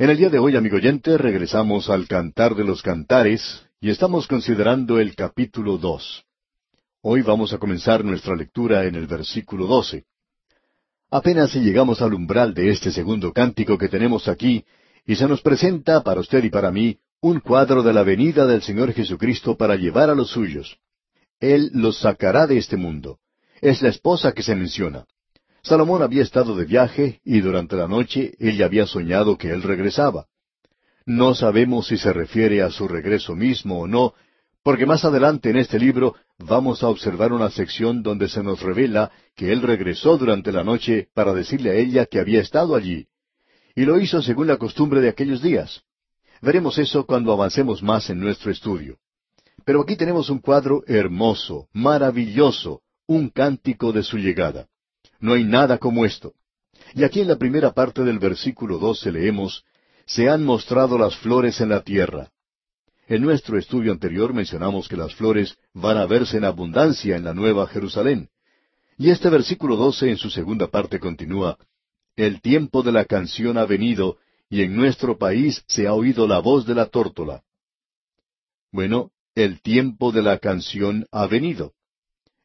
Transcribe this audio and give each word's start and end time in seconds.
En 0.00 0.10
el 0.10 0.16
día 0.16 0.30
de 0.30 0.38
hoy, 0.38 0.54
amigo 0.54 0.76
oyente, 0.76 1.18
regresamos 1.18 1.90
al 1.90 2.06
Cantar 2.06 2.54
de 2.54 2.62
los 2.62 2.82
Cantares 2.82 3.66
y 3.80 3.90
estamos 3.90 4.28
considerando 4.28 5.00
el 5.00 5.16
capítulo 5.16 5.76
dos. 5.76 6.24
Hoy 7.02 7.22
vamos 7.22 7.52
a 7.52 7.58
comenzar 7.58 8.04
nuestra 8.04 8.36
lectura 8.36 8.84
en 8.84 8.94
el 8.94 9.08
versículo 9.08 9.66
doce. 9.66 10.04
Apenas 11.10 11.50
si 11.50 11.58
llegamos 11.58 12.00
al 12.00 12.14
umbral 12.14 12.54
de 12.54 12.70
este 12.70 12.92
segundo 12.92 13.32
cántico 13.32 13.76
que 13.76 13.88
tenemos 13.88 14.28
aquí, 14.28 14.64
y 15.04 15.16
se 15.16 15.26
nos 15.26 15.42
presenta 15.42 16.04
para 16.04 16.20
usted 16.20 16.44
y 16.44 16.50
para 16.50 16.70
mí 16.70 17.00
un 17.20 17.40
cuadro 17.40 17.82
de 17.82 17.92
la 17.92 18.04
venida 18.04 18.46
del 18.46 18.62
Señor 18.62 18.92
Jesucristo 18.92 19.56
para 19.56 19.74
llevar 19.74 20.10
a 20.10 20.14
los 20.14 20.30
suyos. 20.30 20.78
Él 21.40 21.72
los 21.74 21.98
sacará 21.98 22.46
de 22.46 22.58
este 22.58 22.76
mundo. 22.76 23.18
Es 23.60 23.82
la 23.82 23.88
esposa 23.88 24.30
que 24.30 24.44
se 24.44 24.54
menciona. 24.54 25.06
Salomón 25.62 26.02
había 26.02 26.22
estado 26.22 26.56
de 26.56 26.64
viaje 26.64 27.20
y 27.24 27.40
durante 27.40 27.76
la 27.76 27.88
noche 27.88 28.34
él 28.38 28.56
ya 28.56 28.66
había 28.66 28.86
soñado 28.86 29.36
que 29.36 29.50
él 29.50 29.62
regresaba. 29.62 30.26
No 31.04 31.34
sabemos 31.34 31.88
si 31.88 31.96
se 31.96 32.12
refiere 32.12 32.62
a 32.62 32.70
su 32.70 32.86
regreso 32.86 33.34
mismo 33.34 33.80
o 33.80 33.86
no, 33.86 34.14
porque 34.62 34.86
más 34.86 35.04
adelante 35.04 35.50
en 35.50 35.56
este 35.56 35.78
libro 35.78 36.14
vamos 36.38 36.82
a 36.82 36.88
observar 36.88 37.32
una 37.32 37.50
sección 37.50 38.02
donde 38.02 38.28
se 38.28 38.42
nos 38.42 38.60
revela 38.60 39.10
que 39.34 39.52
él 39.52 39.62
regresó 39.62 40.18
durante 40.18 40.52
la 40.52 40.64
noche 40.64 41.08
para 41.14 41.32
decirle 41.32 41.70
a 41.70 41.74
ella 41.74 42.06
que 42.06 42.20
había 42.20 42.40
estado 42.40 42.76
allí. 42.76 43.06
Y 43.74 43.84
lo 43.84 43.98
hizo 43.98 44.20
según 44.22 44.46
la 44.48 44.58
costumbre 44.58 45.00
de 45.00 45.08
aquellos 45.08 45.40
días. 45.40 45.82
Veremos 46.42 46.78
eso 46.78 47.06
cuando 47.06 47.32
avancemos 47.32 47.82
más 47.82 48.10
en 48.10 48.20
nuestro 48.20 48.50
estudio. 48.50 48.98
Pero 49.64 49.82
aquí 49.82 49.96
tenemos 49.96 50.30
un 50.30 50.38
cuadro 50.38 50.82
hermoso, 50.86 51.68
maravilloso, 51.72 52.82
un 53.06 53.30
cántico 53.30 53.92
de 53.92 54.02
su 54.02 54.18
llegada. 54.18 54.66
No 55.20 55.34
hay 55.34 55.44
nada 55.44 55.78
como 55.78 56.04
esto. 56.04 56.34
Y 56.94 57.04
aquí 57.04 57.20
en 57.20 57.28
la 57.28 57.36
primera 57.36 57.72
parte 57.72 58.02
del 58.02 58.18
versículo 58.18 58.78
doce 58.78 59.12
leemos, 59.12 59.64
Se 60.06 60.28
han 60.28 60.44
mostrado 60.44 60.96
las 60.96 61.16
flores 61.16 61.60
en 61.60 61.70
la 61.70 61.82
tierra. 61.82 62.30
En 63.08 63.22
nuestro 63.22 63.58
estudio 63.58 63.92
anterior 63.92 64.32
mencionamos 64.32 64.88
que 64.88 64.96
las 64.96 65.14
flores 65.14 65.56
van 65.74 65.96
a 65.96 66.06
verse 66.06 66.36
en 66.36 66.44
abundancia 66.44 67.16
en 67.16 67.24
la 67.24 67.34
Nueva 67.34 67.66
Jerusalén. 67.66 68.28
Y 68.96 69.10
este 69.10 69.30
versículo 69.30 69.76
doce 69.76 70.10
en 70.10 70.16
su 70.16 70.30
segunda 70.30 70.68
parte 70.68 70.98
continúa, 70.98 71.56
El 72.16 72.40
tiempo 72.40 72.82
de 72.82 72.92
la 72.92 73.04
canción 73.04 73.58
ha 73.58 73.64
venido, 73.64 74.18
y 74.50 74.62
en 74.62 74.76
nuestro 74.76 75.18
país 75.18 75.62
se 75.68 75.86
ha 75.86 75.94
oído 75.94 76.26
la 76.26 76.40
voz 76.40 76.66
de 76.66 76.74
la 76.74 76.86
tórtola. 76.86 77.42
Bueno, 78.72 79.10
el 79.34 79.62
tiempo 79.62 80.10
de 80.10 80.22
la 80.22 80.38
canción 80.38 81.06
ha 81.12 81.26
venido. 81.26 81.72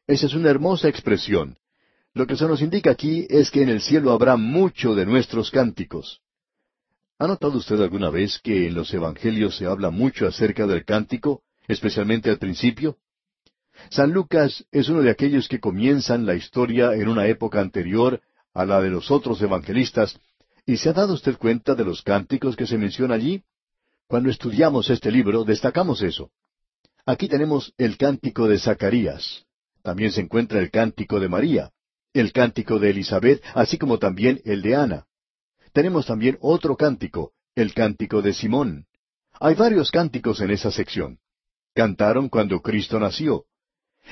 Esa 0.06 0.26
es 0.26 0.34
una 0.34 0.50
hermosa 0.50 0.88
expresión. 0.88 1.58
Lo 2.14 2.28
que 2.28 2.36
se 2.36 2.46
nos 2.46 2.62
indica 2.62 2.92
aquí 2.92 3.26
es 3.28 3.50
que 3.50 3.62
en 3.62 3.68
el 3.68 3.80
cielo 3.80 4.12
habrá 4.12 4.36
mucho 4.36 4.94
de 4.94 5.04
nuestros 5.04 5.50
cánticos. 5.50 6.20
¿Ha 7.18 7.26
notado 7.26 7.58
usted 7.58 7.80
alguna 7.80 8.08
vez 8.08 8.38
que 8.38 8.68
en 8.68 8.74
los 8.74 8.94
Evangelios 8.94 9.56
se 9.56 9.66
habla 9.66 9.90
mucho 9.90 10.28
acerca 10.28 10.64
del 10.68 10.84
cántico, 10.84 11.42
especialmente 11.66 12.30
al 12.30 12.38
principio? 12.38 12.98
San 13.90 14.12
Lucas 14.12 14.64
es 14.70 14.88
uno 14.88 15.02
de 15.02 15.10
aquellos 15.10 15.48
que 15.48 15.58
comienzan 15.58 16.24
la 16.24 16.36
historia 16.36 16.94
en 16.94 17.08
una 17.08 17.26
época 17.26 17.60
anterior 17.60 18.20
a 18.52 18.64
la 18.64 18.80
de 18.80 18.90
los 18.90 19.10
otros 19.10 19.42
evangelistas, 19.42 20.16
y 20.64 20.76
se 20.76 20.90
ha 20.90 20.92
dado 20.92 21.14
usted 21.14 21.36
cuenta 21.36 21.74
de 21.74 21.84
los 21.84 22.02
cánticos 22.02 22.54
que 22.54 22.68
se 22.68 22.78
menciona 22.78 23.16
allí? 23.16 23.42
Cuando 24.06 24.30
estudiamos 24.30 24.88
este 24.88 25.10
libro 25.10 25.42
destacamos 25.42 26.00
eso. 26.00 26.30
Aquí 27.06 27.26
tenemos 27.26 27.74
el 27.76 27.96
cántico 27.96 28.46
de 28.46 28.60
Zacarías. 28.60 29.44
También 29.82 30.12
se 30.12 30.20
encuentra 30.20 30.60
el 30.60 30.70
cántico 30.70 31.18
de 31.18 31.28
María 31.28 31.73
el 32.14 32.32
cántico 32.32 32.78
de 32.78 32.90
Elizabeth, 32.90 33.42
así 33.54 33.76
como 33.76 33.98
también 33.98 34.40
el 34.44 34.62
de 34.62 34.76
Ana. 34.76 35.06
Tenemos 35.72 36.06
también 36.06 36.38
otro 36.40 36.76
cántico, 36.76 37.32
el 37.54 37.74
cántico 37.74 38.22
de 38.22 38.32
Simón. 38.32 38.86
Hay 39.40 39.56
varios 39.56 39.90
cánticos 39.90 40.40
en 40.40 40.52
esa 40.52 40.70
sección. 40.70 41.18
Cantaron 41.74 42.28
cuando 42.28 42.62
Cristo 42.62 43.00
nació. 43.00 43.44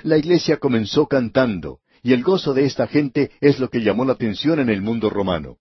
La 0.02 0.18
iglesia 0.18 0.56
comenzó 0.56 1.06
cantando, 1.06 1.78
y 2.02 2.12
el 2.12 2.24
gozo 2.24 2.52
de 2.52 2.64
esta 2.64 2.88
gente 2.88 3.30
es 3.40 3.60
lo 3.60 3.70
que 3.70 3.82
llamó 3.82 4.04
la 4.04 4.14
atención 4.14 4.58
en 4.58 4.68
el 4.68 4.82
mundo 4.82 5.08
romano. 5.08 5.58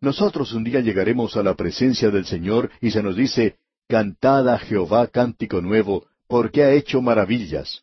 Nosotros 0.00 0.52
un 0.52 0.64
día 0.64 0.80
llegaremos 0.80 1.36
a 1.36 1.42
la 1.42 1.54
presencia 1.54 2.10
del 2.10 2.26
Señor 2.26 2.70
y 2.80 2.90
se 2.90 3.02
nos 3.02 3.16
dice, 3.16 3.56
Cantad 3.88 4.48
a 4.48 4.58
Jehová 4.58 5.06
cántico 5.06 5.62
nuevo, 5.62 6.06
porque 6.26 6.62
ha 6.62 6.72
hecho 6.72 7.00
maravillas. 7.00 7.82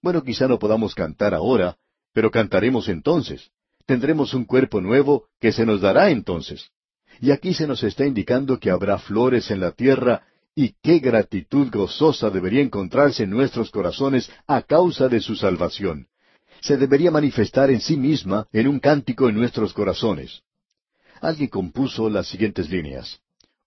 Bueno, 0.00 0.22
quizá 0.22 0.46
no 0.46 0.58
podamos 0.58 0.94
cantar 0.94 1.32
ahora, 1.32 1.76
pero 2.12 2.30
cantaremos 2.30 2.88
entonces. 2.88 3.50
Tendremos 3.86 4.34
un 4.34 4.44
cuerpo 4.44 4.80
nuevo 4.80 5.28
que 5.40 5.52
se 5.52 5.66
nos 5.66 5.80
dará 5.80 6.10
entonces. 6.10 6.70
Y 7.20 7.30
aquí 7.30 7.54
se 7.54 7.66
nos 7.66 7.82
está 7.82 8.06
indicando 8.06 8.58
que 8.58 8.70
habrá 8.70 8.98
flores 8.98 9.50
en 9.50 9.60
la 9.60 9.72
tierra 9.72 10.22
y 10.54 10.74
qué 10.82 10.98
gratitud 10.98 11.68
gozosa 11.70 12.30
debería 12.30 12.62
encontrarse 12.62 13.24
en 13.24 13.30
nuestros 13.30 13.70
corazones 13.70 14.30
a 14.46 14.62
causa 14.62 15.08
de 15.08 15.20
su 15.20 15.34
salvación. 15.36 16.08
Se 16.60 16.76
debería 16.76 17.10
manifestar 17.10 17.70
en 17.70 17.80
sí 17.80 17.96
misma 17.96 18.46
en 18.52 18.68
un 18.68 18.78
cántico 18.78 19.28
en 19.28 19.36
nuestros 19.36 19.72
corazones. 19.72 20.42
Alguien 21.20 21.48
compuso 21.48 22.08
las 22.08 22.28
siguientes 22.28 22.70
líneas. 22.70 23.20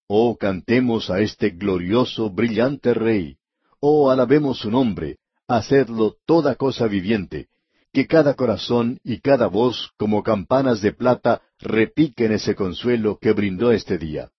Oh, 0.07 0.37
cantemos 0.37 1.09
a 1.09 1.19
este 1.19 1.49
glorioso, 1.49 2.29
brillante 2.29 2.93
Rey. 2.93 3.37
Oh, 3.79 4.11
alabemos 4.11 4.59
su 4.59 4.69
nombre. 4.69 5.17
Hacedlo 5.47 6.15
toda 6.25 6.55
cosa 6.55 6.87
viviente 6.87 7.47
que 7.95 8.07
cada 8.07 8.33
corazón 8.33 8.99
y 9.05 9.21
cada 9.21 9.47
voz, 9.47 9.91
como 9.95 10.21
campanas 10.21 10.81
de 10.81 10.91
plata, 10.91 11.41
repiquen 11.59 12.33
ese 12.33 12.53
consuelo 12.53 13.17
que 13.21 13.31
brindó 13.31 13.71
este 13.71 13.97
día. 13.97 14.31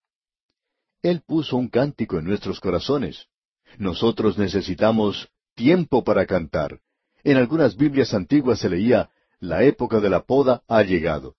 Él 1.00 1.22
puso 1.26 1.56
un 1.56 1.68
cántico 1.68 2.18
en 2.18 2.26
nuestros 2.26 2.60
corazones. 2.60 3.28
Nosotros 3.78 4.36
necesitamos 4.36 5.30
tiempo 5.54 6.04
para 6.04 6.26
cantar. 6.26 6.80
En 7.24 7.38
algunas 7.38 7.76
Biblias 7.78 8.12
antiguas 8.12 8.58
se 8.58 8.68
leía, 8.68 9.08
la 9.40 9.64
época 9.64 10.00
de 10.00 10.10
la 10.10 10.20
poda 10.24 10.62
ha 10.68 10.82
llegado. 10.82 11.36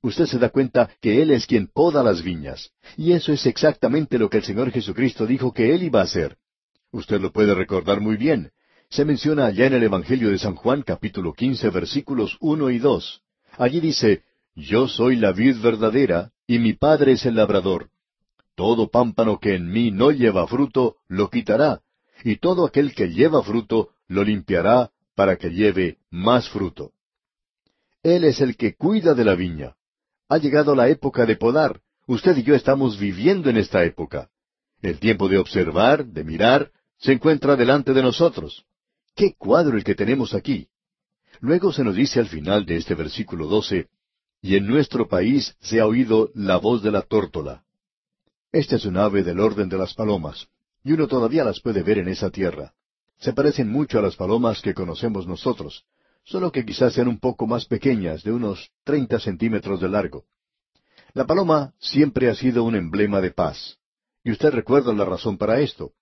Usted 0.00 0.26
se 0.26 0.38
da 0.38 0.50
cuenta 0.50 0.90
que 1.00 1.22
Él 1.22 1.32
es 1.32 1.48
quien 1.48 1.66
poda 1.66 2.04
las 2.04 2.22
viñas, 2.22 2.70
y 2.96 3.14
eso 3.14 3.32
es 3.32 3.46
exactamente 3.46 4.16
lo 4.16 4.30
que 4.30 4.36
el 4.36 4.44
Señor 4.44 4.70
Jesucristo 4.70 5.26
dijo 5.26 5.52
que 5.52 5.74
Él 5.74 5.82
iba 5.82 6.02
a 6.02 6.04
hacer. 6.04 6.36
Usted 6.92 7.20
lo 7.20 7.32
puede 7.32 7.52
recordar 7.52 8.00
muy 8.00 8.16
bien 8.16 8.52
se 8.92 9.06
menciona 9.06 9.46
allá 9.46 9.66
en 9.66 9.72
el 9.72 9.84
Evangelio 9.84 10.28
de 10.28 10.38
San 10.38 10.54
Juan 10.54 10.82
capítulo 10.82 11.32
quince 11.32 11.70
versículos 11.70 12.36
uno 12.40 12.68
y 12.68 12.78
dos. 12.78 13.22
Allí 13.56 13.80
dice, 13.80 14.22
Yo 14.54 14.86
soy 14.86 15.16
la 15.16 15.32
vid 15.32 15.56
verdadera, 15.62 16.32
y 16.46 16.58
mi 16.58 16.74
Padre 16.74 17.12
es 17.12 17.24
el 17.24 17.36
labrador. 17.36 17.88
Todo 18.54 18.90
pámpano 18.90 19.40
que 19.40 19.54
en 19.54 19.72
mí 19.72 19.90
no 19.90 20.10
lleva 20.10 20.46
fruto, 20.46 20.96
lo 21.08 21.30
quitará, 21.30 21.80
y 22.22 22.36
todo 22.36 22.66
aquel 22.66 22.94
que 22.94 23.08
lleva 23.08 23.42
fruto, 23.42 23.88
lo 24.08 24.24
limpiará, 24.24 24.90
para 25.14 25.36
que 25.36 25.48
lleve 25.48 25.96
más 26.10 26.50
fruto. 26.50 26.92
Él 28.02 28.24
es 28.24 28.42
el 28.42 28.58
que 28.58 28.74
cuida 28.74 29.14
de 29.14 29.24
la 29.24 29.34
viña. 29.34 29.74
Ha 30.28 30.36
llegado 30.36 30.74
la 30.74 30.90
época 30.90 31.24
de 31.24 31.36
podar. 31.36 31.80
Usted 32.06 32.36
y 32.36 32.42
yo 32.42 32.54
estamos 32.54 32.98
viviendo 32.98 33.48
en 33.48 33.56
esta 33.56 33.84
época. 33.84 34.28
El 34.82 34.98
tiempo 34.98 35.28
de 35.30 35.38
observar, 35.38 36.04
de 36.04 36.24
mirar, 36.24 36.72
se 36.98 37.12
encuentra 37.12 37.56
delante 37.56 37.94
de 37.94 38.02
nosotros. 38.02 38.66
¡Qué 39.14 39.34
cuadro 39.36 39.76
el 39.76 39.84
que 39.84 39.94
tenemos 39.94 40.34
aquí! 40.34 40.68
Luego 41.40 41.72
se 41.72 41.84
nos 41.84 41.96
dice 41.96 42.20
al 42.20 42.28
final 42.28 42.64
de 42.64 42.76
este 42.76 42.94
versículo 42.94 43.46
doce, 43.46 43.88
y 44.40 44.56
en 44.56 44.66
nuestro 44.66 45.08
país 45.08 45.56
se 45.60 45.80
ha 45.80 45.86
oído 45.86 46.30
la 46.34 46.56
voz 46.56 46.82
de 46.82 46.90
la 46.90 47.02
tórtola. 47.02 47.64
Esta 48.50 48.76
es 48.76 48.84
un 48.84 48.96
ave 48.96 49.22
del 49.22 49.40
orden 49.40 49.68
de 49.68 49.78
las 49.78 49.94
palomas, 49.94 50.48
y 50.84 50.92
uno 50.92 51.06
todavía 51.08 51.44
las 51.44 51.60
puede 51.60 51.82
ver 51.82 51.98
en 51.98 52.08
esa 52.08 52.30
tierra. 52.30 52.74
Se 53.18 53.32
parecen 53.32 53.70
mucho 53.70 53.98
a 53.98 54.02
las 54.02 54.16
palomas 54.16 54.60
que 54.60 54.74
conocemos 54.74 55.26
nosotros, 55.26 55.84
solo 56.24 56.50
que 56.50 56.64
quizás 56.64 56.94
sean 56.94 57.08
un 57.08 57.18
poco 57.18 57.46
más 57.46 57.66
pequeñas, 57.66 58.22
de 58.22 58.32
unos 58.32 58.70
treinta 58.84 59.18
centímetros 59.18 59.80
de 59.80 59.88
largo. 59.88 60.24
La 61.14 61.26
paloma 61.26 61.74
siempre 61.78 62.30
ha 62.30 62.34
sido 62.34 62.64
un 62.64 62.74
emblema 62.74 63.20
de 63.20 63.30
paz. 63.30 63.78
Y 64.24 64.30
usted 64.30 64.50
recuerda 64.50 64.92
la 64.92 65.04
razón 65.04 65.36
para 65.36 65.60
esto. 65.60 65.92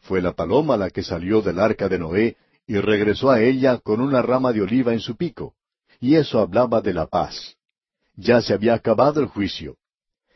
Fue 0.00 0.20
la 0.20 0.32
paloma 0.32 0.76
la 0.76 0.90
que 0.90 1.02
salió 1.02 1.42
del 1.42 1.58
arca 1.58 1.88
de 1.88 1.98
Noé 1.98 2.36
y 2.72 2.80
regresó 2.80 3.30
a 3.30 3.42
ella 3.42 3.76
con 3.76 4.00
una 4.00 4.22
rama 4.22 4.50
de 4.50 4.62
oliva 4.62 4.94
en 4.94 5.00
su 5.00 5.14
pico. 5.14 5.52
Y 6.00 6.14
eso 6.14 6.38
hablaba 6.38 6.80
de 6.80 6.94
la 6.94 7.06
paz. 7.06 7.58
Ya 8.16 8.40
se 8.40 8.54
había 8.54 8.72
acabado 8.72 9.20
el 9.20 9.26
juicio. 9.26 9.76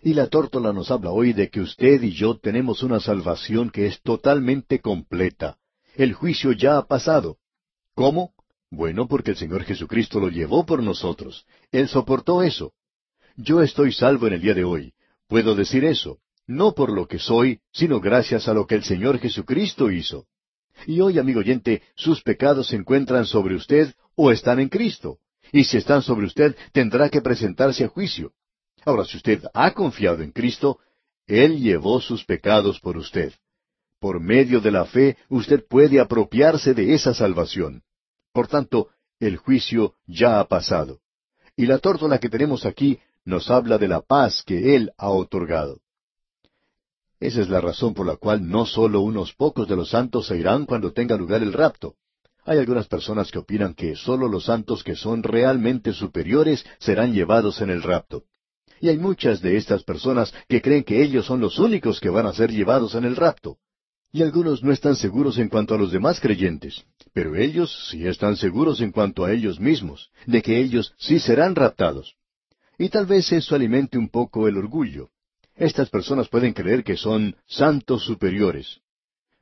Y 0.02 0.12
la 0.12 0.26
tórtola 0.26 0.74
nos 0.74 0.90
habla 0.90 1.12
hoy 1.12 1.32
de 1.32 1.48
que 1.48 1.62
usted 1.62 2.02
y 2.02 2.10
yo 2.10 2.36
tenemos 2.38 2.82
una 2.82 3.00
salvación 3.00 3.70
que 3.70 3.86
es 3.86 4.02
totalmente 4.02 4.80
completa. 4.80 5.56
El 5.94 6.12
juicio 6.12 6.52
ya 6.52 6.76
ha 6.76 6.86
pasado. 6.86 7.38
¿Cómo? 7.94 8.34
Bueno, 8.70 9.08
porque 9.08 9.30
el 9.30 9.38
Señor 9.38 9.64
Jesucristo 9.64 10.20
lo 10.20 10.28
llevó 10.28 10.66
por 10.66 10.82
nosotros. 10.82 11.46
Él 11.72 11.88
soportó 11.88 12.42
eso. 12.42 12.74
Yo 13.36 13.62
estoy 13.62 13.92
salvo 13.92 14.26
en 14.26 14.34
el 14.34 14.42
día 14.42 14.52
de 14.52 14.64
hoy. 14.64 14.92
Puedo 15.26 15.54
decir 15.54 15.86
eso, 15.86 16.18
no 16.46 16.74
por 16.74 16.92
lo 16.92 17.08
que 17.08 17.18
soy, 17.18 17.60
sino 17.72 17.98
gracias 17.98 18.46
a 18.46 18.52
lo 18.52 18.66
que 18.66 18.74
el 18.74 18.84
Señor 18.84 19.20
Jesucristo 19.20 19.90
hizo. 19.90 20.26
Y 20.86 21.00
hoy, 21.00 21.18
amigo 21.18 21.40
oyente, 21.40 21.82
sus 21.94 22.22
pecados 22.22 22.68
se 22.68 22.76
encuentran 22.76 23.24
sobre 23.24 23.54
usted 23.54 23.94
o 24.14 24.30
están 24.30 24.60
en 24.60 24.68
Cristo. 24.68 25.18
Y 25.52 25.64
si 25.64 25.76
están 25.76 26.02
sobre 26.02 26.26
usted, 26.26 26.56
tendrá 26.72 27.08
que 27.08 27.22
presentarse 27.22 27.84
a 27.84 27.88
juicio. 27.88 28.32
Ahora, 28.84 29.04
si 29.04 29.16
usted 29.16 29.42
ha 29.54 29.72
confiado 29.72 30.22
en 30.22 30.32
Cristo, 30.32 30.78
Él 31.26 31.60
llevó 31.60 32.00
sus 32.00 32.24
pecados 32.24 32.80
por 32.80 32.96
usted. 32.96 33.32
Por 34.00 34.20
medio 34.20 34.60
de 34.60 34.70
la 34.70 34.84
fe, 34.84 35.16
usted 35.28 35.64
puede 35.66 35.98
apropiarse 36.00 36.74
de 36.74 36.94
esa 36.94 37.14
salvación. 37.14 37.82
Por 38.32 38.48
tanto, 38.48 38.90
el 39.18 39.38
juicio 39.38 39.94
ya 40.06 40.40
ha 40.40 40.44
pasado. 40.46 41.00
Y 41.56 41.66
la 41.66 41.78
tórtola 41.78 42.18
que 42.18 42.28
tenemos 42.28 42.66
aquí 42.66 43.00
nos 43.24 43.50
habla 43.50 43.78
de 43.78 43.88
la 43.88 44.02
paz 44.02 44.42
que 44.44 44.76
Él 44.76 44.92
ha 44.98 45.08
otorgado. 45.08 45.80
Esa 47.18 47.40
es 47.40 47.48
la 47.48 47.60
razón 47.60 47.94
por 47.94 48.06
la 48.06 48.16
cual 48.16 48.46
no 48.46 48.66
solo 48.66 49.00
unos 49.00 49.32
pocos 49.32 49.66
de 49.68 49.76
los 49.76 49.90
santos 49.90 50.26
se 50.26 50.36
irán 50.36 50.66
cuando 50.66 50.92
tenga 50.92 51.16
lugar 51.16 51.42
el 51.42 51.52
rapto. 51.52 51.94
Hay 52.44 52.58
algunas 52.58 52.86
personas 52.86 53.30
que 53.30 53.38
opinan 53.38 53.74
que 53.74 53.96
solo 53.96 54.28
los 54.28 54.44
santos 54.44 54.84
que 54.84 54.94
son 54.94 55.22
realmente 55.22 55.92
superiores 55.92 56.64
serán 56.78 57.12
llevados 57.12 57.60
en 57.60 57.70
el 57.70 57.82
rapto. 57.82 58.24
Y 58.80 58.88
hay 58.88 58.98
muchas 58.98 59.40
de 59.40 59.56
estas 59.56 59.82
personas 59.82 60.32
que 60.46 60.60
creen 60.60 60.84
que 60.84 61.02
ellos 61.02 61.26
son 61.26 61.40
los 61.40 61.58
únicos 61.58 61.98
que 61.98 62.10
van 62.10 62.26
a 62.26 62.34
ser 62.34 62.52
llevados 62.52 62.94
en 62.94 63.04
el 63.04 63.16
rapto. 63.16 63.56
Y 64.12 64.22
algunos 64.22 64.62
no 64.62 64.70
están 64.70 64.94
seguros 64.94 65.38
en 65.38 65.48
cuanto 65.48 65.74
a 65.74 65.78
los 65.78 65.90
demás 65.90 66.20
creyentes, 66.20 66.84
pero 67.12 67.34
ellos 67.34 67.88
sí 67.90 68.06
están 68.06 68.36
seguros 68.36 68.80
en 68.80 68.92
cuanto 68.92 69.24
a 69.24 69.32
ellos 69.32 69.58
mismos, 69.58 70.10
de 70.26 70.42
que 70.42 70.60
ellos 70.60 70.94
sí 70.98 71.18
serán 71.18 71.54
raptados. 71.54 72.14
Y 72.78 72.90
tal 72.90 73.06
vez 73.06 73.32
eso 73.32 73.54
alimente 73.54 73.98
un 73.98 74.08
poco 74.08 74.46
el 74.46 74.56
orgullo. 74.58 75.10
Estas 75.56 75.88
personas 75.88 76.28
pueden 76.28 76.52
creer 76.52 76.84
que 76.84 76.96
son 76.96 77.34
santos 77.46 78.04
superiores. 78.04 78.80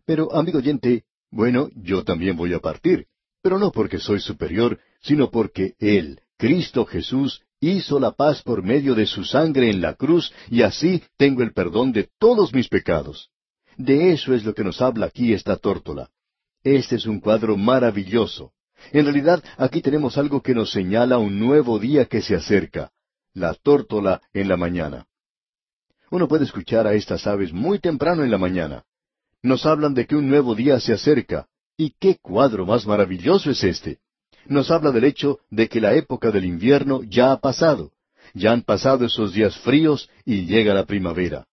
Pero, 0.07 0.33
amigo 0.35 0.59
oyente, 0.59 1.05
bueno, 1.31 1.71
yo 1.75 2.05
también 2.05 2.37
voy 2.37 2.55
a 2.55 2.61
partir, 2.61 3.07
pero 3.43 3.59
no 3.59 3.73
porque 3.73 3.99
soy 3.99 4.21
superior, 4.21 4.79
sino 5.01 5.31
porque 5.31 5.75
Él, 5.81 6.21
Cristo 6.37 6.85
Jesús, 6.85 7.43
hizo 7.61 7.99
la 7.99 8.13
paz 8.13 8.43
por 8.43 8.63
medio 8.63 8.95
de 8.95 9.07
su 9.07 9.25
sangre 9.25 9.71
en 9.71 9.81
la 9.81 9.95
cruz, 9.95 10.33
y 10.51 10.63
así 10.63 11.03
tengo 11.17 11.43
el 11.43 11.53
perdón 11.53 11.93
de 11.93 12.09
todos 12.19 12.55
mis 12.55 12.69
pecados. 12.69 13.31
De 13.77 14.13
eso 14.13 14.35
es 14.35 14.45
lo 14.45 14.55
que 14.55 14.63
nos 14.63 14.81
habla 14.81 15.07
aquí 15.07 15.33
esta 15.33 15.57
tórtola. 15.57 16.11
Este 16.63 16.97
es 16.97 17.07
un 17.07 17.19
cuadro 17.19 17.57
maravilloso. 17.57 18.53
En 18.93 19.05
realidad, 19.05 19.43
aquí 19.57 19.81
tenemos 19.81 20.17
algo 20.17 20.43
que 20.43 20.55
nos 20.55 20.71
señala 20.71 21.19
un 21.19 21.41
nuevo 21.41 21.79
día 21.81 22.05
que 22.05 22.23
se 22.23 22.37
acerca, 22.37 22.93
la 23.33 23.55
tórtola 23.55 24.23
en 24.33 24.49
la 24.49 24.57
mañana. 24.57 25.07
Uno 26.15 26.29
puede 26.29 26.45
escuchar 26.45 26.87
a 26.87 26.95
estas 26.95 27.27
aves 27.27 27.53
muy 27.53 27.81
temprano 27.81 28.23
en 28.23 28.31
la 28.31 28.39
mañana. 28.39 28.85
Nos 29.43 29.67
hablan 29.67 29.95
de 29.95 30.07
que 30.07 30.15
un 30.15 30.29
nuevo 30.29 30.55
día 30.55 30.79
se 30.79 30.93
acerca. 30.93 31.49
¿Y 31.77 31.91
qué 31.99 32.19
cuadro 32.23 32.65
más 32.65 32.87
maravilloso 32.87 33.51
es 33.51 33.65
este? 33.65 33.99
Nos 34.47 34.71
habla 34.71 34.93
del 34.93 35.03
hecho 35.03 35.41
de 35.51 35.69
que 35.69 35.81
la 35.81 35.95
época 35.95 36.31
del 36.31 36.45
invierno 36.45 37.03
ya 37.03 37.33
ha 37.33 37.41
pasado. 37.41 37.91
Ya 38.33 38.53
han 38.53 38.63
pasado 38.63 39.05
esos 39.05 39.33
días 39.33 39.59
fríos 39.59 40.09
y 40.25 40.47
llega 40.47 40.73
la 40.73 40.87
primavera. 40.87 41.49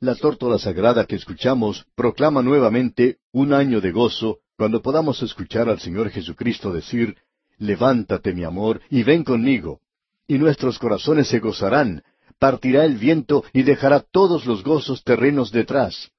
La 0.00 0.14
tórtola 0.14 0.58
sagrada 0.58 1.04
que 1.04 1.16
escuchamos 1.16 1.84
proclama 1.94 2.40
nuevamente 2.40 3.18
un 3.30 3.52
año 3.52 3.82
de 3.82 3.92
gozo 3.92 4.38
cuando 4.56 4.80
podamos 4.80 5.22
escuchar 5.22 5.68
al 5.68 5.80
Señor 5.80 6.08
Jesucristo 6.08 6.72
decir, 6.72 7.14
Levántate, 7.58 8.32
mi 8.32 8.44
amor, 8.44 8.80
y 8.88 9.02
ven 9.02 9.22
conmigo. 9.22 9.80
Y 10.26 10.38
nuestros 10.38 10.78
corazones 10.78 11.28
se 11.28 11.40
gozarán, 11.40 12.02
partirá 12.38 12.84
el 12.84 12.96
viento 12.96 13.44
y 13.52 13.62
dejará 13.62 14.00
todos 14.00 14.46
los 14.46 14.62
gozos 14.62 15.02
terrenos 15.04 15.50
detrás. 15.50 16.10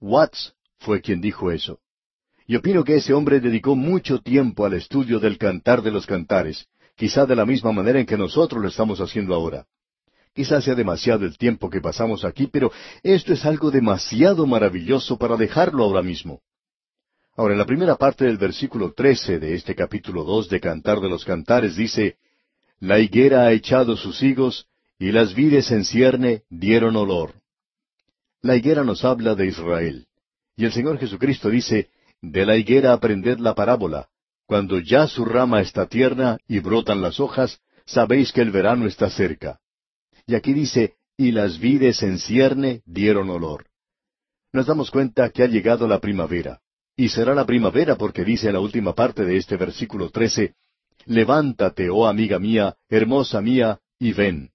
Watts 0.00 0.54
fue 0.78 1.00
quien 1.00 1.20
dijo 1.20 1.50
eso. 1.50 1.78
Y 2.46 2.56
opino 2.56 2.82
que 2.84 2.96
ese 2.96 3.14
hombre 3.14 3.40
dedicó 3.40 3.76
mucho 3.76 4.20
tiempo 4.20 4.64
al 4.64 4.74
estudio 4.74 5.20
del 5.20 5.38
cantar 5.38 5.82
de 5.82 5.90
los 5.90 6.06
cantares, 6.06 6.66
quizá 6.96 7.24
de 7.24 7.36
la 7.36 7.46
misma 7.46 7.72
manera 7.72 8.00
en 8.00 8.06
que 8.06 8.16
nosotros 8.16 8.60
lo 8.60 8.68
estamos 8.68 9.00
haciendo 9.00 9.34
ahora. 9.34 9.66
Quizás 10.34 10.64
sea 10.64 10.74
demasiado 10.74 11.26
el 11.26 11.36
tiempo 11.36 11.68
que 11.68 11.80
pasamos 11.80 12.24
aquí, 12.24 12.46
pero 12.46 12.72
esto 13.02 13.34
es 13.34 13.44
algo 13.44 13.70
demasiado 13.70 14.46
maravilloso 14.46 15.18
para 15.18 15.36
dejarlo 15.36 15.84
ahora 15.84 16.02
mismo. 16.02 16.40
Ahora, 17.36 17.54
en 17.54 17.58
la 17.58 17.66
primera 17.66 17.96
parte 17.96 18.24
del 18.24 18.38
versículo 18.38 18.92
trece 18.92 19.38
de 19.38 19.54
este 19.54 19.74
capítulo 19.74 20.24
dos 20.24 20.48
de 20.48 20.60
Cantar 20.60 21.00
de 21.00 21.08
los 21.08 21.24
Cantares 21.24 21.76
dice, 21.76 22.16
La 22.80 22.98
higuera 22.98 23.42
ha 23.42 23.52
echado 23.52 23.96
sus 23.96 24.22
higos, 24.22 24.66
y 25.02 25.10
las 25.10 25.34
vides 25.34 25.72
en 25.72 25.84
cierne 25.84 26.44
dieron 26.48 26.94
olor. 26.94 27.34
La 28.40 28.54
higuera 28.54 28.84
nos 28.84 29.04
habla 29.04 29.34
de 29.34 29.48
Israel. 29.48 30.06
Y 30.56 30.64
el 30.64 30.72
Señor 30.72 30.96
Jesucristo 30.98 31.50
dice, 31.50 31.90
De 32.20 32.46
la 32.46 32.56
higuera 32.56 32.92
aprended 32.92 33.40
la 33.40 33.56
parábola. 33.56 34.08
Cuando 34.46 34.78
ya 34.78 35.08
su 35.08 35.24
rama 35.24 35.60
está 35.60 35.86
tierna 35.86 36.38
y 36.46 36.60
brotan 36.60 37.02
las 37.02 37.18
hojas, 37.18 37.58
sabéis 37.84 38.30
que 38.32 38.42
el 38.42 38.52
verano 38.52 38.86
está 38.86 39.10
cerca. 39.10 39.58
Y 40.24 40.36
aquí 40.36 40.52
dice, 40.52 40.94
y 41.16 41.32
las 41.32 41.58
vides 41.58 42.00
en 42.04 42.20
cierne 42.20 42.82
dieron 42.86 43.28
olor. 43.28 43.66
Nos 44.52 44.66
damos 44.66 44.92
cuenta 44.92 45.30
que 45.30 45.42
ha 45.42 45.48
llegado 45.48 45.88
la 45.88 45.98
primavera. 45.98 46.60
Y 46.94 47.08
será 47.08 47.34
la 47.34 47.44
primavera 47.44 47.96
porque 47.96 48.24
dice 48.24 48.52
la 48.52 48.60
última 48.60 48.94
parte 48.94 49.24
de 49.24 49.36
este 49.36 49.56
versículo 49.56 50.10
trece, 50.10 50.54
Levántate, 51.06 51.90
oh 51.90 52.06
amiga 52.06 52.38
mía, 52.38 52.76
hermosa 52.88 53.40
mía, 53.40 53.80
y 53.98 54.12
ven. 54.12 54.51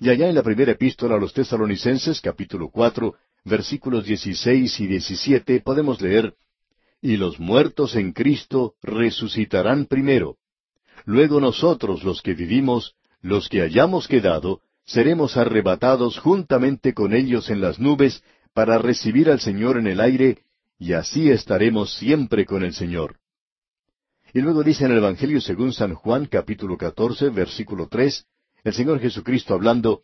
Y 0.00 0.10
allá 0.10 0.28
en 0.28 0.34
la 0.34 0.42
primera 0.42 0.72
epístola 0.72 1.16
a 1.16 1.18
los 1.18 1.32
tesalonicenses, 1.32 2.20
capítulo 2.20 2.70
cuatro, 2.70 3.16
versículos 3.44 4.04
dieciséis 4.04 4.78
y 4.78 4.86
diecisiete, 4.86 5.60
podemos 5.60 6.00
leer, 6.00 6.34
Y 7.00 7.16
los 7.16 7.38
muertos 7.38 7.94
en 7.96 8.12
Cristo 8.12 8.74
resucitarán 8.82 9.86
primero. 9.86 10.36
Luego 11.04 11.40
nosotros 11.40 12.02
los 12.02 12.22
que 12.22 12.34
vivimos, 12.34 12.94
los 13.22 13.48
que 13.48 13.62
hayamos 13.62 14.08
quedado, 14.08 14.60
seremos 14.84 15.36
arrebatados 15.36 16.18
juntamente 16.18 16.94
con 16.94 17.14
ellos 17.14 17.50
en 17.50 17.60
las 17.60 17.78
nubes 17.78 18.22
para 18.52 18.78
recibir 18.78 19.30
al 19.30 19.40
Señor 19.40 19.78
en 19.78 19.86
el 19.86 20.00
aire, 20.00 20.38
y 20.78 20.92
así 20.92 21.30
estaremos 21.30 21.94
siempre 21.94 22.44
con 22.46 22.64
el 22.64 22.72
Señor. 22.72 23.16
Y 24.32 24.40
luego 24.40 24.62
dice 24.62 24.84
en 24.84 24.92
el 24.92 24.98
Evangelio 24.98 25.40
según 25.40 25.72
San 25.72 25.94
Juan 25.94 26.26
capítulo 26.26 26.76
catorce, 26.76 27.30
versículo 27.30 27.88
tres, 27.88 28.26
el 28.64 28.72
Señor 28.72 29.00
Jesucristo 29.00 29.54
hablando, 29.54 30.02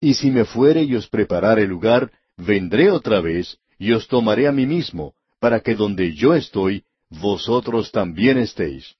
Y 0.00 0.14
si 0.14 0.30
me 0.30 0.44
fuere 0.44 0.82
y 0.82 0.94
os 0.94 1.08
preparare 1.08 1.66
lugar, 1.66 2.10
vendré 2.36 2.90
otra 2.90 3.20
vez, 3.20 3.58
y 3.78 3.92
os 3.92 4.08
tomaré 4.08 4.46
a 4.46 4.52
mí 4.52 4.66
mismo, 4.66 5.14
para 5.38 5.60
que 5.60 5.74
donde 5.74 6.14
yo 6.14 6.34
estoy, 6.34 6.84
vosotros 7.08 7.92
también 7.92 8.38
estéis. 8.38 8.96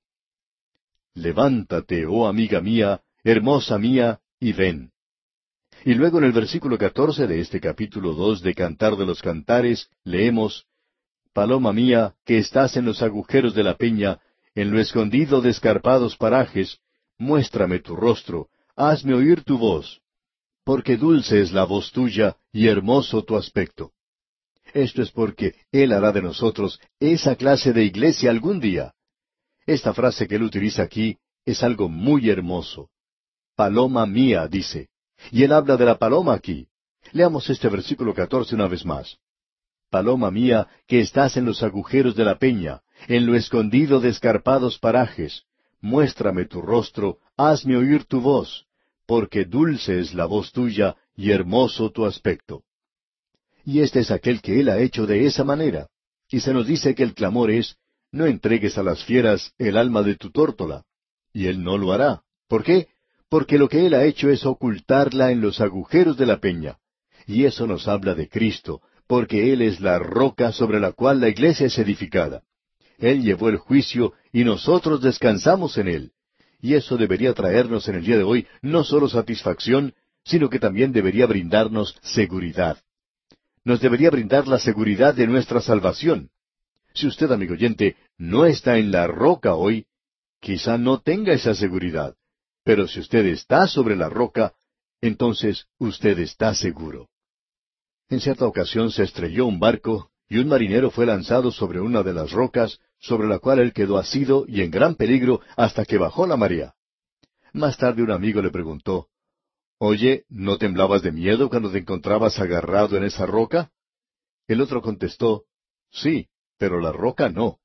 Levántate, 1.14 2.06
oh 2.06 2.26
amiga 2.26 2.61
mía, 2.61 3.00
hermosa 3.23 3.79
mía, 3.79 4.20
y 4.41 4.52
ven. 4.52 4.91
Y 5.85 5.94
luego 5.94 6.19
en 6.19 6.25
el 6.25 6.32
versículo 6.32 6.79
catorce 6.79 7.26
de 7.26 7.41
este 7.41 7.61
capítulo 7.61 8.14
dos 8.14 8.43
de 8.43 8.55
Cantar 8.55 8.96
de 8.96 9.06
los 9.06 9.20
Cantares, 9.20 9.91
leemos, 10.05 10.67
Paloma 11.32 11.72
mía, 11.72 12.15
que 12.24 12.39
estás 12.39 12.77
en 12.77 12.84
los 12.84 13.03
agujeros 13.03 13.55
de 13.55 13.65
la 13.65 13.77
peña, 13.77 14.20
en 14.55 14.70
lo 14.70 14.81
escondido 14.81 15.41
de 15.41 15.51
escarpados 15.51 16.17
parajes, 16.17 16.79
muéstrame 17.19 17.81
tu 17.81 17.96
rostro, 17.96 18.48
hazme 18.77 19.15
oír 19.15 19.45
tu 19.45 19.59
voz, 19.59 20.01
porque 20.65 20.97
dulce 20.97 21.41
es 21.41 21.53
la 21.53 21.65
voz 21.65 21.93
tuya 21.93 22.37
y 22.53 22.69
hermoso 22.69 23.23
tu 23.23 23.37
aspecto. 23.37 23.93
Esto 24.73 25.03
es 25.03 25.11
porque 25.11 25.55
Él 25.71 25.93
hará 25.93 26.11
de 26.11 26.23
nosotros 26.23 26.81
esa 26.99 27.37
clase 27.37 27.73
de 27.73 27.85
iglesia 27.85 28.31
algún 28.31 28.61
día. 28.61 28.95
Esta 29.67 29.95
frase 29.95 30.27
que 30.27 30.37
Él 30.37 30.43
utiliza 30.43 30.83
aquí 30.83 31.19
es 31.45 31.63
algo 31.63 31.89
muy 31.89 32.29
hermoso. 32.29 32.91
Paloma 33.55 34.05
mía, 34.07 34.49
dice. 34.49 34.89
Y 35.31 35.45
Él 35.45 35.53
habla 35.53 35.77
de 35.77 35.85
la 35.85 35.99
paloma 35.99 36.35
aquí. 36.35 36.67
Leamos 37.13 37.49
este 37.51 37.69
versículo 37.69 38.15
catorce 38.15 38.55
una 38.55 38.67
vez 38.67 38.85
más. 38.85 39.19
Paloma 39.91 40.31
mía, 40.31 40.67
que 40.89 41.01
estás 41.01 41.37
en 41.37 41.45
los 41.45 41.63
agujeros 41.63 42.17
de 42.17 42.25
la 42.25 42.39
peña, 42.39 42.81
en 43.07 43.27
lo 43.27 43.37
escondido 43.37 44.01
de 44.01 44.09
escarpados 44.09 44.79
parajes, 44.79 45.45
muéstrame 45.81 46.47
tu 46.47 46.63
rostro, 46.63 47.19
hazme 47.36 47.76
oír 47.76 48.05
tu 48.05 48.20
voz, 48.20 48.67
porque 49.06 49.44
dulce 49.44 50.00
es 50.00 50.14
la 50.14 50.26
voz 50.26 50.53
tuya 50.53 50.96
y 51.17 51.31
hermoso 51.31 51.91
tu 51.91 52.06
aspecto. 52.06 52.62
Y 53.64 53.81
este 53.81 54.00
es 54.00 54.10
aquel 54.10 54.41
que 54.41 54.60
Él 54.60 54.69
ha 54.69 54.79
hecho 54.79 55.06
de 55.06 55.26
esa 55.26 55.44
manera. 55.44 55.88
Y 56.31 56.41
se 56.41 56.53
nos 56.53 56.67
dice 56.67 56.94
que 56.94 57.03
el 57.03 57.14
clamor 57.14 57.50
es, 57.50 57.76
no 58.12 58.26
entregues 58.26 58.79
a 58.79 58.82
las 58.82 59.05
fieras 59.05 59.53
el 59.58 59.76
alma 59.76 60.03
de 60.03 60.17
tu 60.17 60.31
tórtola. 60.31 60.84
Y 61.32 61.46
Él 61.46 61.62
no 61.62 61.79
lo 61.79 61.93
hará. 61.93 62.22
¿Por 62.48 62.62
qué? 62.62 62.88
Porque 63.29 63.58
lo 63.58 63.69
que 63.69 63.86
Él 63.86 63.94
ha 63.94 64.05
hecho 64.05 64.29
es 64.29 64.44
ocultarla 64.44 65.31
en 65.31 65.41
los 65.41 65.60
agujeros 65.60 66.17
de 66.17 66.26
la 66.26 66.38
peña. 66.38 66.79
Y 67.26 67.44
eso 67.44 67.67
nos 67.67 67.88
habla 67.88 68.14
de 68.14 68.29
Cristo, 68.29 68.82
porque 69.06 69.53
Él 69.53 69.62
es 69.62 69.81
la 69.81 69.98
roca 69.98 70.53
sobre 70.53 70.79
la 70.79 70.93
cual 70.93 71.20
la 71.20 71.29
iglesia 71.29 71.67
es 71.67 71.79
edificada. 71.79 72.43
Él 72.98 73.22
llevó 73.22 73.48
el 73.48 73.56
juicio 73.56 74.12
y 74.32 74.44
nosotros 74.44 75.03
descansamos 75.03 75.79
en 75.79 75.88
Él. 75.88 76.12
Y 76.65 76.73
eso 76.77 76.97
debería 76.97 77.35
traernos 77.35 77.87
en 77.89 77.97
el 77.97 78.06
día 78.06 78.17
de 78.17 78.23
hoy 78.23 78.47
no 78.63 78.85
solo 78.85 79.06
satisfacción, 79.06 79.93
sino 80.25 80.49
que 80.49 80.59
también 80.59 80.93
debería 80.93 81.27
brindarnos 81.27 81.94
seguridad. 82.01 82.79
Nos 83.65 83.83
debería 83.83 84.09
brindar 84.09 84.49
la 84.49 84.59
seguridad 84.59 85.15
de 85.15 85.27
nuestra 85.27 85.61
salvación. 85.61 86.31
Si 86.94 87.06
usted, 87.06 87.31
amigo 87.31 87.53
oyente, 87.53 87.97
no 88.17 88.47
está 88.47 88.79
en 88.79 88.93
la 88.93 89.06
roca 89.06 89.55
hoy, 89.55 89.85
quizá 90.41 90.79
no 90.79 91.03
tenga 91.03 91.35
esa 91.35 91.55
seguridad. 91.55 92.17
Pero 92.65 92.89
si 92.89 93.01
usted 93.01 93.27
está 93.27 93.67
sobre 93.67 93.94
la 93.94 94.09
roca, 94.09 94.55
entonces 95.03 95.67
usted 95.77 96.19
está 96.19 96.55
seguro. 96.55 97.11
En 98.09 98.21
cierta 98.21 98.47
ocasión 98.47 98.91
se 98.91 99.03
estrelló 99.03 99.44
un 99.44 99.61
barco 99.61 100.13
y 100.29 100.39
un 100.39 100.49
marinero 100.49 100.91
fue 100.91 101.07
lanzado 101.07 101.51
sobre 101.51 101.81
una 101.81 102.03
de 102.03 102.13
las 102.13 102.33
rocas, 102.33 102.79
sobre 102.99 103.29
la 103.29 103.39
cual 103.39 103.59
él 103.59 103.73
quedó 103.73 103.99
asido 103.99 104.45
y 104.49 104.63
en 104.63 104.71
gran 104.71 104.95
peligro 104.95 105.41
hasta 105.57 105.85
que 105.85 105.99
bajó 105.99 106.27
la 106.27 106.37
marea. 106.37 106.75
Más 107.53 107.77
tarde 107.77 108.03
un 108.03 108.11
amigo 108.11 108.41
le 108.43 108.51
preguntó, 108.51 109.09
Oye, 109.79 110.25
¿no 110.29 110.57
temblabas 110.57 111.03
de 111.03 111.13
miedo 111.13 111.51
cuando 111.51 111.71
te 111.71 111.79
encontrabas 111.79 112.39
agarrado 112.39 112.97
en 112.97 113.05
esa 113.05 113.27
roca? 113.27 113.71
El 114.49 114.61
otro 114.61 114.81
contestó, 114.83 115.45
Sí, 115.91 116.29
pero 116.59 116.81
la 116.81 116.93
roca 116.93 117.29
no. 117.29 117.59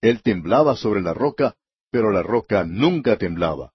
Él 0.00 0.22
temblaba 0.22 0.76
sobre 0.76 1.02
la 1.02 1.12
roca, 1.12 1.56
pero 1.90 2.12
la 2.12 2.22
roca 2.22 2.64
nunca 2.64 3.16
temblaba. 3.16 3.72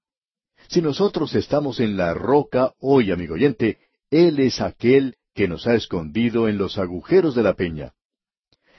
Si 0.69 0.81
nosotros 0.81 1.35
estamos 1.35 1.79
en 1.79 1.97
la 1.97 2.13
roca 2.13 2.73
hoy, 2.79 3.11
amigo 3.11 3.33
oyente, 3.33 3.79
Él 4.09 4.39
es 4.39 4.61
aquel 4.61 5.17
que 5.33 5.47
nos 5.47 5.67
ha 5.67 5.75
escondido 5.75 6.47
en 6.47 6.57
los 6.57 6.77
agujeros 6.77 7.35
de 7.35 7.43
la 7.43 7.55
peña. 7.55 7.93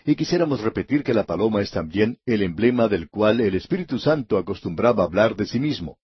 Y 0.04 0.16
quisiéramos 0.16 0.60
repetir 0.60 1.04
que 1.04 1.14
la 1.14 1.24
paloma 1.24 1.60
es 1.60 1.70
también 1.70 2.18
el 2.26 2.42
emblema 2.42 2.88
del 2.88 3.08
cual 3.08 3.40
el 3.40 3.54
Espíritu 3.54 3.98
Santo 3.98 4.36
acostumbraba 4.36 5.04
hablar 5.04 5.36
de 5.36 5.46
sí 5.46 5.60
mismo. 5.60 5.98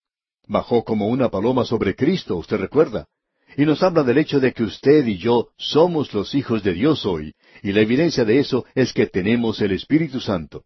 Bajó 0.47 0.85
como 0.85 1.09
una 1.09 1.31
paloma 1.31 1.65
sobre 1.65 1.97
Cristo, 1.97 2.37
usted 2.37 2.59
recuerda. 2.59 3.09
Y 3.57 3.65
nos 3.65 3.83
habla 3.83 4.03
del 4.05 4.19
hecho 4.19 4.41
de 4.41 4.53
que 4.53 4.63
usted 4.63 5.07
y 5.07 5.19
yo 5.19 5.49
somos 5.57 6.13
los 6.15 6.35
hijos 6.35 6.63
de 6.63 6.75
Dios 6.75 7.05
hoy, 7.07 7.35
y 7.63 7.73
la 7.73 7.81
evidencia 7.81 8.25
de 8.25 8.39
eso 8.39 8.65
es 8.75 8.93
que 8.93 9.07
tenemos 9.07 9.61
el 9.61 9.73
Espíritu 9.73 10.21
Santo. 10.21 10.65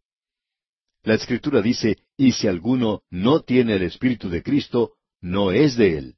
La 1.02 1.14
Escritura 1.14 1.62
dice, 1.62 1.98
y 2.16 2.32
si 2.32 2.48
alguno 2.48 3.02
no 3.10 3.40
tiene 3.40 3.76
el 3.76 3.82
Espíritu 3.82 4.28
de 4.28 4.42
Cristo, 4.42 4.92
no 5.20 5.52
es 5.52 5.76
de 5.76 5.96
él. 5.96 6.16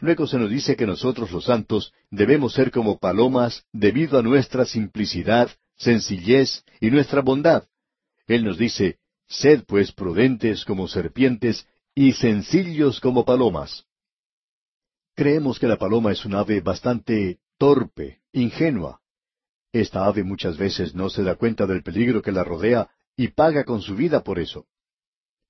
Luego 0.00 0.26
se 0.26 0.38
nos 0.38 0.48
dice 0.48 0.76
que 0.76 0.86
nosotros 0.86 1.30
los 1.32 1.44
santos 1.44 1.92
debemos 2.10 2.54
ser 2.54 2.70
como 2.70 2.98
palomas 2.98 3.64
debido 3.72 4.18
a 4.18 4.22
nuestra 4.22 4.64
simplicidad, 4.64 5.50
sencillez 5.76 6.64
y 6.80 6.90
nuestra 6.90 7.20
bondad. 7.22 7.64
Él 8.26 8.44
nos 8.44 8.58
dice, 8.58 8.98
Sed 9.26 9.64
pues 9.66 9.92
prudentes 9.92 10.64
como 10.64 10.88
serpientes 10.88 11.66
y 11.94 12.12
sencillos 12.12 13.00
como 13.00 13.24
palomas. 13.24 13.86
Creemos 15.14 15.58
que 15.58 15.66
la 15.66 15.78
paloma 15.78 16.12
es 16.12 16.24
un 16.24 16.34
ave 16.34 16.60
bastante 16.60 17.38
torpe, 17.58 18.20
ingenua. 18.32 19.00
Esta 19.72 20.06
ave 20.06 20.22
muchas 20.22 20.56
veces 20.56 20.94
no 20.94 21.08
se 21.08 21.22
da 21.22 21.36
cuenta 21.36 21.66
del 21.66 21.82
peligro 21.82 22.22
que 22.22 22.32
la 22.32 22.44
rodea 22.44 22.90
y 23.16 23.28
paga 23.28 23.64
con 23.64 23.80
su 23.80 23.94
vida 23.94 24.22
por 24.22 24.38
eso. 24.38 24.66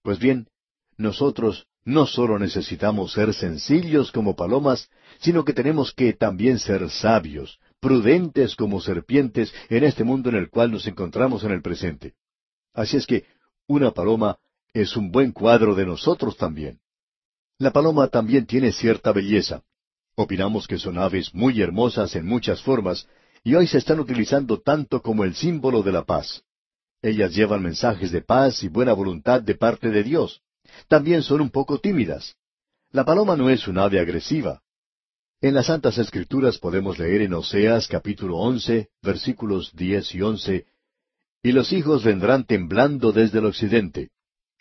Pues 0.03 0.19
bien, 0.19 0.49
nosotros 0.97 1.67
no 1.85 2.07
solo 2.07 2.39
necesitamos 2.39 3.13
ser 3.13 3.35
sencillos 3.35 4.13
como 4.13 4.37
palomas, 4.37 4.89
sino 5.21 5.45
que 5.45 5.53
tenemos 5.53 5.93
que 5.93 6.13
también 6.13 6.59
ser 6.59 6.89
sabios, 6.91 7.59
prudentes 7.83 8.55
como 8.55 8.81
serpientes 8.81 9.53
en 9.69 9.83
este 9.83 10.05
mundo 10.05 10.31
en 10.31 10.37
el 10.37 10.49
cual 10.51 10.71
nos 10.71 10.87
encontramos 10.87 11.43
en 11.43 11.51
el 11.51 11.63
presente. 11.63 12.15
Así 12.73 12.97
es 12.97 13.07
que 13.07 13.27
una 13.67 13.91
paloma 13.91 14.39
es 14.73 14.97
un 14.97 15.11
buen 15.11 15.33
cuadro 15.33 15.75
de 15.75 15.85
nosotros 15.85 16.37
también. 16.37 16.79
La 17.59 17.73
paloma 17.73 18.07
también 18.07 18.47
tiene 18.47 18.71
cierta 18.71 19.11
belleza. 19.11 19.65
Opinamos 20.15 20.69
que 20.69 20.79
son 20.79 20.97
aves 20.97 21.35
muy 21.35 21.61
hermosas 21.61 22.15
en 22.15 22.25
muchas 22.25 22.63
formas, 22.63 23.09
y 23.43 23.57
hoy 23.57 23.67
se 23.67 23.79
están 23.79 23.99
utilizando 23.99 24.61
tanto 24.61 25.03
como 25.03 25.25
el 25.25 25.35
símbolo 25.35 25.83
de 25.83 25.91
la 25.91 26.05
paz. 26.05 26.45
Ellas 27.03 27.35
llevan 27.35 27.65
mensajes 27.65 28.13
de 28.13 28.23
paz 28.23 28.63
y 28.63 28.69
buena 28.69 28.93
voluntad 28.93 29.43
de 29.43 29.57
parte 29.57 29.91
de 29.91 30.05
Dios. 30.05 30.41
También 30.87 31.23
son 31.25 31.41
un 31.41 31.51
poco 31.51 31.79
tímidas. 31.79 32.37
La 32.93 33.05
paloma 33.05 33.37
no 33.37 33.51
es 33.51 33.67
un 33.67 33.79
ave 33.79 33.99
agresiva. 33.99 34.62
En 35.43 35.55
las 35.55 35.67
Santas 35.67 35.99
Escrituras 35.99 36.59
podemos 36.59 37.01
leer 37.01 37.23
en 37.23 37.35
Oseas 37.35 37.89
capítulo 37.89 38.37
once, 38.37 38.91
versículos 39.03 39.73
diez 39.75 40.15
y 40.15 40.23
once, 40.23 40.67
Y 41.43 41.51
los 41.51 41.73
hijos 41.73 42.05
vendrán 42.05 42.45
temblando 42.45 43.11
desde 43.11 43.41
el 43.41 43.47
occidente. 43.47 44.11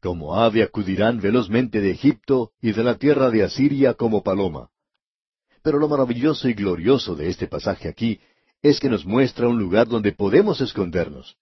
Como 0.02 0.36
ave 0.36 0.64
acudirán 0.64 1.22
velozmente 1.22 1.82
de 1.82 1.92
Egipto 1.92 2.54
y 2.60 2.72
de 2.72 2.84
la 2.84 2.96
tierra 2.98 3.30
de 3.30 3.44
Asiria 3.44 3.94
como 3.94 4.24
paloma. 4.24 4.72
Pero 5.62 5.78
lo 5.78 5.88
maravilloso 5.88 6.50
y 6.50 6.56
glorioso 6.56 7.14
de 7.14 7.30
este 7.30 7.46
pasaje 7.46 7.88
aquí 7.88 8.20
es 8.64 8.80
que 8.80 8.90
nos 8.90 9.06
muestra 9.06 9.48
un 9.48 9.60
lugar 9.60 9.88
donde 9.88 10.14
podemos 10.14 10.62
escondernos. 10.62 11.38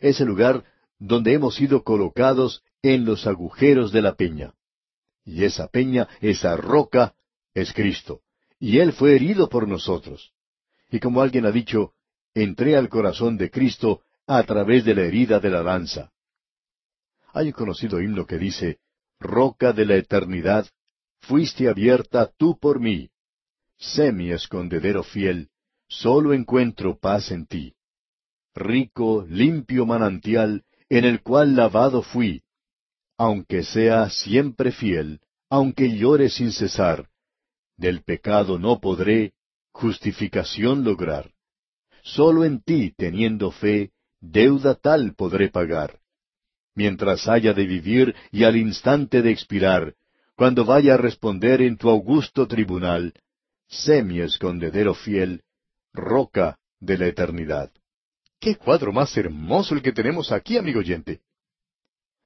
Es 0.00 0.20
el 0.20 0.28
lugar 0.28 0.62
donde 1.00 1.32
hemos 1.32 1.56
sido 1.56 1.82
colocados 1.82 2.62
en 2.80 3.04
los 3.04 3.26
agujeros 3.26 3.90
de 3.90 4.02
la 4.02 4.14
peña. 4.14 4.54
Y 5.24 5.42
esa 5.42 5.66
peña, 5.66 6.06
esa 6.20 6.56
roca, 6.56 7.16
es 7.54 7.72
Cristo 7.72 8.20
y 8.58 8.78
Él 8.78 8.92
fue 8.92 9.14
herido 9.14 9.48
por 9.48 9.68
nosotros. 9.68 10.32
Y 10.90 11.00
como 11.00 11.20
alguien 11.20 11.46
ha 11.46 11.50
dicho, 11.50 11.92
entré 12.34 12.76
al 12.76 12.88
corazón 12.88 13.36
de 13.36 13.50
Cristo 13.50 14.02
a 14.26 14.42
través 14.42 14.84
de 14.84 14.94
la 14.94 15.02
herida 15.02 15.40
de 15.40 15.50
la 15.50 15.62
lanza. 15.62 16.12
Hay 17.32 17.48
un 17.48 17.52
conocido 17.52 18.00
himno 18.00 18.26
que 18.26 18.38
dice, 18.38 18.78
Roca 19.18 19.72
de 19.72 19.86
la 19.86 19.96
eternidad, 19.96 20.66
fuiste 21.20 21.68
abierta 21.68 22.30
tú 22.36 22.58
por 22.58 22.80
mí. 22.80 23.10
Sé 23.78 24.12
mi 24.12 24.30
escondedero 24.30 25.02
fiel, 25.02 25.48
solo 25.88 26.32
encuentro 26.32 26.98
paz 26.98 27.30
en 27.30 27.46
ti. 27.46 27.74
Rico, 28.54 29.26
limpio 29.28 29.84
manantial, 29.84 30.64
en 30.88 31.04
el 31.04 31.22
cual 31.22 31.56
lavado 31.56 32.02
fui. 32.02 32.42
Aunque 33.16 33.62
sea 33.64 34.10
siempre 34.10 34.70
fiel, 34.70 35.20
aunque 35.50 35.96
llore 35.96 36.28
sin 36.28 36.52
cesar, 36.52 37.08
del 37.76 38.02
pecado 38.02 38.58
no 38.58 38.80
podré 38.80 39.32
justificación 39.72 40.84
lograr. 40.84 41.32
Solo 42.02 42.44
en 42.44 42.62
ti, 42.62 42.92
teniendo 42.96 43.50
fe, 43.50 43.90
deuda 44.20 44.74
tal 44.74 45.14
podré 45.14 45.48
pagar. 45.48 45.98
Mientras 46.74 47.28
haya 47.28 47.52
de 47.52 47.66
vivir 47.66 48.14
y 48.30 48.44
al 48.44 48.56
instante 48.56 49.22
de 49.22 49.30
expirar, 49.30 49.94
cuando 50.36 50.64
vaya 50.64 50.94
a 50.94 50.96
responder 50.96 51.62
en 51.62 51.76
tu 51.76 51.88
augusto 51.88 52.46
tribunal, 52.46 53.14
sé 53.68 54.02
mi 54.02 54.20
escondedero 54.20 54.94
fiel, 54.94 55.42
roca 55.92 56.58
de 56.80 56.98
la 56.98 57.06
eternidad. 57.06 57.70
Qué 58.40 58.56
cuadro 58.56 58.92
más 58.92 59.16
hermoso 59.16 59.74
el 59.74 59.82
que 59.82 59.92
tenemos 59.92 60.32
aquí, 60.32 60.58
amigo 60.58 60.80
oyente. 60.80 61.20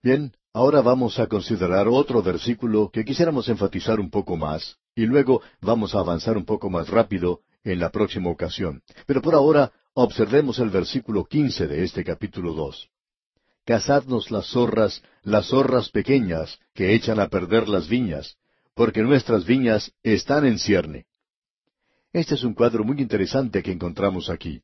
Bien, 0.02 0.32
ahora 0.52 0.80
vamos 0.80 1.18
a 1.18 1.26
considerar 1.26 1.86
otro 1.86 2.22
versículo 2.22 2.90
que 2.90 3.04
quisiéramos 3.04 3.48
enfatizar 3.48 4.00
un 4.00 4.10
poco 4.10 4.36
más, 4.36 4.76
y 4.98 5.06
luego 5.06 5.42
vamos 5.60 5.94
a 5.94 6.00
avanzar 6.00 6.36
un 6.36 6.44
poco 6.44 6.70
más 6.70 6.88
rápido 6.88 7.42
en 7.62 7.78
la 7.78 7.90
próxima 7.90 8.30
ocasión. 8.30 8.82
Pero 9.06 9.22
por 9.22 9.36
ahora 9.36 9.70
observemos 9.94 10.58
el 10.58 10.70
versículo 10.70 11.24
quince 11.24 11.68
de 11.68 11.84
este 11.84 12.02
capítulo 12.02 12.52
dos. 12.52 12.90
Cazadnos 13.64 14.32
las 14.32 14.46
zorras, 14.46 15.04
las 15.22 15.50
zorras 15.50 15.90
pequeñas, 15.90 16.58
que 16.74 16.94
echan 16.96 17.20
a 17.20 17.28
perder 17.28 17.68
las 17.68 17.88
viñas, 17.88 18.38
porque 18.74 19.02
nuestras 19.02 19.44
viñas 19.44 19.92
están 20.02 20.44
en 20.44 20.58
cierne. 20.58 21.06
Este 22.12 22.34
es 22.34 22.42
un 22.42 22.54
cuadro 22.54 22.82
muy 22.82 23.00
interesante 23.00 23.62
que 23.62 23.70
encontramos 23.70 24.28
aquí. 24.28 24.62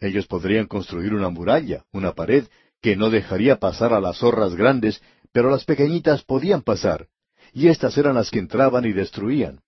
Ellos 0.00 0.26
podrían 0.26 0.66
construir 0.66 1.14
una 1.14 1.28
muralla, 1.28 1.84
una 1.92 2.14
pared, 2.14 2.48
que 2.82 2.96
no 2.96 3.10
dejaría 3.10 3.60
pasar 3.60 3.92
a 3.92 4.00
las 4.00 4.18
zorras 4.18 4.56
grandes, 4.56 5.00
pero 5.30 5.50
las 5.50 5.64
pequeñitas 5.64 6.24
podían 6.24 6.62
pasar, 6.62 7.06
y 7.52 7.68
éstas 7.68 7.96
eran 7.96 8.16
las 8.16 8.32
que 8.32 8.40
entraban 8.40 8.84
y 8.84 8.92
destruían 8.92 9.60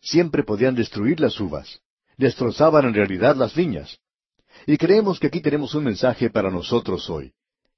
siempre 0.00 0.42
podían 0.42 0.74
destruir 0.74 1.20
las 1.20 1.38
uvas. 1.40 1.80
Destrozaban 2.16 2.86
en 2.86 2.94
realidad 2.94 3.36
las 3.36 3.54
viñas. 3.54 3.98
Y 4.66 4.76
creemos 4.76 5.20
que 5.20 5.28
aquí 5.28 5.40
tenemos 5.40 5.74
un 5.74 5.84
mensaje 5.84 6.30
para 6.30 6.50
nosotros 6.50 7.08
hoy. 7.10 7.32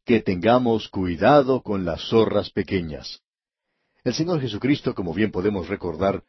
Que 0.04 0.20
tengamos 0.20 0.88
cuidado 0.88 1.62
con 1.62 1.84
las 1.84 2.08
zorras 2.08 2.50
pequeñas. 2.50 3.20
El 4.02 4.14
Señor 4.14 4.40
Jesucristo, 4.40 4.94
como 4.94 5.12
bien 5.12 5.30
podemos 5.30 5.68
recordar, 5.68 6.22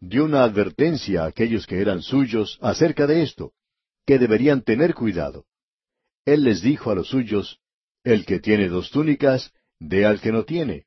dio 0.00 0.24
una 0.24 0.44
advertencia 0.44 1.24
a 1.24 1.26
aquellos 1.26 1.66
que 1.66 1.80
eran 1.80 2.02
suyos 2.02 2.58
acerca 2.62 3.06
de 3.06 3.22
esto, 3.22 3.52
que 4.06 4.18
deberían 4.18 4.62
tener 4.62 4.94
cuidado. 4.94 5.44
Él 6.24 6.44
les 6.44 6.62
dijo 6.62 6.90
a 6.90 6.94
los 6.94 7.08
suyos, 7.08 7.58
El 8.02 8.24
que 8.24 8.40
tiene 8.40 8.68
dos 8.68 8.90
túnicas, 8.90 9.52
dé 9.78 10.06
al 10.06 10.20
que 10.20 10.32
no 10.32 10.44
tiene. 10.44 10.86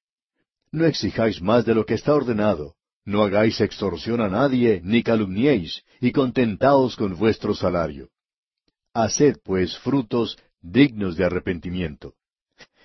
No 0.72 0.86
exijáis 0.86 1.42
más 1.42 1.66
de 1.66 1.76
lo 1.76 1.86
que 1.86 1.94
está 1.94 2.16
ordenado, 2.16 2.76
no 3.06 3.24
hagáis 3.24 3.60
extorsión 3.62 4.22
a 4.22 4.30
nadie, 4.30 4.82
ni 4.84 5.04
calumniéis, 5.04 5.84
y 6.00 6.12
contentaos 6.12 6.96
con 6.96 7.18
vuestro 7.18 7.56
salario. 7.56 8.10
Haced, 8.94 9.38
pues, 9.44 9.78
frutos 9.80 10.38
dignos 10.62 11.18
de 11.18 11.26
arrepentimiento. 11.26 12.14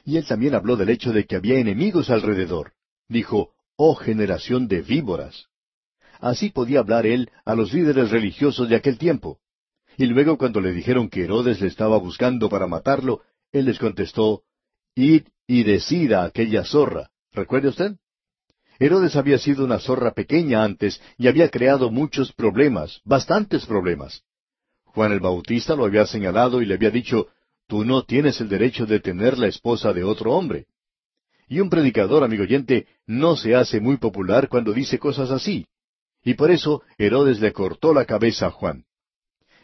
Y 0.04 0.16
él 0.16 0.26
también 0.26 0.54
habló 0.54 0.76
del 0.76 0.88
hecho 0.88 1.12
de 1.12 1.26
que 1.26 1.36
había 1.36 1.58
enemigos 1.58 2.10
alrededor. 2.10 2.72
Dijo, 3.08 3.52
oh 3.76 3.94
generación 3.94 4.68
de 4.68 4.82
víboras. 4.82 5.46
Así 6.20 6.50
podía 6.50 6.78
hablar 6.78 7.06
él 7.06 7.30
a 7.44 7.54
los 7.54 7.72
líderes 7.72 8.10
religiosos 8.10 8.68
de 8.68 8.76
aquel 8.76 8.98
tiempo. 8.98 9.40
Y 9.98 10.06
luego 10.06 10.38
cuando 10.38 10.60
le 10.60 10.72
dijeron 10.72 11.08
que 11.08 11.24
Herodes 11.24 11.60
le 11.60 11.68
estaba 11.68 11.98
buscando 11.98 12.48
para 12.48 12.66
matarlo, 12.66 13.22
él 13.52 13.66
les 13.66 13.78
contestó, 13.78 14.42
Id 14.94 15.24
y 15.46 15.62
decida 15.62 16.24
aquella 16.24 16.64
zorra. 16.64 17.10
¿Recuerde 17.32 17.68
usted? 17.68 17.96
Herodes 18.78 19.16
había 19.16 19.38
sido 19.38 19.64
una 19.64 19.78
zorra 19.78 20.12
pequeña 20.12 20.62
antes 20.62 21.00
y 21.16 21.28
había 21.28 21.50
creado 21.50 21.90
muchos 21.90 22.32
problemas, 22.32 23.00
bastantes 23.04 23.64
problemas. 23.64 24.22
Juan 24.84 25.12
el 25.12 25.20
Bautista 25.20 25.74
lo 25.74 25.84
había 25.84 26.06
señalado 26.06 26.60
y 26.60 26.66
le 26.66 26.74
había 26.74 26.90
dicho, 26.90 27.28
tú 27.66 27.84
no 27.84 28.04
tienes 28.04 28.40
el 28.40 28.48
derecho 28.48 28.86
de 28.86 29.00
tener 29.00 29.38
la 29.38 29.46
esposa 29.46 29.92
de 29.92 30.04
otro 30.04 30.32
hombre. 30.32 30.66
Y 31.48 31.60
un 31.60 31.70
predicador, 31.70 32.24
amigo 32.24 32.42
oyente, 32.42 32.86
no 33.06 33.36
se 33.36 33.54
hace 33.54 33.80
muy 33.80 33.96
popular 33.96 34.48
cuando 34.48 34.72
dice 34.72 34.98
cosas 34.98 35.30
así. 35.30 35.66
Y 36.24 36.34
por 36.34 36.50
eso 36.50 36.82
Herodes 36.98 37.40
le 37.40 37.52
cortó 37.52 37.94
la 37.94 38.04
cabeza 38.04 38.46
a 38.46 38.50
Juan. 38.50 38.84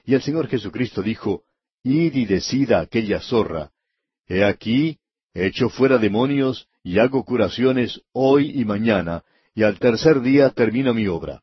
Y 0.04 0.14
el 0.14 0.22
Señor 0.22 0.48
Jesucristo 0.48 1.02
dijo, 1.02 1.42
Id 1.82 2.14
y 2.14 2.24
decida 2.24 2.80
aquella 2.80 3.20
zorra, 3.20 3.72
He 4.26 4.44
aquí, 4.44 4.98
echo 5.34 5.68
fuera 5.68 5.98
demonios 5.98 6.68
y 6.82 6.98
hago 6.98 7.24
curaciones 7.24 8.00
hoy 8.12 8.58
y 8.60 8.64
mañana, 8.64 9.24
y 9.54 9.62
al 9.62 9.78
tercer 9.78 10.20
día 10.20 10.50
termino 10.50 10.94
mi 10.94 11.06
obra. 11.06 11.42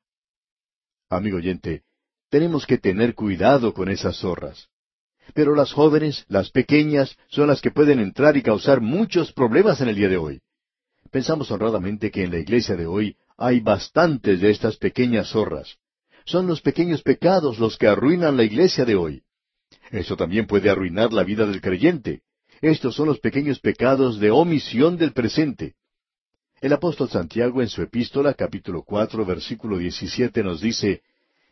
Amigo 1.09 1.37
oyente, 1.37 1.83
tenemos 2.29 2.65
que 2.65 2.77
tener 2.77 3.15
cuidado 3.15 3.73
con 3.73 3.89
esas 3.89 4.17
zorras. 4.17 4.67
Pero 5.33 5.55
las 5.55 5.71
jóvenes, 5.73 6.25
las 6.27 6.49
pequeñas, 6.49 7.15
son 7.27 7.47
las 7.47 7.61
que 7.61 7.71
pueden 7.71 7.99
entrar 7.99 8.35
y 8.35 8.41
causar 8.41 8.81
muchos 8.81 9.31
problemas 9.31 9.79
en 9.81 9.89
el 9.89 9.95
día 9.95 10.09
de 10.09 10.17
hoy. 10.17 10.41
Pensamos 11.11 11.49
honradamente 11.51 12.11
que 12.11 12.23
en 12.23 12.31
la 12.31 12.39
iglesia 12.39 12.75
de 12.75 12.85
hoy 12.85 13.15
hay 13.37 13.59
bastantes 13.59 14.41
de 14.41 14.49
estas 14.51 14.77
pequeñas 14.77 15.29
zorras. 15.29 15.77
Son 16.25 16.45
los 16.47 16.61
pequeños 16.61 17.01
pecados 17.01 17.57
los 17.57 17.77
que 17.77 17.87
arruinan 17.87 18.37
la 18.37 18.43
iglesia 18.43 18.85
de 18.85 18.95
hoy. 18.95 19.23
Eso 19.91 20.15
también 20.15 20.45
puede 20.45 20.69
arruinar 20.69 21.13
la 21.13 21.23
vida 21.23 21.45
del 21.45 21.61
creyente. 21.61 22.21
Estos 22.61 22.95
son 22.95 23.07
los 23.07 23.19
pequeños 23.19 23.59
pecados 23.59 24.19
de 24.19 24.31
omisión 24.31 24.97
del 24.97 25.13
presente. 25.13 25.75
El 26.59 26.73
apóstol 26.73 27.09
Santiago 27.09 27.61
en 27.61 27.69
su 27.69 27.81
epístola 27.81 28.33
capítulo 28.33 28.83
cuatro 28.83 29.25
versículo 29.25 29.77
diecisiete 29.77 30.43
nos 30.43 30.59
dice, 30.59 31.01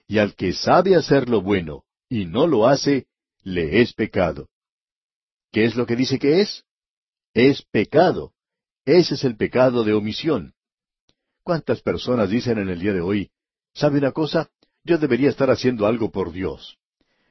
Y 0.07 0.17
al 0.17 0.35
que 0.35 0.51
sabe 0.51 0.95
hacer 0.95 1.29
lo 1.29 1.41
bueno 1.41 1.85
y 2.09 2.25
no 2.25 2.45
lo 2.45 2.67
hace, 2.67 3.07
le 3.41 3.81
es 3.81 3.93
pecado. 3.93 4.49
¿Qué 5.51 5.63
es 5.63 5.75
lo 5.75 5.85
que 5.85 5.95
dice 5.95 6.19
que 6.19 6.41
es? 6.41 6.65
Es 7.33 7.61
pecado. 7.61 8.33
Ese 8.83 9.15
es 9.15 9.23
el 9.23 9.37
pecado 9.37 9.85
de 9.85 9.93
omisión. 9.93 10.53
¿Cuántas 11.43 11.81
personas 11.81 12.29
dicen 12.29 12.57
en 12.57 12.67
el 12.67 12.79
día 12.79 12.91
de 12.91 12.99
hoy, 12.99 13.31
¿sabe 13.73 13.99
una 13.99 14.11
cosa? 14.11 14.49
Yo 14.83 14.97
debería 14.97 15.29
estar 15.29 15.49
haciendo 15.49 15.87
algo 15.87 16.11
por 16.11 16.33
Dios. 16.33 16.77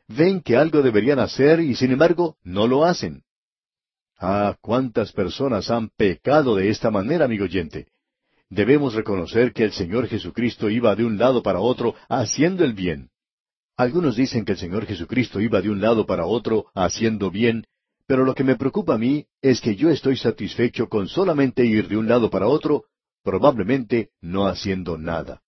Ven 0.09 0.40
que 0.40 0.56
algo 0.56 0.80
deberían 0.80 1.18
hacer 1.18 1.61
y 1.61 1.75
sin 1.75 1.90
embargo 1.90 2.38
no 2.42 2.66
lo 2.66 2.87
hacen. 2.87 3.25
Ah, 4.18 4.56
cuántas 4.61 5.12
personas 5.12 5.70
han 5.70 5.90
pecado 5.90 6.56
de 6.56 6.70
esta 6.70 6.90
manera, 6.90 7.26
amigo 7.26 7.44
oyente. 7.44 7.88
Debemos 8.49 8.94
reconocer 8.94 9.52
que 9.52 9.64
el 9.64 9.73
Señor 9.73 10.06
Jesucristo 10.06 10.70
iba 10.70 10.94
de 10.94 11.04
un 11.04 11.18
lado 11.18 11.42
para 11.42 11.61
otro 11.61 11.94
haciendo 12.08 12.64
el 12.64 12.73
bien. 12.73 13.11
Algunos 13.76 14.16
dicen 14.16 14.44
que 14.44 14.52
el 14.52 14.58
Señor 14.58 14.87
Jesucristo 14.87 15.40
iba 15.40 15.61
de 15.61 15.68
un 15.68 15.80
lado 15.80 16.06
para 16.06 16.25
otro 16.25 16.66
haciendo 16.75 17.30
bien, 17.30 17.66
pero 18.06 18.25
lo 18.25 18.35
que 18.35 18.44
me 18.44 18.56
preocupa 18.56 18.94
a 18.94 18.99
mí 18.99 19.26
es 19.42 19.61
que 19.61 19.75
yo 19.75 19.90
estoy 19.90 20.16
satisfecho 20.16 20.88
con 20.88 21.08
solamente 21.08 21.66
ir 21.66 21.88
de 21.88 21.99
un 21.99 22.08
lado 22.08 22.30
para 22.30 22.46
otro, 22.46 22.85
probablemente 23.23 24.11
no 24.23 24.46
haciendo 24.46 24.96
nada. 24.96 25.42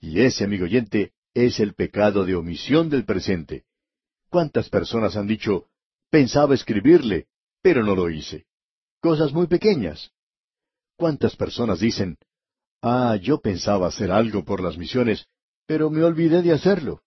Y 0.00 0.20
ese, 0.20 0.44
amigo 0.44 0.64
oyente, 0.64 1.12
es 1.34 1.60
el 1.60 1.74
pecado 1.74 2.24
de 2.24 2.34
omisión 2.34 2.88
del 2.88 3.04
presente. 3.04 3.64
¿Cuántas 4.30 4.70
personas 4.70 5.16
han 5.16 5.26
dicho, 5.26 5.66
pensaba 6.10 6.54
escribirle, 6.54 7.26
pero 7.66 7.82
no 7.82 7.96
lo 7.96 8.08
hice? 8.08 8.44
Cosas 9.00 9.32
muy 9.32 9.48
pequeñas. 9.48 10.12
¿Cuántas 10.96 11.34
personas 11.34 11.80
dicen, 11.80 12.16
ah, 12.80 13.16
yo 13.20 13.40
pensaba 13.40 13.88
hacer 13.88 14.12
algo 14.12 14.44
por 14.44 14.62
las 14.62 14.78
misiones, 14.78 15.26
pero 15.66 15.90
me 15.90 16.04
olvidé 16.04 16.42
de 16.42 16.52
hacerlo? 16.52 17.02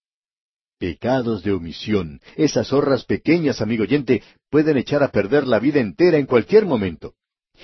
Pecados 0.78 1.44
de 1.44 1.54
omisión. 1.54 2.20
Esas 2.36 2.68
zorras 2.68 3.06
pequeñas, 3.06 3.62
amigo 3.62 3.84
oyente, 3.84 4.22
pueden 4.50 4.75
echar 4.75 5.02
a 5.02 5.13
perder 5.13 5.48
la 5.48 5.60
vida 5.60 5.80
entera 5.80 6.17
en 6.17 6.26
cualquier 6.26 6.65
momento. 6.65 7.13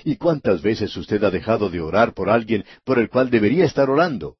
¿Y 0.06 0.16
cuántas 0.16 0.62
veces 0.62 0.96
usted 0.96 1.22
ha 1.26 1.32
dejado 1.32 1.70
de 1.70 1.82
orar 1.82 2.14
por 2.14 2.30
alguien 2.30 2.64
por 2.86 2.98
el 2.98 3.10
cual 3.10 3.30
debería 3.30 3.66
estar 3.66 3.90
orando? 3.90 4.38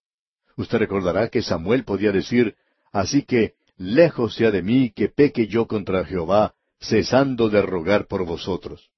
Usted 0.56 0.78
recordará 0.78 1.28
que 1.28 1.42
Samuel 1.42 1.84
podía 1.84 2.14
decir, 2.14 2.56
Así 2.94 3.24
que, 3.24 3.56
lejos 3.76 4.34
sea 4.34 4.50
de 4.50 4.62
mí 4.62 4.94
que 4.96 5.10
peque 5.10 5.48
yo 5.48 5.68
contra 5.68 6.06
Jehová, 6.06 6.56
cesando 6.88 7.50
de 7.50 7.62
rogar 7.62 8.08
por 8.08 8.26
vosotros. 8.26 8.90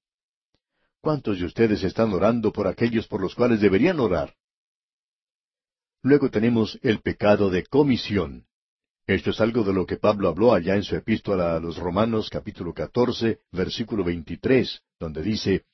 ¿Cuántos 1.00 1.38
de 1.38 1.46
ustedes 1.46 1.82
están 1.84 2.12
orando 2.12 2.52
por 2.52 2.66
aquellos 2.66 3.06
por 3.06 3.20
los 3.20 3.34
cuales 3.34 3.60
deberían 3.60 4.00
orar? 4.00 4.34
Luego 6.02 6.30
tenemos 6.30 6.78
el 6.82 7.00
pecado 7.00 7.50
de 7.50 7.64
comisión. 7.64 8.46
Esto 9.06 9.30
es 9.30 9.40
algo 9.40 9.64
de 9.64 9.72
lo 9.72 9.86
que 9.86 9.96
Pablo 9.96 10.28
habló 10.28 10.52
allá 10.52 10.74
en 10.76 10.82
su 10.82 10.94
epístola 10.94 11.56
a 11.56 11.60
los 11.60 11.78
Romanos 11.78 12.28
capítulo 12.30 12.74
14, 12.74 13.38
versículo 13.52 14.04
23, 14.04 14.82
donde 15.00 15.22
dice, 15.22 15.64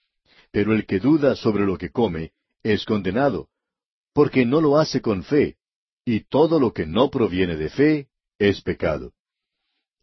Pero 0.52 0.72
el 0.72 0.86
que 0.86 1.00
duda 1.00 1.34
sobre 1.34 1.64
lo 1.66 1.76
que 1.76 1.90
come 1.90 2.32
es 2.62 2.84
condenado, 2.84 3.48
porque 4.12 4.46
no 4.46 4.60
lo 4.60 4.78
hace 4.78 5.02
con 5.02 5.24
fe, 5.24 5.56
y 6.04 6.20
todo 6.20 6.60
lo 6.60 6.72
que 6.72 6.86
no 6.86 7.10
proviene 7.10 7.56
de 7.56 7.70
fe 7.70 8.08
es 8.38 8.60
pecado. 8.60 9.12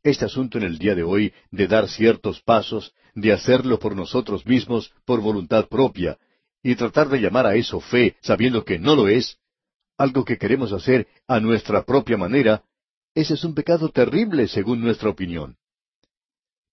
Este 0.04 0.26
asunto 0.26 0.58
en 0.58 0.64
el 0.64 0.80
día 0.80 0.96
de 0.96 1.04
hoy 1.04 1.34
de 1.52 1.68
dar 1.68 1.88
ciertos 1.88 2.42
pasos, 2.42 2.94
de 3.14 3.32
hacerlo 3.32 3.78
por 3.78 3.96
nosotros 3.96 4.46
mismos, 4.46 4.92
por 5.06 5.22
voluntad 5.22 5.68
propia, 5.68 6.18
y 6.64 6.76
tratar 6.76 7.10
de 7.10 7.20
llamar 7.20 7.46
a 7.46 7.56
eso 7.56 7.80
fe, 7.80 8.16
sabiendo 8.22 8.66
que 8.66 8.80
no 8.80 8.96
lo 8.96 9.08
es, 9.08 9.38
algo 9.98 10.26
que 10.26 10.38
queremos 10.38 10.74
hacer 10.74 11.08
a 11.28 11.40
nuestra 11.40 11.84
propia 11.84 12.18
manera, 12.18 12.64
ese 13.14 13.36
es 13.36 13.44
un 13.44 13.54
pecado 13.54 13.90
terrible 13.90 14.48
según 14.48 14.82
nuestra 14.82 15.10
opinión. 15.10 15.58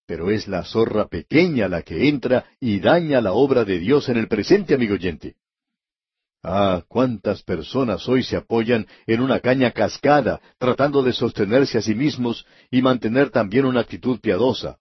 Pero 0.07 0.31
es 0.31 0.49
la 0.49 0.65
zorra 0.65 1.09
pequeña 1.09 1.69
la 1.69 1.83
que 1.83 2.09
entra 2.09 2.47
y 2.61 2.81
daña 2.81 3.21
la 3.21 3.33
obra 3.33 3.65
de 3.65 3.79
Dios 3.79 4.09
en 4.09 4.17
el 4.17 4.29
presente, 4.29 4.75
amigo 4.75 4.95
oyente. 4.95 5.37
Ah, 6.43 6.85
cuántas 6.87 7.43
personas 7.43 8.09
hoy 8.09 8.23
se 8.23 8.37
apoyan 8.37 8.87
en 9.07 9.21
una 9.21 9.41
caña 9.41 9.73
cascada, 9.73 10.41
tratando 10.59 11.03
de 11.03 11.13
sostenerse 11.13 11.79
a 11.79 11.83
sí 11.83 11.95
mismos 11.95 12.47
y 12.71 12.81
mantener 12.81 13.31
también 13.31 13.65
una 13.65 13.81
actitud 13.81 14.21
piadosa. 14.21 14.79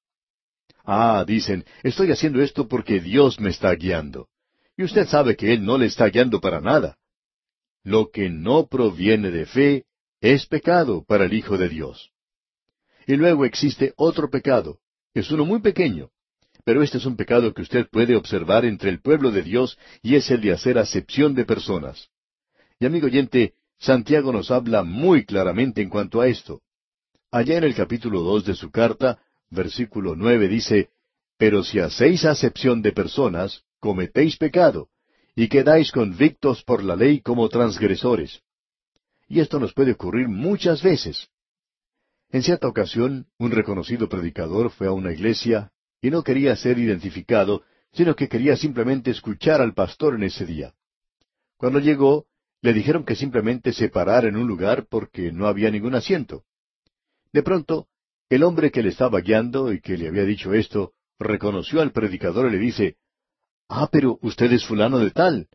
Ah, 0.85 1.23
dicen, 1.27 1.65
estoy 1.83 2.11
haciendo 2.11 2.41
esto 2.41 2.67
porque 2.67 2.99
Dios 2.99 3.39
me 3.39 3.49
está 3.49 3.73
guiando. 3.73 4.27
Y 4.77 4.83
usted 4.83 5.07
sabe 5.07 5.35
que 5.35 5.53
Él 5.53 5.65
no 5.65 5.77
le 5.77 5.87
está 5.87 6.05
guiando 6.07 6.39
para 6.39 6.61
nada. 6.61 6.97
Lo 7.83 8.11
que 8.11 8.29
no 8.29 8.67
proviene 8.67 9.31
de 9.31 9.45
fe 9.45 9.85
es 10.21 10.45
pecado 10.45 11.03
para 11.03 11.25
el 11.25 11.33
Hijo 11.33 11.57
de 11.57 11.69
Dios. 11.69 12.11
Y 13.07 13.15
luego 13.15 13.45
existe 13.45 13.93
otro 13.95 14.29
pecado, 14.29 14.79
es 15.13 15.31
uno 15.31 15.45
muy 15.45 15.61
pequeño, 15.61 16.11
pero 16.67 16.83
este 16.83 16.97
es 16.97 17.05
un 17.05 17.15
pecado 17.15 17.53
que 17.53 17.61
usted 17.61 17.87
puede 17.89 18.17
observar 18.17 18.65
entre 18.65 18.89
el 18.89 18.99
pueblo 18.99 19.31
de 19.31 19.41
Dios 19.41 19.79
y 20.01 20.15
es 20.15 20.29
el 20.29 20.41
de 20.41 20.51
hacer 20.51 20.77
acepción 20.77 21.33
de 21.33 21.45
personas. 21.45 22.09
Y 22.77 22.85
amigo 22.85 23.05
oyente, 23.07 23.53
Santiago 23.79 24.33
nos 24.33 24.51
habla 24.51 24.83
muy 24.83 25.23
claramente 25.23 25.81
en 25.81 25.87
cuanto 25.87 26.19
a 26.19 26.27
esto. 26.27 26.59
Allá 27.31 27.57
en 27.57 27.63
el 27.63 27.73
capítulo 27.73 28.19
dos 28.19 28.43
de 28.43 28.53
su 28.53 28.69
carta, 28.69 29.17
versículo 29.49 30.13
nueve 30.17 30.49
dice, 30.49 30.89
Pero 31.37 31.63
si 31.63 31.79
hacéis 31.79 32.25
acepción 32.25 32.81
de 32.81 32.91
personas, 32.91 33.63
cometéis 33.79 34.35
pecado, 34.35 34.89
y 35.37 35.47
quedáis 35.47 35.93
convictos 35.93 36.65
por 36.65 36.83
la 36.83 36.97
ley 36.97 37.21
como 37.21 37.47
transgresores. 37.47 38.41
Y 39.29 39.39
esto 39.39 39.57
nos 39.57 39.73
puede 39.73 39.93
ocurrir 39.93 40.27
muchas 40.27 40.83
veces. 40.83 41.29
En 42.29 42.43
cierta 42.43 42.67
ocasión, 42.67 43.27
un 43.37 43.51
reconocido 43.51 44.09
predicador 44.09 44.69
fue 44.69 44.87
a 44.87 44.91
una 44.91 45.13
iglesia 45.13 45.71
y 46.01 46.09
no 46.09 46.23
quería 46.23 46.55
ser 46.55 46.79
identificado, 46.79 47.63
sino 47.91 48.15
que 48.15 48.27
quería 48.27 48.55
simplemente 48.55 49.11
escuchar 49.11 49.61
al 49.61 49.73
pastor 49.73 50.15
en 50.15 50.23
ese 50.23 50.45
día. 50.45 50.73
Cuando 51.57 51.79
llegó, 51.79 52.25
le 52.61 52.73
dijeron 52.73 53.03
que 53.03 53.15
simplemente 53.15 53.73
se 53.73 53.89
parara 53.89 54.27
en 54.27 54.35
un 54.35 54.47
lugar 54.47 54.87
porque 54.89 55.31
no 55.31 55.47
había 55.47 55.71
ningún 55.71 55.95
asiento. 55.95 56.43
De 57.33 57.43
pronto, 57.43 57.87
el 58.29 58.43
hombre 58.43 58.71
que 58.71 58.83
le 58.83 58.89
estaba 58.89 59.21
guiando 59.21 59.71
y 59.71 59.81
que 59.81 59.97
le 59.97 60.07
había 60.07 60.23
dicho 60.23 60.53
esto, 60.53 60.93
reconoció 61.19 61.81
al 61.81 61.91
predicador 61.91 62.47
y 62.47 62.51
le 62.51 62.59
dice, 62.59 62.97
Ah, 63.69 63.89
pero 63.91 64.17
usted 64.21 64.51
es 64.53 64.65
fulano 64.65 64.99
de 64.99 65.11
tal 65.11 65.47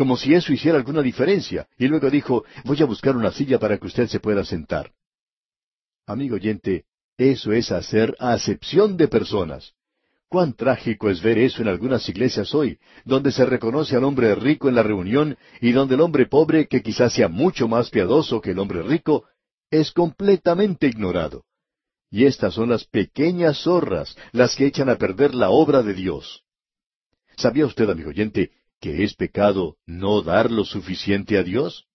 como 0.00 0.16
si 0.16 0.32
eso 0.32 0.50
hiciera 0.50 0.78
alguna 0.78 1.02
diferencia, 1.02 1.68
y 1.76 1.86
luego 1.86 2.08
dijo, 2.08 2.44
voy 2.64 2.80
a 2.80 2.86
buscar 2.86 3.14
una 3.18 3.32
silla 3.32 3.58
para 3.58 3.76
que 3.76 3.86
usted 3.86 4.06
se 4.06 4.18
pueda 4.18 4.46
sentar. 4.46 4.94
Amigo 6.06 6.36
oyente, 6.36 6.86
eso 7.18 7.52
es 7.52 7.70
hacer 7.70 8.16
acepción 8.18 8.96
de 8.96 9.08
personas. 9.08 9.74
Cuán 10.30 10.54
trágico 10.54 11.10
es 11.10 11.20
ver 11.20 11.38
eso 11.38 11.60
en 11.60 11.66
algunas 11.66 12.08
iglesias 12.08 12.54
hoy, 12.54 12.78
donde 13.04 13.32
se 13.32 13.44
reconoce 13.44 13.96
al 13.96 14.04
hombre 14.04 14.32
rico 14.36 14.68
en 14.68 14.76
la 14.76 14.84
reunión 14.84 15.36
y 15.60 15.72
donde 15.72 15.96
el 15.96 16.00
hombre 16.00 16.26
pobre, 16.26 16.68
que 16.68 16.82
quizás 16.82 17.14
sea 17.14 17.26
mucho 17.26 17.66
más 17.66 17.90
piadoso 17.90 18.40
que 18.40 18.52
el 18.52 18.60
hombre 18.60 18.82
rico, 18.82 19.24
es 19.72 19.90
completamente 19.90 20.86
ignorado. 20.86 21.42
Y 22.12 22.26
estas 22.26 22.54
son 22.54 22.68
las 22.68 22.84
pequeñas 22.84 23.58
zorras, 23.64 24.16
las 24.30 24.54
que 24.54 24.66
echan 24.66 24.88
a 24.88 24.98
perder 24.98 25.34
la 25.34 25.50
obra 25.50 25.82
de 25.82 25.94
Dios. 25.94 26.44
¿Sabía 27.36 27.66
usted, 27.66 27.90
amigo 27.90 28.10
oyente, 28.10 28.52
que 28.80 29.02
es 29.02 29.14
pecado 29.14 29.78
no 29.84 30.22
dar 30.22 30.52
lo 30.52 30.64
suficiente 30.64 31.38
a 31.38 31.42
Dios? 31.42 31.86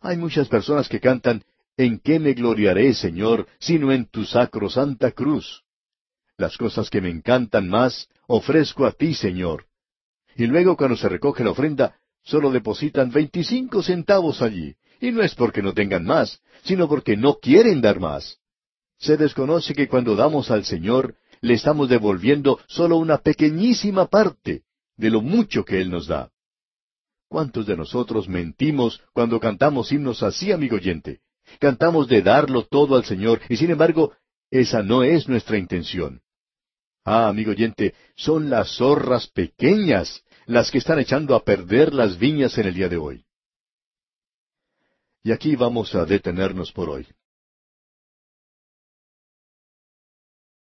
Hay 0.00 0.16
muchas 0.16 0.46
personas 0.46 0.88
que 0.88 1.00
cantan, 1.00 1.42
¿En 1.76 2.00
qué 2.00 2.18
me 2.18 2.34
gloriaré, 2.34 2.92
Señor, 2.92 3.46
sino 3.60 3.92
en 3.92 4.06
tu 4.06 4.24
sacrosanta 4.24 5.12
cruz? 5.12 5.62
Las 6.38 6.56
cosas 6.56 6.88
que 6.88 7.00
me 7.00 7.10
encantan 7.10 7.68
más, 7.68 8.08
ofrezco 8.28 8.86
a 8.86 8.92
ti, 8.92 9.12
Señor. 9.12 9.66
Y 10.36 10.46
luego 10.46 10.76
cuando 10.76 10.96
se 10.96 11.08
recoge 11.08 11.42
la 11.42 11.50
ofrenda, 11.50 11.98
solo 12.22 12.52
depositan 12.52 13.10
veinticinco 13.10 13.82
centavos 13.82 14.40
allí, 14.40 14.76
y 15.00 15.10
no 15.10 15.20
es 15.20 15.34
porque 15.34 15.62
no 15.62 15.74
tengan 15.74 16.04
más, 16.04 16.40
sino 16.62 16.88
porque 16.88 17.16
no 17.16 17.40
quieren 17.40 17.80
dar 17.80 17.98
más. 17.98 18.38
Se 18.98 19.16
desconoce 19.16 19.74
que 19.74 19.88
cuando 19.88 20.14
damos 20.14 20.52
al 20.52 20.64
Señor, 20.64 21.16
le 21.40 21.54
estamos 21.54 21.88
devolviendo 21.88 22.60
solo 22.68 22.98
una 22.98 23.18
pequeñísima 23.18 24.06
parte 24.06 24.62
de 24.96 25.10
lo 25.10 25.22
mucho 25.22 25.64
que 25.64 25.80
Él 25.80 25.90
nos 25.90 26.06
da. 26.06 26.30
¿Cuántos 27.28 27.66
de 27.66 27.76
nosotros 27.76 28.28
mentimos 28.28 29.02
cuando 29.12 29.40
cantamos 29.40 29.90
himnos 29.90 30.22
así, 30.22 30.52
amigo 30.52 30.76
oyente? 30.76 31.20
Cantamos 31.58 32.06
de 32.06 32.22
darlo 32.22 32.62
todo 32.62 32.94
al 32.94 33.04
Señor 33.04 33.40
y 33.48 33.56
sin 33.56 33.72
embargo, 33.72 34.12
esa 34.52 34.84
no 34.84 35.02
es 35.02 35.28
nuestra 35.28 35.58
intención. 35.58 36.22
Ah, 37.04 37.28
amigo 37.28 37.52
oyente, 37.52 37.94
son 38.16 38.50
las 38.50 38.76
zorras 38.76 39.28
pequeñas 39.28 40.22
las 40.46 40.70
que 40.70 40.78
están 40.78 40.98
echando 40.98 41.34
a 41.34 41.44
perder 41.44 41.92
las 41.92 42.18
viñas 42.18 42.56
en 42.58 42.66
el 42.66 42.74
día 42.74 42.88
de 42.88 42.96
hoy. 42.96 43.24
Y 45.22 45.32
aquí 45.32 45.56
vamos 45.56 45.94
a 45.94 46.04
detenernos 46.04 46.72
por 46.72 46.88
hoy. 46.88 47.06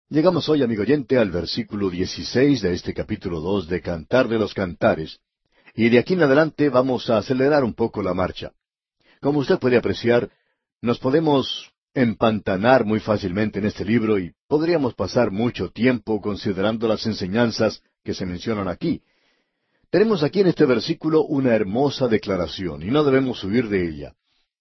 Llegamos 0.08 0.48
hoy, 0.48 0.62
amigo 0.62 0.82
oyente, 0.82 1.18
al 1.18 1.30
versículo 1.30 1.90
16 1.90 2.62
de 2.62 2.72
este 2.72 2.94
capítulo 2.94 3.40
2 3.40 3.66
de 3.66 3.80
Cantar 3.80 4.28
de 4.28 4.38
los 4.38 4.54
Cantares, 4.54 5.18
y 5.74 5.88
de 5.88 5.98
aquí 5.98 6.14
en 6.14 6.22
adelante 6.22 6.68
vamos 6.68 7.10
a 7.10 7.18
acelerar 7.18 7.64
un 7.64 7.74
poco 7.74 8.00
la 8.00 8.14
marcha. 8.14 8.52
Como 9.20 9.40
usted 9.40 9.58
puede 9.58 9.76
apreciar, 9.76 10.30
nos 10.80 11.00
podemos 11.00 11.73
empantanar 11.94 12.84
muy 12.84 12.98
fácilmente 12.98 13.60
en 13.60 13.66
este 13.66 13.84
libro 13.84 14.18
y 14.18 14.32
podríamos 14.48 14.94
pasar 14.94 15.30
mucho 15.30 15.70
tiempo 15.70 16.20
considerando 16.20 16.88
las 16.88 17.06
enseñanzas 17.06 17.82
que 18.02 18.14
se 18.14 18.26
mencionan 18.26 18.68
aquí. 18.68 19.00
Tenemos 19.90 20.24
aquí 20.24 20.40
en 20.40 20.48
este 20.48 20.66
versículo 20.66 21.24
una 21.24 21.54
hermosa 21.54 22.08
declaración 22.08 22.82
y 22.82 22.86
no 22.86 23.04
debemos 23.04 23.44
huir 23.44 23.68
de 23.68 23.88
ella. 23.88 24.14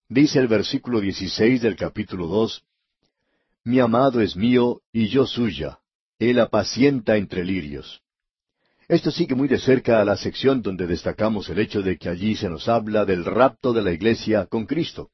Dice 0.08 0.38
el 0.40 0.48
versículo 0.48 1.02
16 1.02 1.62
del 1.62 1.76
capítulo 1.76 2.28
2, 2.28 2.64
Mi 3.64 3.80
amado 3.80 4.22
es 4.22 4.36
mío 4.36 4.82
y 4.92 5.08
yo 5.08 5.26
suya, 5.26 5.80
él 6.20 6.40
apacienta 6.40 7.18
entre 7.18 7.44
lirios. 7.44 8.02
Esto 8.88 9.10
sigue 9.10 9.34
muy 9.34 9.48
de 9.48 9.58
cerca 9.58 10.02
a 10.02 10.06
la 10.06 10.18
sección 10.18 10.62
donde 10.62 10.86
destacamos 10.86 11.50
el 11.50 11.58
hecho 11.58 11.82
de 11.82 11.98
que 11.98 12.10
allí 12.10 12.36
se 12.36 12.50
nos 12.50 12.68
habla 12.68 13.06
del 13.06 13.26
rapto 13.26 13.74
de 13.74 13.82
la 13.82 13.92
iglesia 13.92 14.46
con 14.46 14.68
Cristo. 14.68 15.10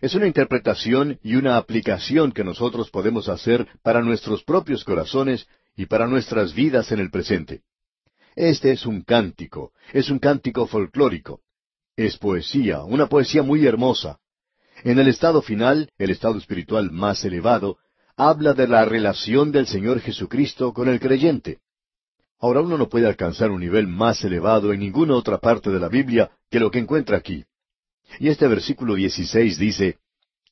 Es 0.00 0.14
una 0.14 0.26
interpretación 0.26 1.18
y 1.22 1.34
una 1.34 1.56
aplicación 1.56 2.32
que 2.32 2.44
nosotros 2.44 2.90
podemos 2.90 3.28
hacer 3.28 3.66
para 3.82 4.02
nuestros 4.02 4.44
propios 4.44 4.84
corazones 4.84 5.46
y 5.76 5.86
para 5.86 6.06
nuestras 6.06 6.54
vidas 6.54 6.92
en 6.92 7.00
el 7.00 7.10
presente. 7.10 7.62
Este 8.36 8.70
es 8.70 8.86
un 8.86 9.02
cántico, 9.02 9.72
es 9.92 10.10
un 10.10 10.20
cántico 10.20 10.66
folclórico. 10.66 11.40
Es 11.96 12.16
poesía, 12.16 12.82
una 12.82 13.08
poesía 13.08 13.42
muy 13.42 13.66
hermosa. 13.66 14.20
En 14.84 15.00
el 15.00 15.08
estado 15.08 15.42
final, 15.42 15.90
el 15.98 16.10
estado 16.10 16.38
espiritual 16.38 16.92
más 16.92 17.24
elevado, 17.24 17.78
habla 18.16 18.54
de 18.54 18.68
la 18.68 18.84
relación 18.84 19.50
del 19.50 19.66
Señor 19.66 20.00
Jesucristo 20.00 20.72
con 20.72 20.88
el 20.88 21.00
creyente. 21.00 21.58
Ahora 22.38 22.60
uno 22.60 22.78
no 22.78 22.88
puede 22.88 23.08
alcanzar 23.08 23.50
un 23.50 23.60
nivel 23.60 23.88
más 23.88 24.22
elevado 24.22 24.72
en 24.72 24.78
ninguna 24.78 25.16
otra 25.16 25.38
parte 25.38 25.70
de 25.70 25.80
la 25.80 25.88
Biblia 25.88 26.30
que 26.48 26.60
lo 26.60 26.70
que 26.70 26.78
encuentra 26.78 27.16
aquí. 27.16 27.44
Y 28.18 28.28
este 28.28 28.48
versículo 28.48 28.94
16 28.94 29.58
dice, 29.58 29.98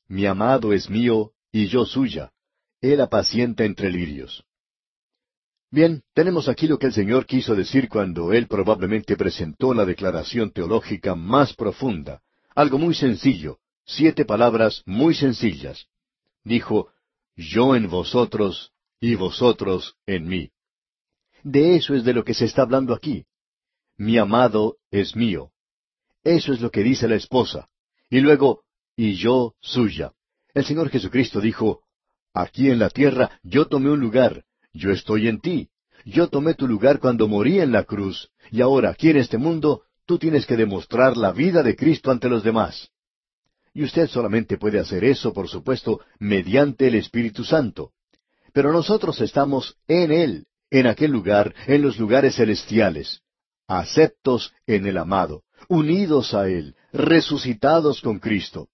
Mi 0.07 0.25
amado 0.25 0.73
es 0.73 0.89
mío 0.89 1.31
y 1.51 1.67
yo 1.67 1.85
suya. 1.85 2.31
Él 2.81 3.01
apacienta 3.01 3.65
entre 3.65 3.89
lirios. 3.89 4.43
Bien, 5.69 6.03
tenemos 6.13 6.47
aquí 6.47 6.67
lo 6.67 6.79
que 6.79 6.87
el 6.87 6.93
Señor 6.93 7.25
quiso 7.25 7.55
decir 7.55 7.89
cuando 7.89 8.31
Él 8.31 8.47
probablemente 8.47 9.17
presentó 9.17 9.73
la 9.73 9.85
declaración 9.85 10.51
teológica 10.51 11.13
más 11.15 11.53
profunda. 11.53 12.21
Algo 12.55 12.77
muy 12.77 12.95
sencillo, 12.95 13.59
siete 13.85 14.23
palabras 14.23 14.81
muy 14.85 15.13
sencillas. 15.13 15.87
Dijo, 16.43 16.89
Yo 17.35 17.75
en 17.75 17.89
vosotros 17.89 18.71
y 19.01 19.15
vosotros 19.15 19.97
en 20.05 20.27
mí. 20.27 20.51
De 21.43 21.75
eso 21.75 21.95
es 21.95 22.03
de 22.03 22.13
lo 22.13 22.23
que 22.23 22.33
se 22.33 22.45
está 22.45 22.61
hablando 22.61 22.93
aquí. 22.93 23.25
Mi 23.97 24.17
amado 24.17 24.77
es 24.91 25.15
mío. 25.15 25.51
Eso 26.27 26.51
es 26.51 26.59
lo 26.59 26.71
que 26.71 26.83
dice 26.83 27.07
la 27.07 27.15
esposa. 27.15 27.69
Y 28.09 28.19
luego, 28.19 28.63
y 28.97 29.13
yo 29.13 29.53
suya. 29.61 30.11
El 30.53 30.65
Señor 30.65 30.89
Jesucristo 30.89 31.39
dijo, 31.39 31.83
Aquí 32.33 32.69
en 32.69 32.79
la 32.79 32.89
tierra 32.89 33.39
yo 33.43 33.67
tomé 33.67 33.91
un 33.91 34.01
lugar, 34.01 34.43
yo 34.73 34.91
estoy 34.91 35.29
en 35.29 35.39
ti. 35.39 35.69
Yo 36.03 36.27
tomé 36.27 36.53
tu 36.53 36.67
lugar 36.67 36.99
cuando 36.99 37.29
morí 37.29 37.61
en 37.61 37.71
la 37.71 37.85
cruz, 37.85 38.29
y 38.51 38.59
ahora 38.59 38.89
aquí 38.89 39.09
en 39.09 39.15
este 39.15 39.37
mundo 39.37 39.83
tú 40.05 40.19
tienes 40.19 40.45
que 40.45 40.57
demostrar 40.57 41.15
la 41.15 41.31
vida 41.31 41.63
de 41.63 41.77
Cristo 41.77 42.11
ante 42.11 42.27
los 42.27 42.43
demás. 42.43 42.89
Y 43.73 43.83
usted 43.83 44.07
solamente 44.07 44.57
puede 44.57 44.81
hacer 44.81 45.05
eso, 45.05 45.31
por 45.31 45.47
supuesto, 45.47 46.01
mediante 46.19 46.87
el 46.87 46.95
Espíritu 46.95 47.45
Santo. 47.45 47.93
Pero 48.51 48.73
nosotros 48.73 49.21
estamos 49.21 49.77
en 49.87 50.11
Él, 50.11 50.47
en 50.71 50.87
aquel 50.87 51.11
lugar, 51.11 51.55
en 51.67 51.83
los 51.83 51.97
lugares 51.97 52.35
celestiales, 52.35 53.21
aceptos 53.65 54.51
en 54.65 54.87
el 54.87 54.97
amado, 54.97 55.43
unidos 55.67 56.33
a 56.33 56.47
Él, 56.47 56.75
resucitados 56.91 58.01
con 58.01 58.19
Cristo. 58.19 58.69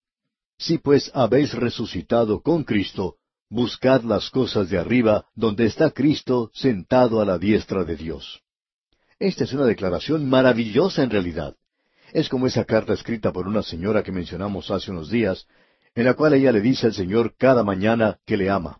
Si 0.57 0.77
pues 0.77 1.11
habéis 1.13 1.53
resucitado 1.53 2.41
con 2.41 2.63
Cristo, 2.63 3.17
buscad 3.49 4.03
las 4.03 4.29
cosas 4.29 4.69
de 4.69 4.77
arriba, 4.77 5.25
donde 5.35 5.65
está 5.65 5.91
Cristo 5.91 6.51
sentado 6.53 7.21
a 7.21 7.25
la 7.25 7.37
diestra 7.37 7.83
de 7.83 7.95
Dios. 7.95 8.41
Esta 9.19 9.43
es 9.43 9.53
una 9.53 9.65
declaración 9.65 10.29
maravillosa 10.29 11.03
en 11.03 11.09
realidad. 11.09 11.55
Es 12.11 12.29
como 12.29 12.47
esa 12.47 12.65
carta 12.65 12.93
escrita 12.93 13.31
por 13.31 13.47
una 13.47 13.63
señora 13.63 14.03
que 14.03 14.11
mencionamos 14.11 14.69
hace 14.71 14.91
unos 14.91 15.09
días, 15.09 15.47
en 15.95 16.05
la 16.05 16.13
cual 16.15 16.33
ella 16.33 16.51
le 16.51 16.61
dice 16.61 16.87
al 16.87 16.93
Señor 16.93 17.35
cada 17.37 17.63
mañana 17.63 18.19
que 18.25 18.37
le 18.37 18.49
ama. 18.49 18.79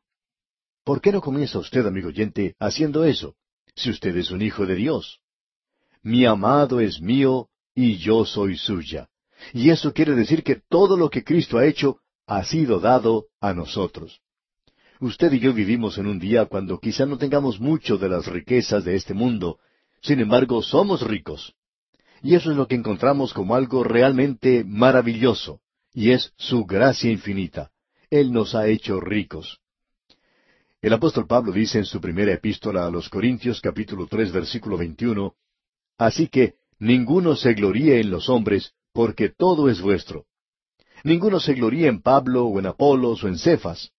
¿Por 0.84 1.02
qué 1.02 1.12
no 1.12 1.22
comienza 1.22 1.60
usted, 1.60 1.86
amigo 1.86 2.10
oyente, 2.10 2.56
haciendo 2.60 3.06
eso, 3.06 3.36
si 3.76 3.90
usted 3.90 4.16
es 4.18 4.32
un 4.32 4.42
hijo 4.42 4.66
de 4.66 4.76
Dios? 4.76 5.20
Mi 6.02 6.26
amado 6.26 6.82
es 6.82 7.02
mío 7.02 7.50
y 7.76 7.98
yo 7.98 8.26
soy 8.26 8.58
suya. 8.58 9.10
Y 9.54 9.70
eso 9.70 9.94
quiere 9.94 10.16
decir 10.16 10.44
que 10.44 10.62
todo 10.70 10.96
lo 10.98 11.10
que 11.10 11.24
Cristo 11.24 11.58
ha 11.58 11.66
hecho 11.66 11.98
ha 12.28 12.44
sido 12.44 12.80
dado 12.80 13.28
a 13.42 13.54
nosotros. 13.54 14.22
Usted 15.00 15.34
y 15.34 15.40
yo 15.40 15.54
vivimos 15.54 15.98
en 15.98 16.08
un 16.08 16.20
día 16.20 16.46
cuando 16.46 16.80
quizá 16.80 17.06
no 17.06 17.18
tengamos 17.18 17.60
mucho 17.60 17.98
de 17.98 18.08
las 18.08 18.28
riquezas 18.28 18.86
de 18.86 18.96
este 18.96 19.14
mundo, 19.14 19.60
sin 20.02 20.20
embargo 20.20 20.62
somos 20.62 21.02
ricos. 21.02 21.56
Y 22.22 22.36
eso 22.36 22.52
es 22.52 22.58
lo 22.58 22.68
que 22.68 22.76
encontramos 22.76 23.34
como 23.34 23.56
algo 23.56 23.84
realmente 23.84 24.64
maravilloso, 24.64 25.60
y 25.94 26.12
es 26.12 26.32
su 26.38 26.66
gracia 26.66 27.12
infinita. 27.12 27.72
Él 28.10 28.32
nos 28.32 28.56
ha 28.56 28.68
hecho 28.68 29.02
ricos. 29.02 29.60
El 30.82 30.94
apóstol 30.94 31.28
Pablo 31.28 31.52
dice 31.52 31.80
en 31.80 31.86
su 31.86 32.00
primera 32.00 32.32
epístola 32.32 32.86
a 32.86 32.92
los 32.92 33.10
Corintios 33.10 33.60
capítulo 33.60 34.08
tres 34.08 34.32
versículo 34.32 34.78
veintiuno, 34.78 35.36
Así 35.98 36.28
que 36.28 36.56
ninguno 36.84 37.38
se 37.38 37.54
gloríe 37.54 38.02
en 38.02 38.12
los 38.12 38.30
hombres, 38.30 38.74
porque 38.92 39.30
todo 39.30 39.70
es 39.70 39.82
vuestro. 39.82 40.26
Ninguno 41.06 41.40
se 41.40 41.54
gloríe 41.54 41.88
en 41.88 42.02
Pablo 42.02 42.46
o 42.46 42.60
en 42.60 42.66
Apolos 42.66 43.24
o 43.24 43.28
en 43.30 43.38
Cefas. 43.38 43.92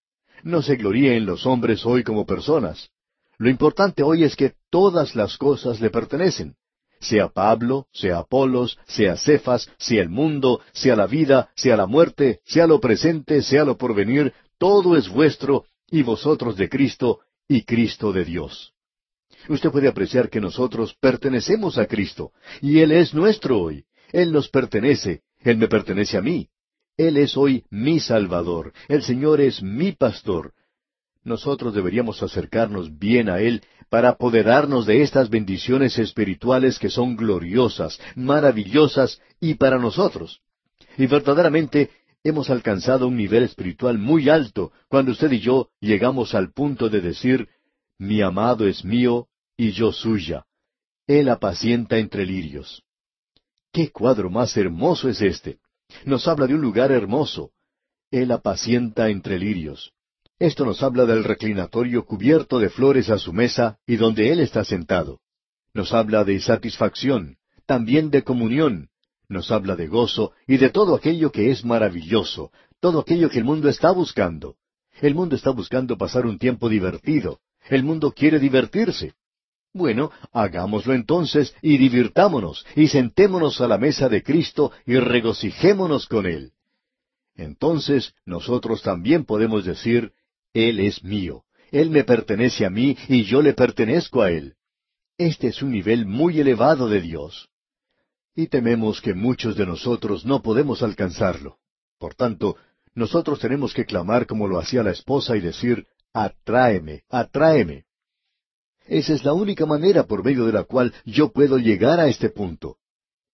No 0.42 0.60
se 0.60 0.76
gloríe 0.76 1.16
en 1.16 1.24
los 1.24 1.46
hombres 1.46 1.86
hoy 1.86 2.04
como 2.04 2.26
personas. 2.26 2.90
Lo 3.38 3.48
importante 3.48 4.02
hoy 4.02 4.22
es 4.24 4.36
que 4.36 4.52
todas 4.70 5.16
las 5.16 5.38
cosas 5.38 5.80
le 5.80 5.88
pertenecen. 5.88 6.56
Sea 7.00 7.28
Pablo, 7.28 7.86
sea 7.92 8.18
Apolos, 8.18 8.78
sea 8.86 9.16
Cefas, 9.16 9.70
sea 9.78 10.02
el 10.02 10.10
mundo, 10.10 10.60
sea 10.72 10.94
la 10.94 11.06
vida, 11.06 11.50
sea 11.56 11.76
la 11.76 11.86
muerte, 11.86 12.40
sea 12.44 12.66
lo 12.66 12.80
presente, 12.80 13.42
sea 13.42 13.64
lo 13.64 13.78
porvenir, 13.78 14.34
todo 14.58 14.96
es 14.96 15.08
vuestro 15.08 15.64
y 15.90 16.02
vosotros 16.02 16.56
de 16.56 16.68
Cristo, 16.68 17.20
y 17.48 17.62
Cristo 17.62 18.12
de 18.12 18.24
Dios. 18.24 18.73
Usted 19.48 19.70
puede 19.70 19.88
apreciar 19.88 20.30
que 20.30 20.40
nosotros 20.40 20.96
pertenecemos 21.00 21.76
a 21.78 21.86
Cristo, 21.86 22.32
y 22.62 22.80
Él 22.80 22.92
es 22.92 23.14
nuestro 23.14 23.60
hoy. 23.60 23.84
Él 24.12 24.32
nos 24.32 24.48
pertenece, 24.48 25.22
Él 25.40 25.58
me 25.58 25.68
pertenece 25.68 26.16
a 26.16 26.22
mí. 26.22 26.48
Él 26.96 27.16
es 27.16 27.36
hoy 27.36 27.64
mi 27.70 28.00
Salvador, 28.00 28.72
el 28.88 29.02
Señor 29.02 29.40
es 29.40 29.62
mi 29.62 29.92
pastor. 29.92 30.52
Nosotros 31.24 31.74
deberíamos 31.74 32.22
acercarnos 32.22 32.98
bien 32.98 33.28
a 33.28 33.40
Él 33.40 33.62
para 33.88 34.10
apoderarnos 34.10 34.86
de 34.86 35.02
estas 35.02 35.30
bendiciones 35.30 35.98
espirituales 35.98 36.78
que 36.78 36.90
son 36.90 37.16
gloriosas, 37.16 38.00
maravillosas 38.14 39.20
y 39.40 39.54
para 39.54 39.78
nosotros. 39.78 40.40
Y 40.96 41.06
verdaderamente 41.06 41.90
hemos 42.22 42.50
alcanzado 42.50 43.08
un 43.08 43.16
nivel 43.16 43.42
espiritual 43.42 43.98
muy 43.98 44.28
alto 44.28 44.72
cuando 44.88 45.12
usted 45.12 45.32
y 45.32 45.40
yo 45.40 45.68
llegamos 45.80 46.34
al 46.34 46.52
punto 46.52 46.88
de 46.88 47.00
decir, 47.00 47.48
mi 47.98 48.22
amado 48.22 48.66
es 48.66 48.84
mío 48.84 49.28
y 49.56 49.72
yo 49.72 49.92
suya. 49.92 50.44
Él 51.06 51.28
apacienta 51.28 51.98
entre 51.98 52.24
lirios. 52.24 52.82
¿Qué 53.72 53.90
cuadro 53.90 54.30
más 54.30 54.56
hermoso 54.56 55.08
es 55.08 55.20
este? 55.20 55.58
Nos 56.04 56.26
habla 56.28 56.46
de 56.46 56.54
un 56.54 56.60
lugar 56.60 56.92
hermoso. 56.92 57.50
Él 58.10 58.30
apacienta 58.30 59.10
entre 59.10 59.38
lirios. 59.38 59.92
Esto 60.38 60.64
nos 60.64 60.82
habla 60.82 61.04
del 61.04 61.24
reclinatorio 61.24 62.04
cubierto 62.04 62.58
de 62.58 62.70
flores 62.70 63.10
a 63.10 63.18
su 63.18 63.32
mesa 63.32 63.78
y 63.86 63.96
donde 63.96 64.32
Él 64.32 64.40
está 64.40 64.64
sentado. 64.64 65.20
Nos 65.72 65.92
habla 65.92 66.24
de 66.24 66.40
satisfacción, 66.40 67.36
también 67.66 68.10
de 68.10 68.22
comunión, 68.22 68.88
nos 69.28 69.50
habla 69.50 69.74
de 69.76 69.86
gozo 69.86 70.32
y 70.46 70.58
de 70.58 70.70
todo 70.70 70.94
aquello 70.94 71.32
que 71.32 71.50
es 71.50 71.64
maravilloso, 71.64 72.50
todo 72.80 73.00
aquello 73.00 73.30
que 73.30 73.38
el 73.38 73.44
mundo 73.44 73.68
está 73.68 73.90
buscando. 73.90 74.56
El 75.00 75.14
mundo 75.14 75.34
está 75.34 75.50
buscando 75.50 75.96
pasar 75.96 76.26
un 76.26 76.38
tiempo 76.38 76.68
divertido. 76.68 77.40
El 77.68 77.82
mundo 77.82 78.12
quiere 78.12 78.38
divertirse. 78.38 79.14
Bueno, 79.74 80.12
hagámoslo 80.32 80.94
entonces 80.94 81.52
y 81.60 81.78
divirtámonos 81.78 82.64
y 82.76 82.86
sentémonos 82.86 83.60
a 83.60 83.66
la 83.66 83.76
mesa 83.76 84.08
de 84.08 84.22
Cristo 84.22 84.70
y 84.86 84.94
regocijémonos 84.94 86.06
con 86.06 86.26
Él. 86.26 86.52
Entonces 87.34 88.14
nosotros 88.24 88.82
también 88.82 89.24
podemos 89.24 89.64
decir, 89.64 90.12
Él 90.52 90.78
es 90.78 91.02
mío, 91.02 91.42
Él 91.72 91.90
me 91.90 92.04
pertenece 92.04 92.64
a 92.64 92.70
mí 92.70 92.96
y 93.08 93.24
yo 93.24 93.42
le 93.42 93.52
pertenezco 93.52 94.22
a 94.22 94.30
Él. 94.30 94.54
Este 95.18 95.48
es 95.48 95.60
un 95.60 95.72
nivel 95.72 96.06
muy 96.06 96.38
elevado 96.38 96.88
de 96.88 97.00
Dios. 97.00 97.48
Y 98.36 98.46
tememos 98.46 99.00
que 99.00 99.12
muchos 99.12 99.56
de 99.56 99.66
nosotros 99.66 100.24
no 100.24 100.40
podemos 100.40 100.84
alcanzarlo. 100.84 101.58
Por 101.98 102.14
tanto, 102.14 102.56
nosotros 102.94 103.40
tenemos 103.40 103.74
que 103.74 103.86
clamar 103.86 104.26
como 104.26 104.46
lo 104.46 104.60
hacía 104.60 104.84
la 104.84 104.92
esposa 104.92 105.36
y 105.36 105.40
decir, 105.40 105.88
Atráeme, 106.12 107.02
atráeme. 107.08 107.86
Esa 108.86 109.14
es 109.14 109.24
la 109.24 109.32
única 109.32 109.66
manera 109.66 110.04
por 110.04 110.24
medio 110.24 110.44
de 110.44 110.52
la 110.52 110.64
cual 110.64 110.92
yo 111.04 111.32
puedo 111.32 111.58
llegar 111.58 112.00
a 112.00 112.08
este 112.08 112.28
punto. 112.28 112.76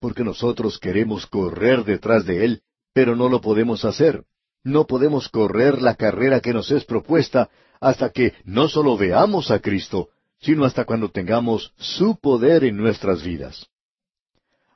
Porque 0.00 0.24
nosotros 0.24 0.78
queremos 0.78 1.26
correr 1.26 1.84
detrás 1.84 2.24
de 2.24 2.44
Él, 2.44 2.62
pero 2.92 3.16
no 3.16 3.28
lo 3.28 3.40
podemos 3.40 3.84
hacer. 3.84 4.24
No 4.62 4.86
podemos 4.86 5.28
correr 5.28 5.80
la 5.82 5.94
carrera 5.94 6.40
que 6.40 6.52
nos 6.52 6.70
es 6.70 6.84
propuesta 6.84 7.50
hasta 7.80 8.10
que 8.10 8.34
no 8.44 8.68
solo 8.68 8.96
veamos 8.96 9.50
a 9.50 9.60
Cristo, 9.60 10.10
sino 10.40 10.64
hasta 10.64 10.84
cuando 10.84 11.10
tengamos 11.10 11.72
su 11.76 12.18
poder 12.18 12.64
en 12.64 12.76
nuestras 12.76 13.22
vidas. 13.22 13.66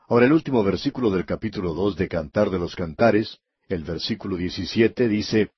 Ahora 0.09 0.27
el 0.27 0.33
último 0.33 0.63
versículo 0.63 1.11
del 1.11 1.25
capítulo 1.25 1.73
dos 1.73 1.97
de 1.97 2.09
Cantar 2.09 2.51
de 2.51 2.59
los 2.59 2.77
Cantares, 2.77 3.39
el 3.69 3.85
versículo 3.85 4.37
diecisiete, 4.37 5.09
dice, 5.09 5.51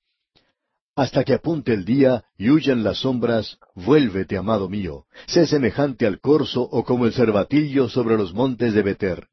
hasta 0.97 1.23
que 1.23 1.35
apunte 1.35 1.73
el 1.73 1.85
día 1.85 2.23
y 2.39 2.49
huyan 2.49 2.83
las 2.83 3.01
sombras, 3.01 3.59
vuélvete, 3.75 4.35
amado 4.35 4.67
mío, 4.67 5.05
sé 5.27 5.45
semejante 5.45 6.07
al 6.07 6.19
corzo 6.19 6.63
o 6.63 6.83
como 6.83 7.05
el 7.05 7.13
cervatillo 7.13 7.87
sobre 7.87 8.17
los 8.17 8.33
montes 8.33 8.73
de 8.73 8.81
Beter. 8.81 9.27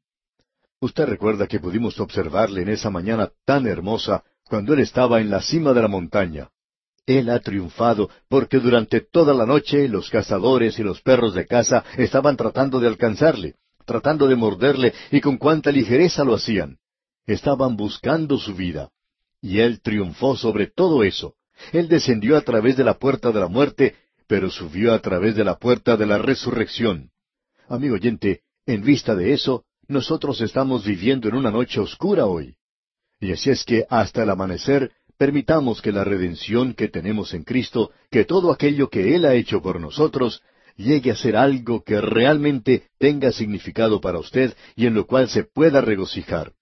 Usted 0.79 1.05
recuerda 1.05 1.47
que 1.47 1.59
pudimos 1.59 1.99
observarle 1.99 2.61
en 2.61 2.69
esa 2.69 2.91
mañana 2.91 3.31
tan 3.45 3.65
hermosa 3.65 4.23
cuando 4.47 4.75
él 4.75 4.81
estaba 4.81 5.19
en 5.21 5.31
la 5.31 5.41
cima 5.41 5.73
de 5.73 5.81
la 5.81 5.87
montaña. 5.87 6.49
Él 7.07 7.31
ha 7.31 7.39
triunfado 7.39 8.11
porque 8.29 8.59
durante 8.59 9.01
toda 9.01 9.33
la 9.33 9.47
noche 9.47 9.87
los 9.89 10.11
cazadores 10.11 10.77
y 10.77 10.83
los 10.83 11.01
perros 11.01 11.33
de 11.33 11.47
caza 11.47 11.83
estaban 11.97 12.37
tratando 12.37 12.79
de 12.79 12.89
alcanzarle, 12.89 13.55
tratando 13.85 14.27
de 14.27 14.35
morderle 14.35 14.93
y 15.09 15.19
con 15.19 15.37
cuánta 15.37 15.71
ligereza 15.71 16.23
lo 16.23 16.35
hacían. 16.35 16.77
Estaban 17.25 17.75
buscando 17.75 18.37
su 18.37 18.53
vida. 18.53 18.91
Y 19.41 19.61
él 19.61 19.81
triunfó 19.81 20.35
sobre 20.35 20.67
todo 20.67 21.03
eso. 21.03 21.33
Él 21.71 21.87
descendió 21.87 22.37
a 22.37 22.41
través 22.41 22.77
de 22.77 22.83
la 22.83 22.95
puerta 22.95 23.31
de 23.31 23.39
la 23.39 23.47
muerte, 23.47 23.95
pero 24.27 24.49
subió 24.49 24.93
a 24.93 24.99
través 24.99 25.35
de 25.35 25.43
la 25.43 25.57
puerta 25.57 25.97
de 25.97 26.05
la 26.05 26.17
resurrección. 26.17 27.11
Amigo 27.67 27.95
oyente, 27.95 28.41
en 28.65 28.83
vista 28.83 29.15
de 29.15 29.33
eso, 29.33 29.63
nosotros 29.87 30.41
estamos 30.41 30.85
viviendo 30.85 31.27
en 31.27 31.35
una 31.35 31.51
noche 31.51 31.79
oscura 31.79 32.25
hoy. 32.25 32.55
Y 33.19 33.31
así 33.31 33.49
es 33.49 33.63
que 33.63 33.85
hasta 33.89 34.23
el 34.23 34.29
amanecer 34.29 34.91
permitamos 35.17 35.81
que 35.81 35.91
la 35.91 36.03
redención 36.03 36.73
que 36.73 36.89
tenemos 36.89 37.33
en 37.33 37.43
Cristo, 37.43 37.91
que 38.11 38.25
todo 38.25 38.51
aquello 38.51 38.89
que 38.89 39.15
Él 39.15 39.25
ha 39.25 39.35
hecho 39.35 39.61
por 39.61 39.79
nosotros, 39.79 40.41
llegue 40.75 41.11
a 41.11 41.15
ser 41.15 41.37
algo 41.37 41.83
que 41.83 42.01
realmente 42.01 42.89
tenga 42.97 43.31
significado 43.31 44.01
para 44.01 44.19
usted 44.19 44.55
y 44.75 44.87
en 44.87 44.93
lo 44.93 45.05
cual 45.05 45.29
se 45.29 45.43
pueda 45.43 45.81
regocijar 45.81 46.53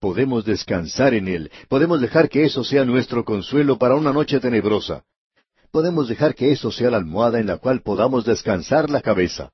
podemos 0.00 0.44
descansar 0.44 1.14
en 1.14 1.28
Él, 1.28 1.50
podemos 1.68 2.00
dejar 2.00 2.28
que 2.28 2.44
eso 2.44 2.64
sea 2.64 2.84
nuestro 2.84 3.24
consuelo 3.24 3.78
para 3.78 3.94
una 3.94 4.12
noche 4.12 4.40
tenebrosa. 4.40 5.04
Podemos 5.70 6.08
dejar 6.08 6.34
que 6.34 6.50
eso 6.50 6.72
sea 6.72 6.90
la 6.90 6.96
almohada 6.96 7.38
en 7.38 7.46
la 7.46 7.58
cual 7.58 7.82
podamos 7.82 8.24
descansar 8.24 8.90
la 8.90 9.02
cabeza. 9.02 9.52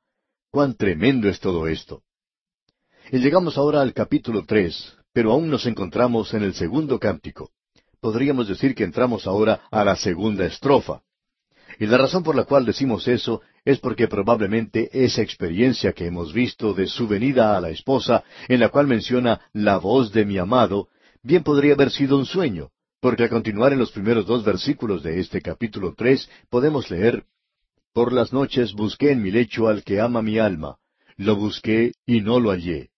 Cuán 0.51 0.75
tremendo 0.75 1.29
es 1.29 1.41
todo 1.41 1.67
esto. 1.67 2.03
Y 3.13 3.19
llegamos 3.19 3.59
ahora 3.59 3.83
al 3.83 3.93
capítulo 3.93 4.45
tres, 4.47 4.97
pero 5.13 5.33
aún 5.33 5.51
nos 5.51 5.67
encontramos 5.67 6.33
en 6.33 6.43
el 6.43 6.55
segundo 6.55 6.99
cántico. 6.99 7.51
Podríamos 8.01 8.49
decir 8.49 8.75
que 8.75 8.85
entramos 8.85 9.27
ahora 9.27 9.63
a 9.71 9.85
la 9.85 9.97
segunda 9.97 10.47
estrofa. 10.47 11.03
Y 11.79 11.87
la 11.87 11.99
razón 11.99 12.23
por 12.23 12.35
la 12.35 12.45
cual 12.45 12.65
decimos 12.65 13.07
eso 13.07 13.43
es 13.65 13.79
porque 13.79 14.09
probablemente 14.09 14.89
esa 14.93 15.21
experiencia 15.23 15.93
que 15.93 16.07
hemos 16.07 16.33
visto 16.33 16.73
de 16.73 16.87
su 16.87 17.07
venida 17.07 17.57
a 17.57 17.61
la 17.61 17.71
esposa, 17.71 18.25
en 18.49 18.61
la 18.61 18.71
cual 18.71 18.87
menciona 18.87 19.41
la 19.53 19.77
voz 19.77 20.13
de 20.13 20.25
mi 20.25 20.39
amado, 20.39 20.89
bien 21.23 21.43
podría 21.43 21.75
haber 21.75 21.91
sido 21.91 22.17
un 22.17 22.25
sueño, 22.25 22.71
porque 23.01 23.25
al 23.25 23.29
continuar 23.29 23.73
en 23.73 23.79
los 23.79 23.93
primeros 23.93 24.27
dos 24.27 24.43
versículos 24.45 25.03
de 25.03 25.21
este 25.21 25.43
capítulo 25.43 25.95
tres 25.97 26.31
podemos 26.49 26.91
leer 26.91 27.25
Por 27.93 28.13
las 28.13 28.33
noches 28.33 28.73
busqué 28.73 29.11
en 29.13 29.23
mi 29.23 29.31
lecho 29.31 29.69
al 29.69 29.83
que 29.83 30.01
ama 30.01 30.23
mi 30.23 30.39
alma, 30.39 30.77
lo 31.17 31.37
busqué 31.37 31.93
y 32.07 32.21
no 32.21 32.41
lo 32.41 32.51
hallé. 32.51 32.91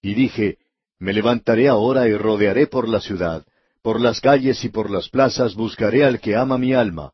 Y 0.00 0.14
dije, 0.14 0.58
Me 0.98 1.12
levantaré 1.12 1.68
ahora 1.68 2.08
y 2.08 2.14
rodearé 2.14 2.68
por 2.68 2.88
la 2.88 3.00
ciudad, 3.00 3.44
por 3.82 4.00
las 4.00 4.20
calles 4.22 4.64
y 4.64 4.70
por 4.70 4.90
las 4.90 5.10
plazas 5.10 5.54
buscaré 5.54 6.04
al 6.04 6.20
que 6.20 6.36
ama 6.36 6.56
mi 6.56 6.72
alma 6.72 7.12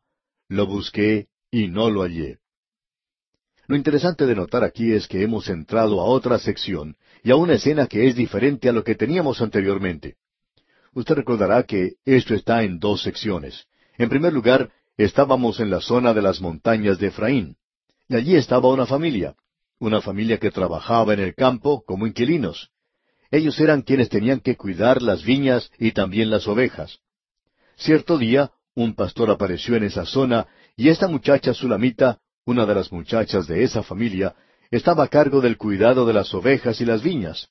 lo 0.51 0.67
busqué 0.67 1.27
y 1.49 1.69
no 1.69 1.89
lo 1.89 2.01
hallé. 2.01 2.39
Lo 3.67 3.77
interesante 3.77 4.25
de 4.25 4.35
notar 4.35 4.65
aquí 4.65 4.91
es 4.91 5.07
que 5.07 5.23
hemos 5.23 5.47
entrado 5.47 6.01
a 6.01 6.03
otra 6.03 6.37
sección 6.39 6.97
y 7.23 7.31
a 7.31 7.37
una 7.37 7.53
escena 7.53 7.87
que 7.87 8.07
es 8.07 8.15
diferente 8.17 8.67
a 8.67 8.73
lo 8.73 8.83
que 8.83 8.95
teníamos 8.95 9.41
anteriormente. 9.41 10.17
Usted 10.93 11.15
recordará 11.15 11.63
que 11.63 11.93
esto 12.03 12.35
está 12.35 12.63
en 12.63 12.79
dos 12.79 13.01
secciones. 13.01 13.65
En 13.97 14.09
primer 14.09 14.33
lugar, 14.33 14.71
estábamos 14.97 15.61
en 15.61 15.69
la 15.69 15.79
zona 15.79 16.13
de 16.13 16.21
las 16.21 16.41
montañas 16.41 16.99
de 16.99 17.07
Efraín, 17.07 17.55
y 18.09 18.15
allí 18.15 18.35
estaba 18.35 18.67
una 18.67 18.85
familia, 18.85 19.35
una 19.79 20.01
familia 20.01 20.37
que 20.37 20.51
trabajaba 20.51 21.13
en 21.13 21.21
el 21.21 21.33
campo 21.33 21.81
como 21.85 22.07
inquilinos. 22.07 22.71
Ellos 23.29 23.57
eran 23.61 23.83
quienes 23.83 24.09
tenían 24.09 24.41
que 24.41 24.57
cuidar 24.57 25.01
las 25.01 25.23
viñas 25.23 25.71
y 25.79 25.93
también 25.93 26.29
las 26.29 26.45
ovejas. 26.45 26.99
Cierto 27.77 28.17
día, 28.17 28.51
un 28.75 28.95
pastor 28.95 29.29
apareció 29.29 29.75
en 29.75 29.83
esa 29.83 30.05
zona 30.05 30.47
y 30.75 30.89
esta 30.89 31.07
muchacha 31.07 31.53
sulamita, 31.53 32.19
una 32.45 32.65
de 32.65 32.75
las 32.75 32.91
muchachas 32.91 33.47
de 33.47 33.63
esa 33.63 33.83
familia, 33.83 34.35
estaba 34.71 35.03
a 35.03 35.07
cargo 35.07 35.41
del 35.41 35.57
cuidado 35.57 36.05
de 36.05 36.13
las 36.13 36.33
ovejas 36.33 36.79
y 36.81 36.85
las 36.85 37.03
viñas. 37.03 37.49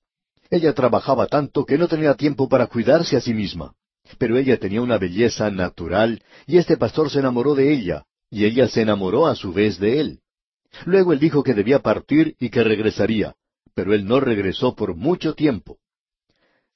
Ella 0.51 0.73
trabajaba 0.73 1.27
tanto 1.27 1.65
que 1.65 1.79
no 1.79 1.87
tenía 1.87 2.15
tiempo 2.15 2.49
para 2.49 2.67
cuidarse 2.67 3.17
a 3.17 3.21
sí 3.21 3.35
misma. 3.35 3.75
Pero 4.19 4.37
ella 4.37 4.59
tenía 4.59 4.83
una 4.83 4.99
belleza 4.99 5.51
natural 5.51 6.23
y 6.47 6.59
este 6.59 6.77
pastor 6.77 7.11
se 7.11 7.21
enamoró 7.21 7.55
de 7.55 7.73
ella, 7.73 8.05
y 8.31 8.47
ella 8.47 8.67
se 8.67 8.83
enamoró 8.83 9.27
a 9.27 9.37
su 9.37 9.53
vez 9.53 9.79
de 9.79 10.01
él. 10.01 10.21
Luego 10.87 11.13
él 11.13 11.19
dijo 11.19 11.43
que 11.43 11.55
debía 11.55 11.81
partir 11.81 12.35
y 12.41 12.49
que 12.49 12.65
regresaría, 12.65 13.35
pero 13.75 13.95
él 13.95 14.07
no 14.07 14.21
regresó 14.21 14.75
por 14.75 14.97
mucho 14.97 15.35
tiempo. 15.35 15.79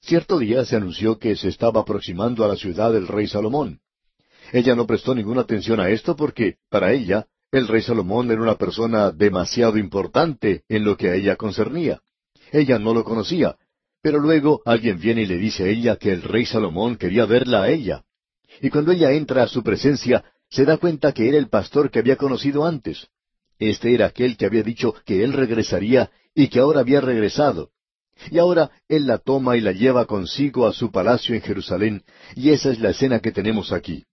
Cierto 0.01 0.37
día 0.37 0.63
se 0.65 0.75
anunció 0.75 1.17
que 1.17 1.35
se 1.35 1.49
estaba 1.49 1.81
aproximando 1.81 2.45
a 2.45 2.47
la 2.47 2.55
ciudad 2.55 2.93
del 2.93 3.07
rey 3.07 3.27
Salomón. 3.27 3.79
Ella 4.51 4.75
no 4.75 4.85
prestó 4.85 5.15
ninguna 5.15 5.41
atención 5.41 5.79
a 5.79 5.89
esto 5.89 6.15
porque, 6.15 6.57
para 6.69 6.93
ella, 6.93 7.27
el 7.51 7.67
rey 7.67 7.81
Salomón 7.81 8.31
era 8.31 8.41
una 8.41 8.55
persona 8.55 9.11
demasiado 9.11 9.77
importante 9.77 10.63
en 10.67 10.83
lo 10.83 10.97
que 10.97 11.09
a 11.09 11.15
ella 11.15 11.35
concernía. 11.35 12.01
Ella 12.51 12.79
no 12.79 12.93
lo 12.93 13.03
conocía, 13.03 13.55
pero 14.01 14.19
luego 14.19 14.61
alguien 14.65 14.99
viene 14.99 15.23
y 15.23 15.25
le 15.25 15.37
dice 15.37 15.63
a 15.63 15.67
ella 15.67 15.95
que 15.95 16.11
el 16.11 16.21
rey 16.21 16.45
Salomón 16.45 16.95
quería 16.97 17.25
verla 17.25 17.63
a 17.63 17.69
ella. 17.69 18.03
Y 18.61 18.69
cuando 18.69 18.91
ella 18.91 19.11
entra 19.11 19.43
a 19.43 19.47
su 19.47 19.63
presencia, 19.63 20.23
se 20.49 20.65
da 20.65 20.77
cuenta 20.77 21.11
que 21.11 21.27
era 21.27 21.37
el 21.37 21.49
pastor 21.49 21.89
que 21.89 21.99
había 21.99 22.15
conocido 22.15 22.65
antes. 22.65 23.07
Este 23.57 23.93
era 23.93 24.07
aquel 24.07 24.37
que 24.37 24.45
había 24.45 24.63
dicho 24.63 24.93
que 25.05 25.23
él 25.23 25.33
regresaría 25.33 26.11
y 26.33 26.49
que 26.49 26.59
ahora 26.59 26.81
había 26.81 27.01
regresado. 27.01 27.71
Y 28.31 28.37
ahora 28.37 28.71
él 28.87 29.07
la 29.07 29.17
toma 29.17 29.57
y 29.57 29.61
la 29.61 29.71
lleva 29.71 30.05
consigo 30.05 30.67
a 30.67 30.73
su 30.73 30.91
palacio 30.91 31.35
en 31.35 31.41
Jerusalén, 31.41 32.03
y 32.35 32.51
esa 32.51 32.71
es 32.71 32.79
la 32.79 32.91
escena 32.91 33.19
que 33.19 33.31
tenemos 33.31 33.71
aquí. 33.71 34.05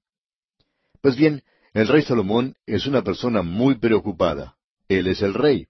Pues 1.02 1.16
bien, 1.16 1.42
el 1.74 1.88
rey 1.88 2.02
Salomón 2.02 2.54
es 2.64 2.86
una 2.86 3.02
persona 3.02 3.42
muy 3.42 3.74
preocupada. 3.74 4.54
Él 4.88 5.08
es 5.08 5.20
el 5.20 5.34
rey. 5.34 5.66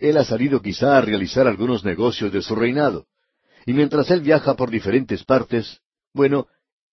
Él 0.00 0.16
ha 0.16 0.24
salido 0.24 0.62
quizá 0.62 0.96
a 0.96 1.00
realizar 1.00 1.48
algunos 1.48 1.84
negocios 1.84 2.32
de 2.32 2.40
su 2.40 2.54
reinado. 2.54 3.06
Y 3.66 3.72
mientras 3.72 4.10
él 4.12 4.20
viaja 4.20 4.54
por 4.54 4.70
diferentes 4.70 5.24
partes, 5.24 5.80
bueno, 6.14 6.46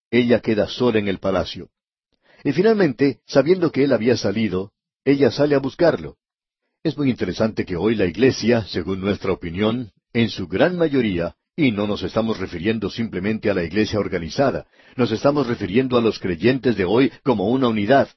ella 0.09 0.39
queda 0.39 0.67
sola 0.67 0.97
en 0.97 1.07
el 1.07 1.19
palacio. 1.19 1.69
Y 2.43 2.51
finalmente, 2.51 3.19
sabiendo 3.27 3.71
que 3.71 3.83
él 3.83 3.93
había 3.93 4.17
salido, 4.17 4.71
ella 5.05 5.29
sale 5.29 5.53
a 5.53 5.59
buscarlo. 5.59 6.17
Es 6.81 6.97
muy 6.97 7.11
interesante 7.11 7.63
que 7.63 7.75
hoy 7.75 7.95
la 7.95 8.05
Iglesia, 8.05 8.65
según 8.65 9.01
nuestra 9.01 9.31
opinión, 9.31 9.91
en 10.13 10.29
su 10.29 10.47
gran 10.47 10.77
mayoría, 10.77 11.35
Y 11.55 11.71
no 11.71 11.85
nos 11.85 12.01
estamos 12.01 12.39
refiriendo 12.39 12.89
simplemente 12.89 13.49
a 13.49 13.53
la 13.53 13.63
iglesia 13.63 13.99
organizada, 13.99 14.65
nos 14.95 15.11
estamos 15.11 15.45
refiriendo 15.45 15.97
a 15.97 16.01
los 16.01 16.17
creyentes 16.17 16.75
de 16.75 16.85
hoy 16.85 17.11
como 17.23 17.49
una 17.49 17.67
unidad. 17.67 18.09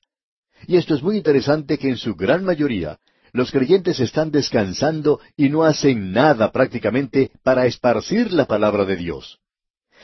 Y 0.66 0.76
esto 0.76 0.94
es 0.94 1.02
muy 1.02 1.18
interesante 1.18 1.76
que 1.76 1.90
en 1.90 1.98
su 1.98 2.14
gran 2.14 2.44
mayoría 2.44 2.98
los 3.32 3.50
creyentes 3.50 4.00
están 4.00 4.30
descansando 4.30 5.20
y 5.36 5.50
no 5.50 5.64
hacen 5.64 6.12
nada 6.12 6.50
prácticamente 6.50 7.30
para 7.42 7.66
esparcir 7.66 8.32
la 8.32 8.46
palabra 8.46 8.86
de 8.86 8.96
Dios. 8.96 9.38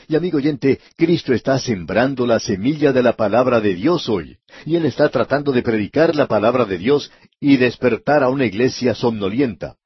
Y 0.07 0.15
amigo 0.15 0.37
oyente, 0.37 0.79
Cristo 0.95 1.33
está 1.33 1.57
sembrando 1.57 2.27
la 2.27 2.39
semilla 2.39 2.91
de 2.91 3.01
la 3.01 3.13
palabra 3.13 3.61
de 3.61 3.73
Dios 3.73 4.09
hoy, 4.09 4.37
y 4.65 4.75
Él 4.75 4.85
está 4.85 5.09
tratando 5.09 5.51
de 5.51 5.63
predicar 5.63 6.15
la 6.15 6.27
palabra 6.27 6.65
de 6.65 6.77
Dios 6.77 7.11
y 7.39 7.57
despertar 7.57 8.21
a 8.21 8.29
una 8.29 8.45
iglesia 8.45 8.93
somnolienta. 8.93 9.77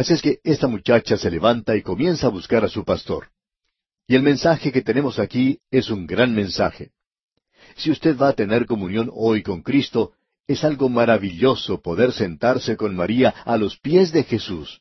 Así 0.00 0.14
es 0.14 0.22
que 0.22 0.38
esta 0.44 0.66
muchacha 0.66 1.18
se 1.18 1.30
levanta 1.30 1.76
y 1.76 1.82
comienza 1.82 2.28
a 2.28 2.30
buscar 2.30 2.64
a 2.64 2.70
su 2.70 2.86
pastor. 2.86 3.28
Y 4.08 4.14
el 4.14 4.22
mensaje 4.22 4.72
que 4.72 4.80
tenemos 4.80 5.18
aquí 5.18 5.60
es 5.70 5.90
un 5.90 6.06
gran 6.06 6.34
mensaje. 6.34 6.92
Si 7.76 7.90
usted 7.90 8.16
va 8.16 8.28
a 8.28 8.32
tener 8.32 8.64
comunión 8.64 9.10
hoy 9.12 9.42
con 9.42 9.60
Cristo, 9.60 10.12
es 10.46 10.64
algo 10.64 10.88
maravilloso 10.88 11.82
poder 11.82 12.12
sentarse 12.12 12.78
con 12.78 12.96
María 12.96 13.28
a 13.44 13.58
los 13.58 13.78
pies 13.78 14.10
de 14.10 14.24
Jesús. 14.24 14.80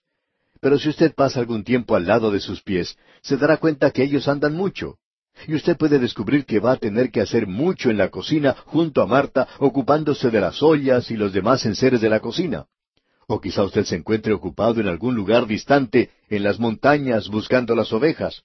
Pero 0.62 0.80
si 0.80 0.88
usted 0.88 1.14
pasa 1.14 1.42
algún 1.42 1.66
tiempo 1.66 1.98
al 1.98 2.08
lado 2.08 2.32
de 2.32 2.40
sus 2.40 2.62
pies, 2.62 2.98
se 3.22 3.36
dará 3.36 3.58
cuenta 3.58 3.92
que 3.92 4.04
ellos 4.04 4.30
andan 4.30 4.54
mucho. 4.54 5.00
Y 5.48 5.54
usted 5.54 5.76
puede 5.76 6.00
descubrir 6.00 6.46
que 6.46 6.62
va 6.62 6.72
a 6.72 6.78
tener 6.78 7.12
que 7.12 7.20
hacer 7.20 7.46
mucho 7.46 7.90
en 7.90 7.98
la 7.98 8.08
cocina 8.08 8.56
junto 8.68 9.02
a 9.02 9.06
Marta, 9.06 9.50
ocupándose 9.58 10.30
de 10.32 10.40
las 10.40 10.64
ollas 10.64 11.12
y 11.12 11.18
los 11.18 11.34
demás 11.34 11.66
enseres 11.66 12.00
de 12.00 12.10
la 12.10 12.22
cocina. 12.22 12.68
O 13.32 13.40
quizá 13.40 13.62
usted 13.64 13.86
se 13.86 13.96
encuentre 13.96 14.34
ocupado 14.34 14.82
en 14.82 14.88
algún 14.88 15.14
lugar 15.14 15.46
distante, 15.46 16.10
en 16.30 16.42
las 16.42 16.60
montañas, 16.60 17.30
buscando 17.30 17.76
las 17.76 17.94
ovejas. 17.94 18.42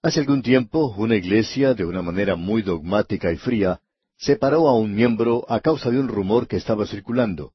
Hace 0.00 0.20
algún 0.20 0.40
tiempo, 0.40 0.94
una 0.96 1.16
iglesia, 1.16 1.74
de 1.74 1.84
una 1.84 2.00
manera 2.00 2.34
muy 2.34 2.62
dogmática 2.62 3.30
y 3.30 3.36
fría, 3.36 3.78
separó 4.16 4.68
a 4.68 4.74
un 4.74 4.94
miembro 4.94 5.44
a 5.50 5.60
causa 5.60 5.90
de 5.90 6.00
un 6.00 6.08
rumor 6.08 6.48
que 6.48 6.56
estaba 6.56 6.86
circulando, 6.86 7.52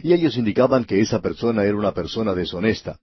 y 0.00 0.12
ellos 0.12 0.36
indicaban 0.36 0.84
que 0.84 1.00
esa 1.00 1.20
persona 1.20 1.64
era 1.64 1.76
una 1.76 1.92
persona 1.92 2.34
deshonesta. 2.34 3.00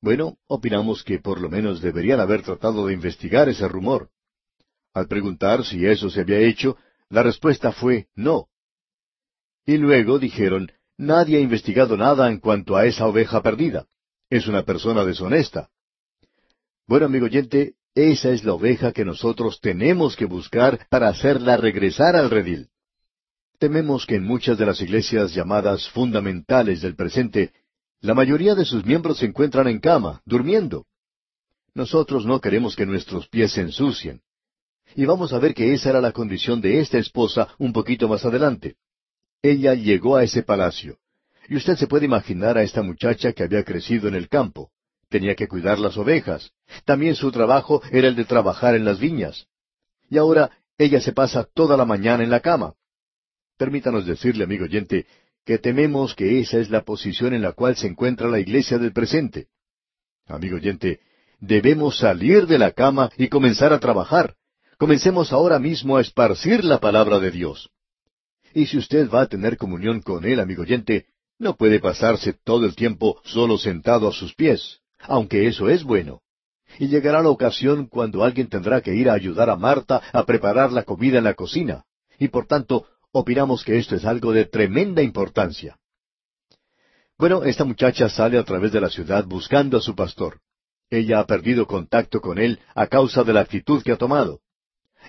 Bueno, 0.00 0.38
opinamos 0.48 1.04
que 1.04 1.20
por 1.20 1.40
lo 1.40 1.48
menos 1.48 1.80
deberían 1.80 2.18
haber 2.18 2.42
tratado 2.42 2.88
de 2.88 2.94
investigar 2.94 3.48
ese 3.48 3.68
rumor. 3.68 4.10
Al 4.92 5.06
preguntar 5.06 5.64
si 5.64 5.86
eso 5.86 6.10
se 6.10 6.22
había 6.22 6.40
hecho, 6.40 6.76
la 7.10 7.22
respuesta 7.22 7.70
fue 7.70 8.08
no. 8.16 8.48
Y 9.64 9.76
luego 9.76 10.18
dijeron, 10.18 10.72
nadie 11.02 11.38
ha 11.38 11.40
investigado 11.40 11.96
nada 11.96 12.30
en 12.30 12.38
cuanto 12.38 12.76
a 12.76 12.86
esa 12.86 13.06
oveja 13.06 13.42
perdida. 13.42 13.86
Es 14.30 14.46
una 14.46 14.62
persona 14.62 15.04
deshonesta. 15.04 15.68
Bueno, 16.86 17.06
amigo 17.06 17.26
oyente, 17.26 17.74
esa 17.94 18.30
es 18.30 18.44
la 18.44 18.54
oveja 18.54 18.92
que 18.92 19.04
nosotros 19.04 19.60
tenemos 19.60 20.16
que 20.16 20.24
buscar 20.24 20.86
para 20.88 21.08
hacerla 21.08 21.56
regresar 21.56 22.16
al 22.16 22.30
redil. 22.30 22.68
Tememos 23.58 24.06
que 24.06 24.16
en 24.16 24.24
muchas 24.24 24.58
de 24.58 24.66
las 24.66 24.80
iglesias 24.80 25.34
llamadas 25.34 25.88
fundamentales 25.90 26.80
del 26.80 26.96
presente, 26.96 27.52
la 28.00 28.14
mayoría 28.14 28.54
de 28.54 28.64
sus 28.64 28.84
miembros 28.84 29.18
se 29.18 29.26
encuentran 29.26 29.68
en 29.68 29.80
cama, 29.80 30.22
durmiendo. 30.24 30.86
Nosotros 31.74 32.24
no 32.26 32.40
queremos 32.40 32.74
que 32.74 32.86
nuestros 32.86 33.28
pies 33.28 33.52
se 33.52 33.60
ensucien. 33.60 34.22
Y 34.94 35.04
vamos 35.04 35.32
a 35.32 35.38
ver 35.38 35.54
que 35.54 35.72
esa 35.72 35.90
era 35.90 36.00
la 36.00 36.12
condición 36.12 36.60
de 36.60 36.80
esta 36.80 36.98
esposa 36.98 37.48
un 37.58 37.72
poquito 37.72 38.08
más 38.08 38.24
adelante. 38.24 38.76
Ella 39.42 39.74
llegó 39.74 40.16
a 40.16 40.24
ese 40.24 40.42
palacio. 40.42 40.98
Y 41.48 41.56
usted 41.56 41.76
se 41.76 41.88
puede 41.88 42.06
imaginar 42.06 42.56
a 42.56 42.62
esta 42.62 42.82
muchacha 42.82 43.32
que 43.32 43.42
había 43.42 43.64
crecido 43.64 44.08
en 44.08 44.14
el 44.14 44.28
campo. 44.28 44.70
Tenía 45.08 45.34
que 45.34 45.48
cuidar 45.48 45.78
las 45.78 45.96
ovejas. 45.96 46.52
También 46.84 47.16
su 47.16 47.32
trabajo 47.32 47.82
era 47.90 48.08
el 48.08 48.14
de 48.14 48.24
trabajar 48.24 48.76
en 48.76 48.84
las 48.84 49.00
viñas. 49.00 49.46
Y 50.08 50.16
ahora 50.16 50.50
ella 50.78 51.00
se 51.00 51.12
pasa 51.12 51.46
toda 51.52 51.76
la 51.76 51.84
mañana 51.84 52.22
en 52.22 52.30
la 52.30 52.40
cama. 52.40 52.74
Permítanos 53.58 54.06
decirle, 54.06 54.44
amigo 54.44 54.64
oyente, 54.64 55.06
que 55.44 55.58
tememos 55.58 56.14
que 56.14 56.40
esa 56.40 56.58
es 56.58 56.70
la 56.70 56.82
posición 56.82 57.34
en 57.34 57.42
la 57.42 57.52
cual 57.52 57.76
se 57.76 57.88
encuentra 57.88 58.28
la 58.28 58.38
iglesia 58.38 58.78
del 58.78 58.92
presente. 58.92 59.48
Amigo 60.26 60.56
oyente, 60.56 61.00
debemos 61.40 61.98
salir 61.98 62.46
de 62.46 62.58
la 62.58 62.70
cama 62.70 63.10
y 63.18 63.28
comenzar 63.28 63.72
a 63.72 63.80
trabajar. 63.80 64.36
Comencemos 64.78 65.32
ahora 65.32 65.58
mismo 65.58 65.96
a 65.96 66.00
esparcir 66.00 66.64
la 66.64 66.78
palabra 66.78 67.18
de 67.18 67.32
Dios. 67.32 67.70
Y 68.54 68.66
si 68.66 68.78
usted 68.78 69.08
va 69.10 69.22
a 69.22 69.26
tener 69.26 69.56
comunión 69.56 70.00
con 70.00 70.24
Él, 70.24 70.40
amigo 70.40 70.62
oyente, 70.62 71.06
no 71.38 71.56
puede 71.56 71.80
pasarse 71.80 72.32
todo 72.32 72.66
el 72.66 72.76
tiempo 72.76 73.20
solo 73.24 73.58
sentado 73.58 74.08
a 74.08 74.12
sus 74.12 74.34
pies 74.34 74.82
aunque 75.08 75.46
eso 75.46 75.68
es 75.68 75.84
bueno. 75.84 76.20
Y 76.78 76.88
llegará 76.88 77.22
la 77.22 77.28
ocasión 77.28 77.86
cuando 77.86 78.24
alguien 78.24 78.48
tendrá 78.48 78.80
que 78.80 78.94
ir 78.94 79.10
a 79.10 79.14
ayudar 79.14 79.50
a 79.50 79.56
Marta 79.56 80.02
a 80.12 80.24
preparar 80.24 80.72
la 80.72 80.84
comida 80.84 81.18
en 81.18 81.24
la 81.24 81.34
cocina, 81.34 81.84
y 82.18 82.28
por 82.28 82.46
tanto 82.46 82.86
opinamos 83.10 83.62
que 83.62 83.76
esto 83.76 83.94
es 83.94 84.04
algo 84.04 84.32
de 84.32 84.46
tremenda 84.46 85.02
importancia. 85.02 85.78
Bueno, 87.18 87.44
esta 87.44 87.64
muchacha 87.64 88.08
sale 88.08 88.38
a 88.38 88.44
través 88.44 88.72
de 88.72 88.80
la 88.80 88.88
ciudad 88.88 89.24
buscando 89.26 89.76
a 89.76 89.82
su 89.82 89.94
pastor. 89.94 90.40
Ella 90.88 91.20
ha 91.20 91.26
perdido 91.26 91.66
contacto 91.66 92.20
con 92.20 92.38
él 92.38 92.58
a 92.74 92.86
causa 92.86 93.22
de 93.22 93.32
la 93.32 93.40
actitud 93.40 93.82
que 93.82 93.92
ha 93.92 93.96
tomado. 93.96 94.40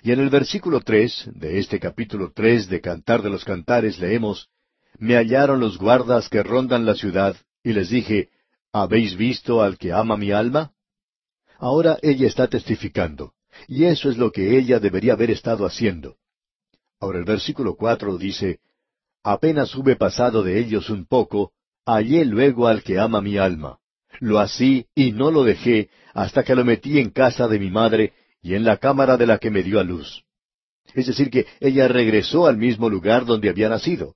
Y 0.01 0.11
en 0.11 0.19
el 0.19 0.29
versículo 0.29 0.81
tres 0.81 1.29
de 1.33 1.59
este 1.59 1.79
capítulo 1.79 2.31
tres 2.33 2.67
de 2.67 2.81
Cantar 2.81 3.21
de 3.21 3.29
los 3.29 3.45
Cantares 3.45 3.99
leemos 3.99 4.49
Me 4.97 5.15
hallaron 5.15 5.59
los 5.59 5.77
guardas 5.77 6.29
que 6.29 6.43
rondan 6.43 6.85
la 6.85 6.95
ciudad, 6.95 7.35
y 7.63 7.73
les 7.73 7.89
dije, 7.89 8.29
¿Habéis 8.71 9.15
visto 9.15 9.61
al 9.61 9.77
que 9.77 9.93
ama 9.93 10.17
mi 10.17 10.31
alma? 10.31 10.71
Ahora 11.57 11.97
ella 12.01 12.27
está 12.27 12.47
testificando, 12.47 13.33
y 13.67 13.85
eso 13.85 14.09
es 14.09 14.17
lo 14.17 14.31
que 14.31 14.57
ella 14.57 14.79
debería 14.79 15.13
haber 15.13 15.31
estado 15.31 15.65
haciendo. 15.65 16.17
Ahora 16.99 17.19
el 17.19 17.25
versículo 17.25 17.75
cuatro 17.75 18.17
dice, 18.17 18.59
Apenas 19.23 19.73
hube 19.75 19.95
pasado 19.95 20.43
de 20.43 20.59
ellos 20.59 20.89
un 20.89 21.05
poco, 21.05 21.51
hallé 21.85 22.25
luego 22.25 22.67
al 22.67 22.83
que 22.83 22.99
ama 22.99 23.21
mi 23.21 23.37
alma. 23.37 23.79
Lo 24.19 24.39
así 24.39 24.87
y 24.95 25.11
no 25.11 25.31
lo 25.31 25.43
dejé 25.43 25.89
hasta 26.13 26.43
que 26.43 26.55
lo 26.55 26.65
metí 26.65 26.99
en 26.99 27.09
casa 27.09 27.47
de 27.47 27.59
mi 27.59 27.71
madre 27.71 28.13
y 28.43 28.55
en 28.55 28.65
la 28.65 28.77
cámara 28.77 29.17
de 29.17 29.25
la 29.25 29.39
que 29.39 29.49
me 29.49 29.63
dio 29.63 29.79
a 29.79 29.83
luz. 29.83 30.23
Es 30.93 31.07
decir, 31.07 31.31
que 31.31 31.47
ella 31.61 31.87
regresó 31.87 32.45
al 32.45 32.57
mismo 32.57 32.89
lugar 32.89 33.25
donde 33.25 33.49
había 33.49 33.69
nacido. 33.69 34.15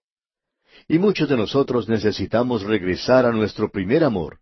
Y 0.87 0.99
muchos 0.99 1.29
de 1.29 1.37
nosotros 1.37 1.87
necesitamos 1.87 2.63
regresar 2.63 3.25
a 3.25 3.31
nuestro 3.31 3.71
primer 3.71 4.03
amor. 4.03 4.39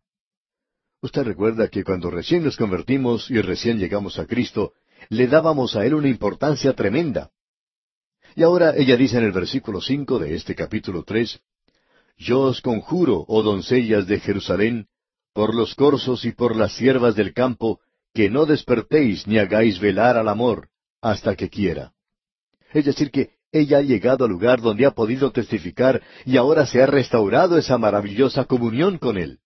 Usted 1.01 1.23
recuerda 1.23 1.67
que 1.67 1.83
cuando 1.83 2.09
recién 2.09 2.43
nos 2.43 2.57
convertimos 2.57 3.29
y 3.29 3.39
recién 3.39 3.77
llegamos 3.77 4.17
a 4.17 4.25
Cristo, 4.25 4.73
le 5.09 5.27
dábamos 5.27 5.75
a 5.75 5.85
Él 5.85 5.93
una 5.93 6.09
importancia 6.09 6.73
tremenda. 6.73 7.29
Y 8.35 8.41
ahora 8.41 8.73
ella 8.75 8.97
dice 8.97 9.17
en 9.17 9.23
el 9.23 9.31
versículo 9.31 9.81
cinco 9.81 10.17
de 10.17 10.35
este 10.35 10.55
capítulo 10.55 11.03
tres, 11.03 11.39
Yo 12.17 12.41
os 12.41 12.59
conjuro, 12.61 13.23
oh 13.27 13.43
doncellas 13.43 14.07
de 14.07 14.19
Jerusalén, 14.19 14.87
por 15.31 15.53
los 15.53 15.75
corzos 15.75 16.25
y 16.25 16.31
por 16.31 16.55
las 16.55 16.73
siervas 16.73 17.15
del 17.15 17.33
campo, 17.33 17.81
que 18.15 18.29
no 18.29 18.45
despertéis 18.45 19.27
ni 19.27 19.37
hagáis 19.37 19.77
velar 19.77 20.15
al 20.15 20.29
amor, 20.29 20.69
hasta 21.01 21.35
que 21.35 21.49
quiera. 21.49 21.91
Es 22.73 22.85
decir, 22.85 23.11
que 23.11 23.31
ella 23.51 23.79
ha 23.79 23.81
llegado 23.81 24.23
al 24.23 24.31
lugar 24.31 24.61
donde 24.61 24.85
ha 24.85 24.91
podido 24.91 25.31
testificar 25.31 26.01
y 26.25 26.37
ahora 26.37 26.65
se 26.65 26.81
ha 26.81 26.85
restaurado 26.85 27.57
esa 27.57 27.77
maravillosa 27.77 28.45
comunión 28.45 28.97
con 28.99 29.17
Él. 29.17 29.39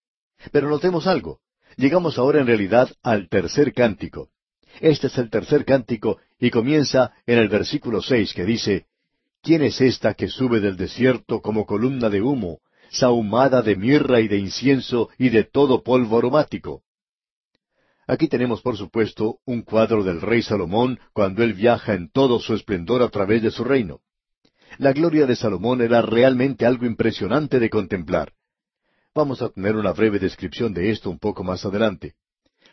Pero 0.51 0.69
notemos 0.69 1.07
algo. 1.07 1.39
Llegamos 1.77 2.19
ahora 2.19 2.41
en 2.41 2.47
realidad 2.47 2.89
al 3.01 3.27
tercer 3.27 3.73
cántico. 3.73 4.29
Este 4.81 5.07
es 5.07 5.17
el 5.17 5.31
tercer 5.31 5.65
cántico 5.65 6.19
y 6.39 6.51
comienza 6.51 7.11
en 7.25 7.39
el 7.39 7.49
versículo 7.49 8.03
seis 8.03 8.33
que 8.33 8.45
dice, 8.45 8.85
¿Quién 9.41 9.63
es 9.63 9.81
esta 9.81 10.13
que 10.13 10.27
sube 10.27 10.59
del 10.59 10.77
desierto 10.77 11.41
como 11.41 11.65
columna 11.65 12.09
de 12.09 12.21
humo, 12.21 12.59
sahumada 12.91 13.63
de 13.63 13.75
mirra 13.75 14.19
y 14.21 14.27
de 14.27 14.37
incienso 14.37 15.09
y 15.17 15.29
de 15.29 15.43
todo 15.43 15.81
polvo 15.81 16.19
aromático? 16.19 16.83
Aquí 18.09 18.27
tenemos, 18.27 18.63
por 18.63 18.75
supuesto, 18.75 19.37
un 19.45 19.61
cuadro 19.61 20.03
del 20.03 20.19
rey 20.19 20.41
Salomón 20.41 20.99
cuando 21.13 21.43
él 21.43 21.53
viaja 21.53 21.93
en 21.93 22.09
todo 22.09 22.39
su 22.39 22.55
esplendor 22.55 23.03
a 23.03 23.09
través 23.09 23.43
de 23.43 23.51
su 23.51 23.63
reino. 23.63 23.99
La 24.79 24.93
gloria 24.93 25.27
de 25.27 25.35
Salomón 25.35 25.79
era 25.83 26.01
realmente 26.01 26.65
algo 26.65 26.87
impresionante 26.87 27.59
de 27.59 27.69
contemplar. 27.69 28.33
Vamos 29.13 29.43
a 29.43 29.49
tener 29.49 29.75
una 29.75 29.91
breve 29.91 30.17
descripción 30.17 30.73
de 30.73 30.89
esto 30.89 31.11
un 31.11 31.19
poco 31.19 31.43
más 31.43 31.63
adelante. 31.65 32.15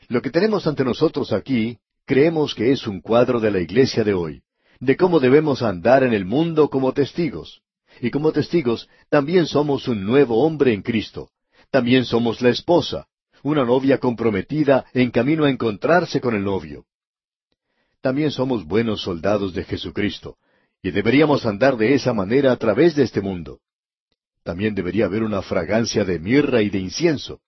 Lo 0.09 0.22
que 0.22 0.30
tenemos 0.30 0.66
ante 0.66 0.84
nosotros 0.84 1.34
aquí, 1.34 1.76
creemos 2.07 2.55
que 2.55 2.72
es 2.72 2.87
un 2.87 3.03
cuadro 3.03 3.39
de 3.39 3.51
la 3.51 3.61
iglesia 3.61 4.05
de 4.05 4.14
hoy, 4.14 4.43
de 4.80 4.97
cómo 4.97 5.20
debemos 5.20 5.61
andar 5.61 6.03
en 6.03 6.14
el 6.14 6.24
mundo 6.24 6.70
como 6.70 6.95
testigos. 6.95 7.61
Y 8.01 8.11
como 8.11 8.32
testigos, 8.32 8.89
también 9.11 9.45
somos 9.45 9.87
un 9.87 10.03
nuevo 10.03 10.43
hombre 10.47 10.72
en 10.72 10.80
Cristo. 10.80 11.28
También 11.70 12.07
somos 12.07 12.41
la 12.41 12.49
esposa, 12.49 13.07
una 13.47 13.65
novia 13.65 13.99
comprometida 13.99 14.87
en 14.93 15.13
camino 15.13 15.45
a 15.45 15.51
encontrarse 15.51 16.21
con 16.21 16.35
el 16.35 16.43
novio. 16.43 16.85
También 18.01 18.33
somos 18.33 18.67
buenos 18.67 19.03
soldados 19.03 19.55
de 19.55 19.63
Jesucristo, 19.63 20.37
y 20.83 20.91
deberíamos 20.91 21.47
andar 21.47 21.77
de 21.77 21.95
esa 21.95 22.13
manera 22.13 22.51
a 22.51 22.57
través 22.57 22.97
de 22.97 23.05
este 23.05 23.21
mundo. 23.21 23.61
También 24.43 24.75
debería 24.75 25.05
haber 25.05 25.23
una 25.23 25.43
fragancia 25.43 26.05
de 26.05 26.19
mirra 26.19 26.61
y 26.61 26.71
de 26.71 26.81
incienso. 26.81 27.41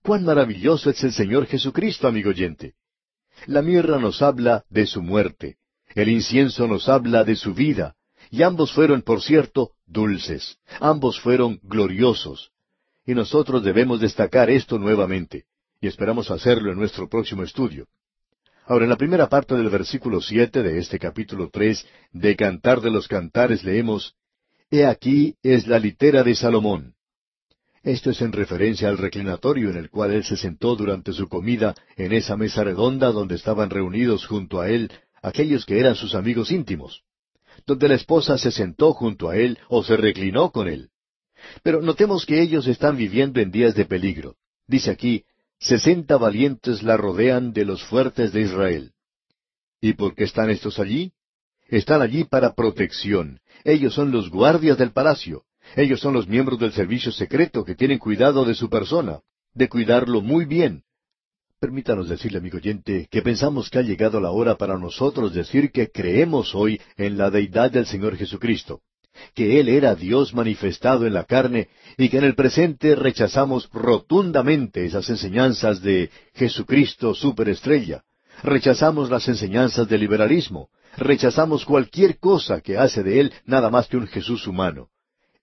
Cuán 0.00 0.24
maravilloso 0.24 0.90
es 0.90 1.02
el 1.02 1.12
Señor 1.12 1.46
Jesucristo, 1.46 2.06
amigo 2.06 2.30
oyente. 2.30 2.74
La 3.46 3.62
mirra 3.62 3.98
nos 3.98 4.22
habla 4.22 4.64
de 4.70 4.86
su 4.86 5.02
muerte, 5.02 5.56
el 5.96 6.08
incienso 6.08 6.68
nos 6.68 6.88
habla 6.88 7.24
de 7.24 7.34
su 7.34 7.52
vida, 7.52 7.96
y 8.30 8.44
ambos 8.44 8.72
fueron, 8.72 9.02
por 9.02 9.20
cierto, 9.20 9.72
dulces, 9.86 10.58
ambos 10.78 11.18
fueron 11.20 11.58
gloriosos. 11.64 12.52
Y 13.04 13.14
nosotros 13.14 13.64
debemos 13.64 14.00
destacar 14.00 14.50
esto 14.50 14.78
nuevamente, 14.78 15.44
y 15.80 15.88
esperamos 15.88 16.30
hacerlo 16.30 16.70
en 16.70 16.78
nuestro 16.78 17.08
próximo 17.08 17.42
estudio. 17.42 17.86
Ahora, 18.66 18.84
en 18.84 18.90
la 18.90 18.96
primera 18.96 19.28
parte 19.28 19.56
del 19.56 19.68
versículo 19.68 20.20
siete 20.20 20.62
de 20.62 20.78
este 20.78 20.98
capítulo 20.98 21.50
tres 21.52 21.84
de 22.12 22.36
Cantar 22.36 22.80
de 22.80 22.90
los 22.90 23.08
Cantares 23.08 23.64
leemos 23.64 24.14
He 24.70 24.86
aquí 24.86 25.36
es 25.42 25.66
la 25.66 25.78
litera 25.78 26.22
de 26.22 26.34
Salomón. 26.34 26.94
Esto 27.82 28.10
es 28.10 28.22
en 28.22 28.30
referencia 28.30 28.88
al 28.88 28.96
reclinatorio 28.96 29.68
en 29.70 29.76
el 29.76 29.90
cual 29.90 30.12
él 30.12 30.22
se 30.22 30.36
sentó 30.36 30.76
durante 30.76 31.12
su 31.12 31.28
comida 31.28 31.74
en 31.96 32.12
esa 32.12 32.36
mesa 32.36 32.62
redonda 32.62 33.10
donde 33.10 33.34
estaban 33.34 33.70
reunidos 33.70 34.24
junto 34.24 34.60
a 34.60 34.70
él 34.70 34.92
aquellos 35.20 35.66
que 35.66 35.80
eran 35.80 35.96
sus 35.96 36.14
amigos 36.14 36.52
íntimos, 36.52 37.02
donde 37.66 37.88
la 37.88 37.96
esposa 37.96 38.38
se 38.38 38.52
sentó 38.52 38.92
junto 38.92 39.28
a 39.28 39.36
él 39.36 39.58
o 39.68 39.82
se 39.82 39.96
reclinó 39.96 40.52
con 40.52 40.68
él. 40.68 40.91
Pero 41.62 41.82
notemos 41.82 42.26
que 42.26 42.40
ellos 42.40 42.66
están 42.66 42.96
viviendo 42.96 43.40
en 43.40 43.50
días 43.50 43.74
de 43.74 43.84
peligro. 43.84 44.36
Dice 44.66 44.90
aquí, 44.90 45.24
sesenta 45.58 46.16
valientes 46.16 46.82
la 46.82 46.96
rodean 46.96 47.52
de 47.52 47.64
los 47.64 47.82
fuertes 47.84 48.32
de 48.32 48.42
Israel. 48.42 48.92
¿Y 49.80 49.94
por 49.94 50.14
qué 50.14 50.24
están 50.24 50.50
estos 50.50 50.78
allí? 50.78 51.12
Están 51.68 52.02
allí 52.02 52.24
para 52.24 52.54
protección. 52.54 53.40
Ellos 53.64 53.94
son 53.94 54.10
los 54.10 54.30
guardias 54.30 54.78
del 54.78 54.92
palacio. 54.92 55.44
Ellos 55.76 56.00
son 56.00 56.14
los 56.14 56.28
miembros 56.28 56.58
del 56.58 56.72
servicio 56.72 57.12
secreto 57.12 57.64
que 57.64 57.74
tienen 57.74 57.98
cuidado 57.98 58.44
de 58.44 58.54
su 58.54 58.68
persona, 58.68 59.20
de 59.54 59.68
cuidarlo 59.68 60.20
muy 60.20 60.44
bien. 60.44 60.82
Permítanos 61.60 62.08
decirle, 62.08 62.38
amigo 62.38 62.58
oyente, 62.58 63.06
que 63.10 63.22
pensamos 63.22 63.70
que 63.70 63.78
ha 63.78 63.82
llegado 63.82 64.20
la 64.20 64.32
hora 64.32 64.56
para 64.56 64.76
nosotros 64.78 65.32
decir 65.32 65.70
que 65.70 65.90
creemos 65.90 66.54
hoy 66.54 66.80
en 66.96 67.16
la 67.16 67.30
deidad 67.30 67.70
del 67.70 67.86
Señor 67.86 68.16
Jesucristo, 68.16 68.80
que 69.34 69.60
Él 69.60 69.68
era 69.68 69.94
Dios 69.94 70.34
manifestado 70.34 71.06
en 71.06 71.14
la 71.14 71.24
carne 71.24 71.68
y 71.96 72.08
que 72.08 72.18
en 72.18 72.24
el 72.24 72.34
presente 72.34 72.94
rechazamos 72.94 73.68
rotundamente 73.72 74.84
esas 74.84 75.08
enseñanzas 75.10 75.80
de 75.82 76.10
Jesucristo 76.34 77.14
superestrella. 77.14 78.02
Rechazamos 78.42 79.10
las 79.10 79.28
enseñanzas 79.28 79.88
del 79.88 80.00
liberalismo. 80.00 80.68
Rechazamos 80.96 81.64
cualquier 81.64 82.18
cosa 82.18 82.60
que 82.60 82.76
hace 82.76 83.02
de 83.02 83.20
Él 83.20 83.32
nada 83.46 83.70
más 83.70 83.88
que 83.88 83.96
un 83.96 84.06
Jesús 84.06 84.46
humano. 84.46 84.88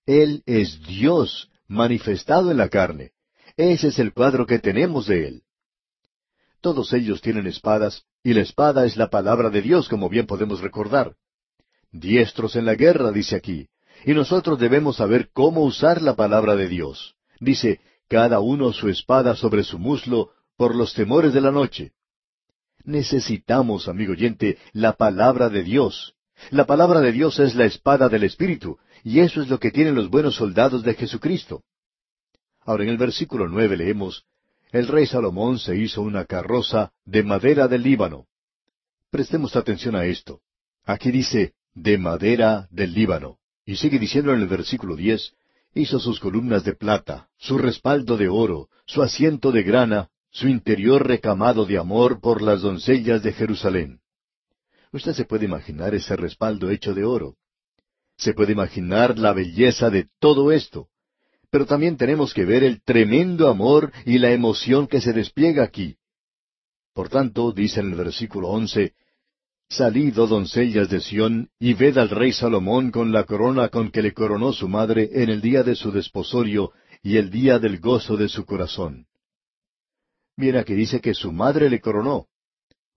Él 0.06 0.44
es 0.46 0.82
Dios 0.82 1.50
manifestado 1.68 2.52
en 2.52 2.58
la 2.58 2.70
carne. 2.70 3.12
Ese 3.58 3.90
es 3.90 4.00
el 4.00 4.14
cuadro 4.14 4.46
que 4.46 4.60
tenemos 4.60 5.08
de 5.08 5.28
Él. 5.28 5.44
Todos 6.62 6.94
ellos 6.94 7.22
tienen 7.22 7.48
espadas, 7.48 8.04
y 8.24 8.34
la 8.34 8.42
espada 8.42 8.86
es 8.86 8.98
la 8.98 9.10
palabra 9.10 9.50
de 9.50 9.62
Dios, 9.62 9.88
como 9.88 10.10
bien 10.10 10.26
podemos 10.26 10.60
recordar. 10.62 11.16
Diestros 11.92 12.56
en 12.56 12.66
la 12.66 12.76
guerra, 12.76 13.12
dice 13.12 13.36
aquí, 13.36 13.68
y 14.06 14.14
nosotros 14.14 14.60
debemos 14.60 14.98
saber 14.98 15.30
cómo 15.34 15.64
usar 15.64 16.02
la 16.02 16.16
palabra 16.16 16.56
de 16.56 16.68
Dios. 16.68 17.16
Dice, 17.40 17.80
cada 18.08 18.40
uno 18.40 18.74
su 18.74 18.90
espada 18.90 19.36
sobre 19.36 19.64
su 19.64 19.80
muslo, 19.80 20.32
por 20.58 20.76
los 20.76 20.94
temores 20.94 21.34
de 21.34 21.42
la 21.42 21.52
noche. 21.52 21.94
Necesitamos, 22.84 23.88
amigo 23.88 24.14
oyente, 24.14 24.58
la 24.74 24.94
palabra 24.94 25.50
de 25.50 25.64
Dios. 25.64 26.16
La 26.52 26.66
palabra 26.66 27.02
de 27.02 27.12
Dios 27.12 27.40
es 27.40 27.56
la 27.56 27.66
espada 27.66 28.10
del 28.10 28.24
Espíritu, 28.24 28.78
y 29.04 29.20
eso 29.20 29.42
es 29.42 29.50
lo 29.50 29.60
que 29.60 29.72
tienen 29.72 29.96
los 29.96 30.10
buenos 30.10 30.36
soldados 30.36 30.84
de 30.84 30.94
Jesucristo. 30.94 31.64
Ahora 32.62 32.84
en 32.84 32.90
el 32.90 32.98
versículo 32.98 33.48
nueve 33.48 33.78
leemos, 33.78 34.26
El 34.72 34.88
rey 34.88 35.08
Salomón 35.08 35.60
se 35.60 35.76
hizo 35.76 36.02
una 36.02 36.26
carroza 36.26 36.92
de 37.06 37.24
madera 37.24 37.68
del 37.68 37.84
Líbano. 37.84 38.28
Prestemos 39.10 39.56
atención 39.56 39.96
a 39.96 40.06
esto. 40.06 40.42
Aquí 40.86 41.12
dice, 41.12 41.54
de 41.82 41.98
madera 41.98 42.68
del 42.72 42.94
Líbano. 42.94 43.38
Y 43.66 43.76
sigue 43.76 44.00
diciendo 44.00 44.34
en 44.34 44.42
el 44.42 44.48
versículo 44.48 44.96
diez, 44.96 45.34
hizo 45.74 46.00
sus 46.00 46.20
columnas 46.20 46.64
de 46.64 46.74
plata, 46.74 47.30
su 47.38 47.58
respaldo 47.58 48.18
de 48.18 48.28
oro, 48.28 48.70
su 48.86 49.02
asiento 49.02 49.52
de 49.52 49.64
grana, 49.64 50.10
su 50.32 50.48
interior 50.48 51.08
recamado 51.08 51.66
de 51.66 51.78
amor 51.78 52.20
por 52.20 52.42
las 52.42 52.62
doncellas 52.62 53.24
de 53.24 53.34
Jerusalén. 53.34 54.00
Usted 54.92 55.14
se 55.14 55.26
puede 55.26 55.46
imaginar 55.46 55.94
ese 55.94 56.16
respaldo 56.16 56.70
hecho 56.70 56.94
de 56.94 57.06
oro. 57.06 57.36
Se 58.18 58.34
puede 58.34 58.52
imaginar 58.54 59.18
la 59.18 59.34
belleza 59.34 59.90
de 59.90 60.08
todo 60.20 60.52
esto. 60.52 60.88
Pero 61.52 61.66
también 61.66 61.98
tenemos 61.98 62.34
que 62.34 62.46
ver 62.46 62.64
el 62.64 62.82
tremendo 62.84 63.48
amor 63.48 63.92
y 64.06 64.18
la 64.18 64.32
emoción 64.32 64.88
que 64.88 65.02
se 65.02 65.14
despliega 65.14 65.64
aquí. 65.64 65.96
Por 66.94 67.10
tanto, 67.10 67.52
dice 67.52 67.80
en 67.80 67.92
el 67.92 67.96
versículo 67.96 68.50
once, 68.50 68.94
Salid, 69.72 70.20
oh 70.20 70.26
doncellas 70.26 70.90
de 70.90 71.00
Sión, 71.00 71.50
y 71.60 71.76
ved 71.76 72.00
al 72.00 72.10
rey 72.10 72.32
Salomón 72.34 72.90
con 72.90 73.12
la 73.12 73.26
corona 73.26 73.70
con 73.70 73.92
que 73.92 74.02
le 74.02 74.14
coronó 74.14 74.52
su 74.52 74.68
madre 74.68 75.12
en 75.14 75.30
el 75.30 75.42
día 75.42 75.62
de 75.62 75.76
su 75.76 75.92
desposorio 75.92 76.72
y 77.04 77.18
el 77.18 77.30
día 77.30 77.60
del 77.60 77.80
gozo 77.80 78.18
de 78.18 78.30
su 78.30 78.46
corazón. 78.46 79.06
Mira 80.36 80.64
que 80.64 80.74
dice 80.74 81.00
que 81.02 81.14
su 81.14 81.32
madre 81.32 81.70
le 81.70 81.80
coronó. 81.82 82.26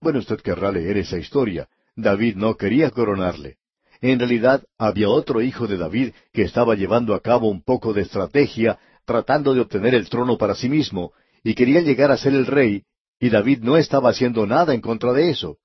Bueno, 0.01 0.17
usted 0.17 0.41
querrá 0.41 0.71
leer 0.71 0.97
esa 0.97 1.19
historia. 1.19 1.69
David 1.95 2.37
no 2.37 2.55
quería 2.55 2.89
coronarle. 2.89 3.57
En 4.01 4.17
realidad 4.17 4.63
había 4.79 5.09
otro 5.09 5.43
hijo 5.43 5.67
de 5.67 5.77
David 5.77 6.13
que 6.33 6.41
estaba 6.41 6.73
llevando 6.73 7.13
a 7.13 7.21
cabo 7.21 7.49
un 7.49 7.61
poco 7.61 7.93
de 7.93 8.01
estrategia, 8.01 8.79
tratando 9.05 9.53
de 9.53 9.61
obtener 9.61 9.93
el 9.93 10.09
trono 10.09 10.39
para 10.39 10.55
sí 10.55 10.69
mismo, 10.69 11.13
y 11.43 11.53
quería 11.53 11.81
llegar 11.81 12.09
a 12.09 12.17
ser 12.17 12.33
el 12.33 12.47
rey, 12.47 12.83
y 13.19 13.29
David 13.29 13.59
no 13.61 13.77
estaba 13.77 14.09
haciendo 14.09 14.47
nada 14.47 14.73
en 14.73 14.81
contra 14.81 15.13
de 15.13 15.29
eso. 15.29 15.59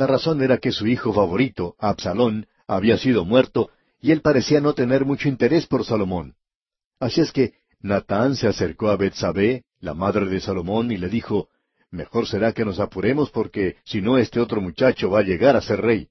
La 0.00 0.06
razón 0.06 0.40
era 0.40 0.56
que 0.56 0.72
su 0.72 0.86
hijo 0.86 1.12
favorito, 1.12 1.76
Absalón, 1.78 2.46
había 2.66 2.96
sido 2.96 3.26
muerto, 3.26 3.68
y 4.00 4.12
él 4.12 4.22
parecía 4.22 4.58
no 4.58 4.72
tener 4.72 5.04
mucho 5.04 5.28
interés 5.28 5.66
por 5.66 5.84
Salomón. 5.84 6.36
Así 6.98 7.20
es 7.20 7.32
que 7.32 7.52
Natán 7.82 8.34
se 8.34 8.48
acercó 8.48 8.88
a 8.88 8.96
Betsabé, 8.96 9.64
la 9.78 9.92
madre 9.92 10.24
de 10.24 10.40
Salomón, 10.40 10.90
y 10.90 10.96
le 10.96 11.10
dijo, 11.10 11.50
Mejor 11.90 12.26
será 12.26 12.54
que 12.54 12.64
nos 12.64 12.80
apuremos 12.80 13.28
porque 13.28 13.76
si 13.84 14.00
no 14.00 14.16
este 14.16 14.40
otro 14.40 14.62
muchacho 14.62 15.10
va 15.10 15.18
a 15.18 15.22
llegar 15.22 15.54
a 15.54 15.60
ser 15.60 15.82
rey. 15.82 16.08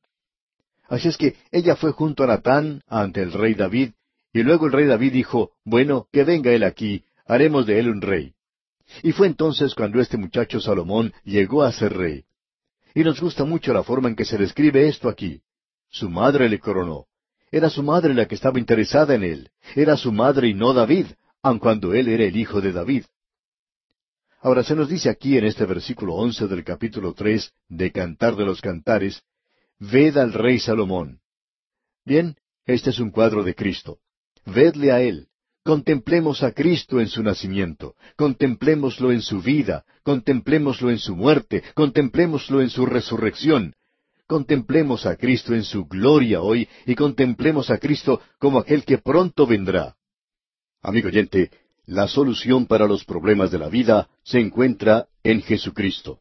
Así 0.88 1.08
es 1.08 1.18
que 1.18 1.36
ella 1.52 1.76
fue 1.76 1.92
junto 1.92 2.24
a 2.24 2.28
Natán 2.28 2.84
ante 2.88 3.24
el 3.24 3.32
rey 3.32 3.56
David, 3.56 3.94
y 4.32 4.44
luego 4.44 4.68
el 4.68 4.72
rey 4.72 4.86
David 4.86 5.14
dijo, 5.14 5.54
Bueno, 5.66 6.08
que 6.12 6.24
venga 6.24 6.52
él 6.52 6.62
aquí, 6.62 7.06
haremos 7.26 7.66
de 7.66 7.80
él 7.80 7.90
un 7.90 8.02
rey. 8.02 8.36
Y 9.02 9.14
fue 9.14 9.26
entonces 9.26 9.74
cuando 9.74 10.00
este 10.00 10.18
muchacho 10.18 10.60
Salomón 10.60 11.12
llegó 11.24 11.64
a 11.64 11.72
ser 11.72 11.98
rey. 11.98 12.26
Y 12.94 13.04
nos 13.04 13.20
gusta 13.22 13.46
mucho 13.46 13.74
la 13.74 13.84
forma 13.84 14.10
en 14.10 14.16
que 14.16 14.26
se 14.26 14.38
describe 14.38 14.88
esto 14.88 15.10
aquí. 15.10 15.42
Su 15.90 16.10
madre 16.10 16.50
le 16.50 16.60
coronó. 16.60 17.06
Era 17.52 17.70
su 17.70 17.82
madre 17.84 18.14
la 18.14 18.28
que 18.28 18.36
estaba 18.36 18.60
interesada 18.60 19.16
en 19.16 19.24
él. 19.24 19.52
Era 19.76 19.98
su 19.98 20.12
madre 20.12 20.48
y 20.48 20.54
no 20.54 20.74
David, 20.74 21.08
aun 21.42 21.60
cuando 21.60 21.94
él 21.94 22.08
era 22.08 22.24
el 22.24 22.36
hijo 22.36 22.62
de 22.62 22.72
David. 22.72 23.06
Ahora 24.42 24.64
se 24.64 24.76
nos 24.76 24.88
dice 24.88 25.10
aquí 25.10 25.38
en 25.38 25.46
este 25.46 25.66
versículo 25.66 26.14
once 26.14 26.48
del 26.48 26.64
capítulo 26.64 27.14
tres 27.14 27.52
de 27.68 27.92
Cantar 27.92 28.36
de 28.36 28.46
los 28.46 28.62
Cantares, 28.62 29.22
Ved 29.80 30.18
al 30.18 30.34
rey 30.34 30.60
Salomón. 30.60 31.22
Bien, 32.06 32.36
este 32.66 32.90
es 32.90 33.00
un 33.00 33.12
cuadro 33.12 33.44
de 33.44 33.56
Cristo. 33.56 34.00
Vedle 34.46 34.92
a 34.92 35.02
él. 35.02 35.29
Contemplemos 35.70 36.42
a 36.42 36.52
Cristo 36.52 37.00
en 37.00 37.10
su 37.10 37.22
nacimiento, 37.22 37.94
contemplémoslo 38.16 39.12
en 39.12 39.22
su 39.22 39.40
vida, 39.40 39.86
contemplémoslo 40.02 40.90
en 40.90 40.98
su 40.98 41.16
muerte, 41.16 41.64
contemplémoslo 41.76 42.60
en 42.64 42.72
su 42.72 42.88
resurrección. 42.88 43.76
Contemplemos 44.26 45.06
a 45.06 45.16
Cristo 45.16 45.54
en 45.54 45.64
su 45.64 45.86
gloria 45.86 46.42
hoy 46.42 46.68
y 46.88 46.96
contemplemos 46.96 47.70
a 47.70 47.78
Cristo 47.78 48.20
como 48.40 48.58
aquel 48.58 48.84
que 48.84 48.98
pronto 48.98 49.46
vendrá. 49.46 49.96
Amigo 50.82 51.10
oyente, 51.10 51.52
la 51.86 52.08
solución 52.08 52.66
para 52.66 52.88
los 52.88 53.06
problemas 53.06 53.52
de 53.52 53.60
la 53.60 53.70
vida 53.70 54.10
se 54.24 54.40
encuentra 54.40 55.06
en 55.22 55.44
Jesucristo. 55.44 56.20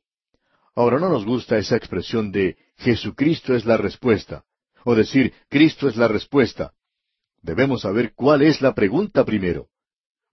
Ahora 0.75 0.99
no 1.01 1.09
nos 1.09 1.25
gusta 1.25 1.57
esa 1.57 1.77
expresión 1.77 2.33
de 2.33 2.59
Jesucristo 2.77 3.55
es 3.55 3.65
la 3.65 3.79
respuesta, 3.79 4.45
o 4.85 4.95
decir 4.95 5.33
Cristo 5.49 5.89
es 5.89 5.97
la 5.97 6.07
respuesta. 6.07 6.75
Debemos 7.49 7.81
saber 7.81 8.13
cuál 8.15 8.43
es 8.43 8.61
la 8.61 8.75
pregunta 8.75 9.25
primero. 9.25 9.69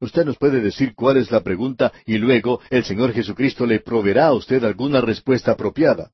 Usted 0.02 0.26
nos 0.26 0.38
puede 0.38 0.60
decir 0.60 0.94
cuál 0.96 1.16
es 1.16 1.32
la 1.32 1.42
pregunta 1.42 1.94
y 2.06 2.18
luego 2.18 2.60
el 2.70 2.84
Señor 2.84 3.14
Jesucristo 3.14 3.66
le 3.66 3.80
proveerá 3.80 4.28
a 4.28 4.34
usted 4.34 4.62
alguna 4.66 5.00
respuesta 5.00 5.54
apropiada. 5.54 6.12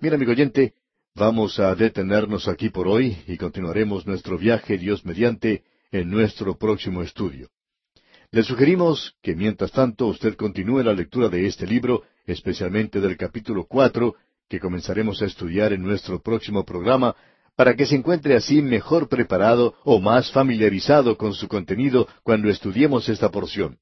Mira, 0.00 0.16
amigo 0.16 0.32
oyente, 0.32 0.72
vamos 1.14 1.58
a 1.58 1.74
detenernos 1.74 2.48
aquí 2.48 2.70
por 2.70 2.88
hoy 2.88 3.18
y 3.26 3.36
continuaremos 3.36 4.06
nuestro 4.06 4.38
viaje, 4.38 4.78
Dios 4.78 5.04
mediante, 5.04 5.64
en 5.92 6.08
nuestro 6.08 6.56
próximo 6.56 7.02
estudio. 7.02 7.50
Le 8.30 8.44
sugerimos 8.44 9.14
que 9.20 9.36
mientras 9.36 9.72
tanto 9.72 10.06
usted 10.06 10.36
continúe 10.36 10.82
la 10.84 10.94
lectura 10.94 11.28
de 11.28 11.46
este 11.46 11.66
libro 11.66 12.02
especialmente 12.24 12.98
del 12.98 13.18
capítulo 13.18 13.66
cuatro, 13.66 14.14
que 14.48 14.58
comenzaremos 14.58 15.20
a 15.20 15.26
estudiar 15.26 15.74
en 15.74 15.82
nuestro 15.82 16.22
próximo 16.22 16.64
programa, 16.64 17.14
para 17.56 17.74
que 17.74 17.86
se 17.86 17.96
encuentre 17.96 18.36
así 18.36 18.60
mejor 18.60 19.08
preparado 19.08 19.74
o 19.82 19.98
más 19.98 20.30
familiarizado 20.30 21.16
con 21.16 21.32
su 21.32 21.48
contenido 21.48 22.06
cuando 22.22 22.50
estudiemos 22.50 23.08
esta 23.08 23.30
porción. 23.30 23.78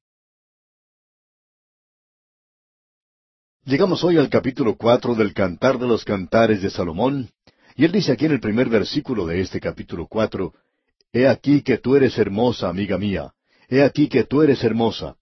Llegamos 3.64 4.05
hoy 4.05 4.18
al 4.18 4.29
capítulo 4.29 4.77
cuatro 4.77 5.14
del 5.14 5.35
Cantar 5.35 5.79
de 5.79 5.89
los 5.89 6.05
Cantares 6.05 6.62
de 6.62 6.70
Salomón, 6.70 7.31
y 7.75 7.85
él 7.85 7.93
dice 7.93 8.12
aquí 8.12 8.27
en 8.27 8.33
el 8.33 8.41
primer 8.41 8.68
versículo 8.68 9.27
de 9.27 9.41
este 9.41 9.61
capítulo 9.61 10.07
cuatro, 10.07 10.55
He 11.12 11.27
aquí 11.27 11.62
que 11.62 11.79
tú 11.79 11.97
eres 11.97 12.18
hermosa, 12.18 12.68
amiga 12.68 12.99
mía, 12.99 13.33
he 13.68 13.83
aquí 13.83 14.09
que 14.09 14.25
tú 14.25 14.43
eres 14.43 14.62
hermosa. 14.62 15.16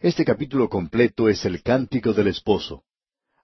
Este 0.00 0.24
capítulo 0.24 0.68
completo 0.68 1.28
es 1.28 1.44
el 1.44 1.62
cántico 1.62 2.12
del 2.12 2.28
esposo. 2.28 2.84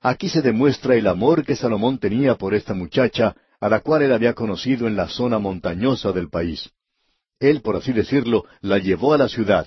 Aquí 0.01 0.29
se 0.29 0.43
demuestra 0.43 0.95
el 0.97 1.07
amor 1.07 1.45
que 1.45 1.57
Salomón 1.57 1.99
tenía 1.99 2.35
por 2.37 2.55
esta 2.55 2.75
muchacha, 2.75 3.35
a 3.65 3.69
la 3.69 3.81
cual 3.81 4.03
él 4.03 4.13
había 4.13 4.35
conocido 4.35 4.87
en 4.87 4.95
la 4.95 5.09
zona 5.09 5.39
montañosa 5.39 6.13
del 6.13 6.29
país. 6.29 6.71
Él, 7.41 7.63
por 7.63 7.77
así 7.77 7.93
decirlo, 7.93 8.45
la 8.61 8.79
llevó 8.79 9.15
a 9.15 9.19
la 9.19 9.29
ciudad, 9.29 9.67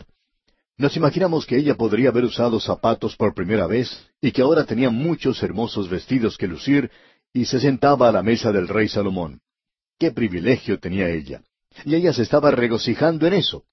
nos 0.78 0.96
imaginamos 0.96 1.48
que 1.48 1.58
ella 1.58 1.74
podría 1.74 2.10
haber 2.10 2.26
usado 2.26 2.60
zapatos 2.60 3.16
por 3.16 3.34
primera 3.34 3.66
vez 3.66 3.90
y 4.22 4.32
que 4.32 4.44
ahora 4.44 4.64
tenía 4.64 4.92
muchos 4.92 5.42
hermosos 5.42 5.90
vestidos 5.90 6.38
que 6.38 6.48
lucir 6.48 6.92
y 7.34 7.46
se 7.46 7.60
sentaba 7.60 8.10
a 8.10 8.12
la 8.12 8.22
mesa 8.22 8.52
del 8.52 8.68
rey 8.68 8.88
Salomón. 8.88 9.42
¡Qué 9.98 10.12
privilegio 10.12 10.80
tenía 10.80 11.10
ella! 11.10 11.42
Y 11.84 11.96
ella 11.96 12.14
se 12.14 12.22
estaba 12.22 12.52
regocijando 12.52 13.26
en 13.26 13.34
eso. 13.34 13.64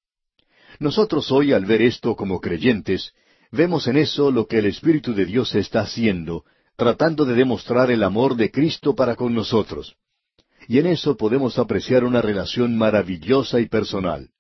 Nosotros 0.79 1.31
hoy 1.31 1.53
al 1.53 1.67
ver 1.67 1.83
esto 1.83 2.17
como 2.17 2.41
creyentes, 2.41 3.13
vemos 3.53 3.87
en 3.87 3.99
eso 3.99 4.31
lo 4.31 4.47
que 4.47 4.61
el 4.61 4.67
Espíritu 4.67 5.15
de 5.15 5.27
Dios 5.27 5.55
está 5.55 5.83
haciendo, 5.83 6.45
tratando 6.77 7.27
de 7.27 7.35
demostrar 7.35 7.91
el 7.91 8.03
amor 8.03 8.37
de 8.37 8.51
Cristo 8.51 8.95
para 8.95 9.15
con 9.15 9.35
nosotros. 9.35 9.97
Y 10.69 10.79
en 10.79 10.87
eso 10.87 11.17
podemos 11.17 11.59
apreciar 11.59 12.05
una 12.05 12.23
relación 12.23 12.77
maravillosa 12.77 13.61
y 13.61 13.67
personal. 13.67 14.31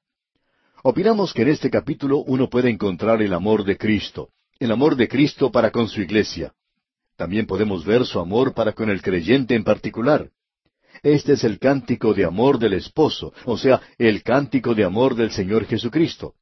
Opinamos 0.82 1.32
que 1.32 1.42
en 1.42 1.48
este 1.48 1.70
capítulo 1.70 2.18
uno 2.18 2.48
puede 2.48 2.70
encontrar 2.70 3.22
el 3.22 3.32
amor 3.32 3.64
de 3.64 3.76
Cristo, 3.76 4.30
el 4.58 4.70
amor 4.70 4.96
de 4.96 5.08
Cristo 5.08 5.50
para 5.50 5.70
con 5.70 5.88
su 5.88 6.00
iglesia. 6.00 6.52
También 7.16 7.46
podemos 7.46 7.84
ver 7.84 8.04
su 8.04 8.18
amor 8.18 8.54
para 8.54 8.72
con 8.72 8.90
el 8.90 9.00
creyente 9.00 9.54
en 9.54 9.64
particular. 9.64 10.30
Este 11.02 11.34
es 11.34 11.44
el 11.44 11.58
cántico 11.58 12.14
de 12.14 12.24
amor 12.24 12.58
del 12.58 12.74
esposo, 12.74 13.32
o 13.44 13.56
sea, 13.58 13.80
el 13.98 14.22
cántico 14.22 14.74
de 14.74 14.84
amor 14.84 15.14
del 15.14 15.30
Señor 15.30 15.66
Jesucristo. 15.66 16.34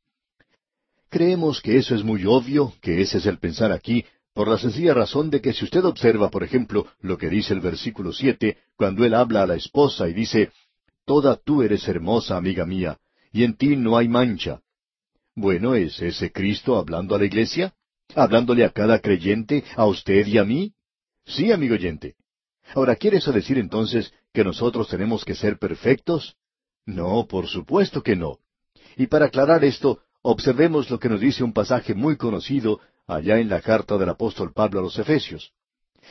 Creemos 1.09 1.61
que 1.61 1.77
eso 1.77 1.95
es 1.95 2.03
muy 2.03 2.25
obvio, 2.25 2.73
que 2.81 3.01
ese 3.01 3.19
es 3.19 3.27
el 3.27 3.39
pensar 3.39 3.71
aquí, 3.71 4.05
por 4.35 4.49
la 4.49 4.59
sencilla 4.59 4.95
razón 4.95 5.31
de 5.31 5.41
que 5.41 5.53
si 5.53 5.65
usted 5.65 5.85
observa, 5.85 6.31
por 6.31 6.43
ejemplo, 6.43 6.87
lo 7.01 7.19
que 7.19 7.29
dice 7.29 7.53
el 7.53 7.61
versículo 7.61 8.13
siete, 8.13 8.59
cuando 8.77 9.05
él 9.05 9.15
habla 9.15 9.43
a 9.43 9.47
la 9.47 9.57
esposa 9.57 10.09
y 10.09 10.15
dice, 10.15 10.51
Toda 11.05 11.37
tú 11.37 11.63
eres 11.63 11.87
hermosa, 11.89 12.37
amiga 12.37 12.65
mía, 12.65 12.99
y 13.33 13.45
en 13.45 13.57
ti 13.57 13.77
no 13.77 13.97
hay 13.97 14.09
mancha. 14.09 14.61
Bueno, 15.35 15.75
¿es 15.75 16.01
ese 16.01 16.31
Cristo 16.31 16.77
hablando 16.77 17.15
a 17.15 17.19
la 17.19 17.25
iglesia? 17.25 17.75
¿Hablándole 18.15 18.65
a 18.65 18.71
cada 18.71 19.01
creyente, 19.01 19.65
a 19.77 19.87
usted 19.87 20.27
y 20.27 20.39
a 20.39 20.45
mí? 20.45 20.75
Sí, 21.25 21.51
amigo 21.51 21.75
oyente. 21.75 22.15
Ahora, 22.75 22.97
¿quiere 22.97 23.19
eso 23.19 23.33
decir 23.33 23.59
entonces 23.59 24.13
que 24.33 24.45
nosotros 24.45 24.89
tenemos 24.89 25.25
que 25.25 25.35
ser 25.35 25.59
perfectos? 25.59 26.37
No, 26.87 27.27
por 27.27 27.49
supuesto 27.49 28.03
que 28.03 28.17
no. 28.17 28.39
Y 28.97 29.07
para 29.07 29.27
aclarar 29.27 29.65
esto, 29.65 30.01
observemos 30.23 30.91
lo 30.91 30.99
que 30.99 31.09
nos 31.09 31.21
dice 31.21 31.43
un 31.43 31.53
pasaje 31.53 31.95
muy 31.95 32.17
conocido 32.17 32.81
allá 33.07 33.39
en 33.39 33.49
la 33.49 33.61
carta 33.61 33.99
del 33.99 34.09
apóstol 34.09 34.53
Pablo 34.53 34.81
a 34.81 34.83
los 34.83 34.99
Efesios. 34.99 35.53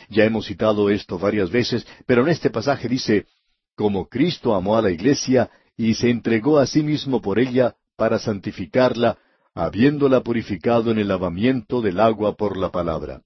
Ya 0.10 0.24
hemos 0.24 0.46
citado 0.46 0.90
esto 0.90 1.20
varias 1.20 1.50
veces, 1.52 1.86
pero 2.06 2.24
en 2.24 2.30
este 2.30 2.50
pasaje 2.50 2.88
dice, 2.88 3.26
como 3.76 4.08
Cristo 4.08 4.56
amó 4.56 4.78
a 4.78 4.82
la 4.82 4.92
iglesia 4.92 5.50
y 5.76 5.96
se 5.96 6.10
entregó 6.10 6.60
a 6.60 6.66
sí 6.66 6.84
mismo 6.84 7.22
por 7.22 7.40
ella 7.40 7.76
para 7.96 8.20
santificarla, 8.20 9.18
habiéndola 9.54 10.22
purificado 10.22 10.92
en 10.92 11.00
el 11.00 11.08
lavamiento 11.08 11.82
del 11.82 12.00
agua 12.00 12.36
por 12.36 12.58
la 12.58 12.72
palabra. 12.72 13.22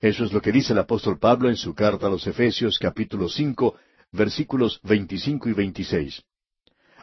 Eso 0.00 0.24
es 0.24 0.32
lo 0.32 0.40
que 0.40 0.52
dice 0.52 0.72
el 0.72 0.78
apóstol 0.78 1.18
Pablo 1.18 1.48
en 1.48 1.56
su 1.56 1.74
carta 1.74 2.06
a 2.06 2.10
los 2.10 2.26
Efesios 2.26 2.78
capítulo 2.78 3.28
cinco, 3.28 3.76
versículos 4.12 4.80
veinticinco 4.82 5.48
y 5.48 5.52
veintiséis. 5.52 6.22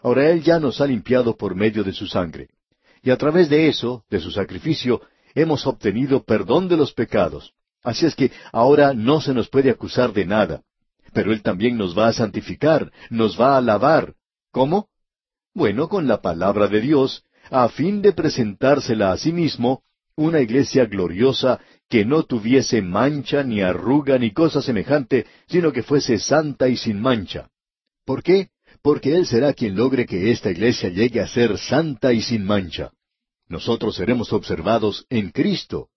Ahora 0.02 0.30
Él 0.30 0.44
ya 0.44 0.60
nos 0.60 0.80
ha 0.82 0.88
limpiado 0.88 1.36
por 1.36 1.56
medio 1.56 1.84
de 1.84 1.94
su 1.94 2.08
sangre. 2.08 2.50
Y 3.04 3.12
a 3.12 3.18
través 3.18 3.50
de 3.50 3.68
eso, 3.68 4.04
de 4.10 4.20
su 4.20 4.32
sacrificio, 4.32 5.02
hemos 5.42 5.66
obtenido 5.68 6.24
perdón 6.24 6.68
de 6.68 6.78
los 6.78 6.94
pecados. 6.94 7.54
Así 7.84 8.06
es 8.06 8.16
que 8.16 8.32
ahora 8.52 8.94
no 8.94 9.22
se 9.22 9.34
nos 9.34 9.50
puede 9.50 9.70
acusar 9.70 10.12
de 10.12 10.26
nada. 10.26 10.62
Pero 11.14 11.32
Él 11.32 11.42
también 11.42 11.78
nos 11.78 11.98
va 11.98 12.08
a 12.08 12.14
santificar, 12.14 12.92
nos 13.10 13.40
va 13.40 13.58
a 13.58 13.62
lavar, 13.62 14.14
¿Cómo? 14.52 14.90
Bueno, 15.54 15.88
con 15.88 16.08
la 16.08 16.20
palabra 16.22 16.68
de 16.68 16.82
Dios, 16.82 17.24
a 17.52 17.70
fin 17.70 18.02
de 18.02 18.12
presentársela 18.12 19.12
a 19.12 19.18
sí 19.18 19.32
mismo, 19.32 19.84
una 20.16 20.42
iglesia 20.42 20.86
gloriosa 20.86 21.60
que 21.88 22.06
no 22.06 22.24
tuviese 22.24 22.82
mancha, 22.82 23.44
ni 23.44 23.62
arruga, 23.62 24.18
ni 24.18 24.32
cosa 24.32 24.64
semejante, 24.64 25.28
sino 25.48 25.72
que 25.72 25.84
fuese 25.84 26.18
santa 26.18 26.68
y 26.68 26.76
sin 26.76 27.00
mancha. 27.00 27.50
¿Por 28.04 28.24
qué? 28.24 28.50
Porque 28.82 29.16
Él 29.16 29.28
será 29.28 29.54
quien 29.54 29.76
logre 29.76 30.08
que 30.08 30.32
esta 30.32 30.50
iglesia 30.50 30.90
llegue 30.90 31.22
a 31.22 31.28
ser 31.28 31.58
santa 31.58 32.14
y 32.14 32.22
sin 32.22 32.44
mancha. 32.44 32.92
Nosotros 33.50 33.96
seremos 33.96 34.34
observados 34.34 35.06
en 35.10 35.32
Cristo, 35.32 35.90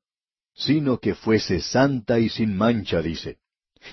sino 0.55 0.98
que 0.98 1.14
fuese 1.14 1.61
santa 1.61 2.18
y 2.18 2.28
sin 2.28 2.57
mancha, 2.57 3.03
dice. 3.03 3.38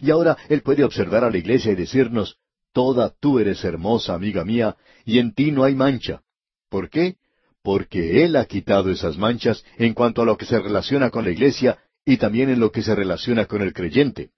Y 0.02 0.12
ahora 0.12 0.38
Él 0.50 0.62
puede 0.62 0.84
observar 0.84 1.24
a 1.24 1.32
la 1.32 1.38
iglesia 1.38 1.72
y 1.72 1.76
decirnos, 1.76 2.38
Toda 2.74 3.10
tú 3.20 3.40
eres 3.40 3.64
hermosa, 3.64 4.14
amiga 4.14 4.46
mía, 4.46 4.76
y 5.04 5.18
en 5.18 5.34
ti 5.34 5.52
no 5.52 5.64
hay 5.64 5.74
mancha. 5.74 6.22
¿Por 6.70 6.92
qué? 6.92 7.16
Porque 7.64 8.24
Él 8.24 8.36
ha 8.36 8.46
quitado 8.46 8.92
esas 8.92 9.18
manchas 9.18 9.64
en 9.78 9.96
cuanto 9.96 10.22
a 10.22 10.26
lo 10.26 10.38
que 10.38 10.46
se 10.46 10.60
relaciona 10.60 11.10
con 11.10 11.26
la 11.26 11.32
iglesia 11.32 11.80
y 12.06 12.18
también 12.18 12.50
en 12.50 12.60
lo 12.60 12.72
que 12.72 12.84
se 12.84 12.94
relaciona 12.94 13.46
con 13.46 13.64
el 13.64 13.74
creyente. 13.74 14.30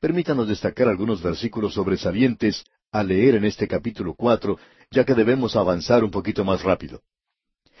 Permítanos 0.00 0.46
destacar 0.46 0.88
algunos 0.88 1.22
versículos 1.22 1.74
sobresalientes 1.74 2.64
a 2.92 3.02
leer 3.02 3.36
en 3.36 3.46
este 3.46 3.66
capítulo 3.66 4.14
cuatro, 4.14 4.58
ya 4.90 5.04
que 5.04 5.14
debemos 5.14 5.56
avanzar 5.56 6.04
un 6.04 6.10
poquito 6.10 6.44
más 6.44 6.62
rápido. 6.62 7.00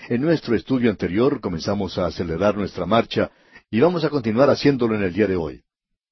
En 0.08 0.22
nuestro 0.22 0.56
estudio 0.56 0.88
anterior 0.88 1.38
comenzamos 1.38 1.98
a 1.98 2.06
acelerar 2.06 2.56
nuestra 2.56 2.86
marcha 2.86 3.30
y 3.70 3.78
vamos 3.80 4.04
a 4.04 4.08
continuar 4.08 4.48
haciéndolo 4.48 4.94
en 4.94 5.02
el 5.02 5.12
día 5.12 5.26
de 5.26 5.36
hoy. 5.36 5.60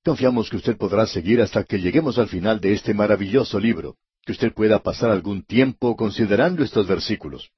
Confiamos 0.04 0.50
que 0.50 0.56
usted 0.56 0.76
podrá 0.76 1.06
seguir 1.06 1.40
hasta 1.40 1.64
que 1.64 1.80
lleguemos 1.80 2.18
al 2.18 2.28
final 2.28 2.60
de 2.60 2.74
este 2.74 2.92
maravilloso 2.92 3.58
libro, 3.58 3.96
que 4.26 4.32
usted 4.32 4.52
pueda 4.52 4.82
pasar 4.82 5.08
algún 5.08 5.44
tiempo 5.46 5.96
considerando 5.96 6.62
estos 6.62 6.86
versículos. 6.86 7.48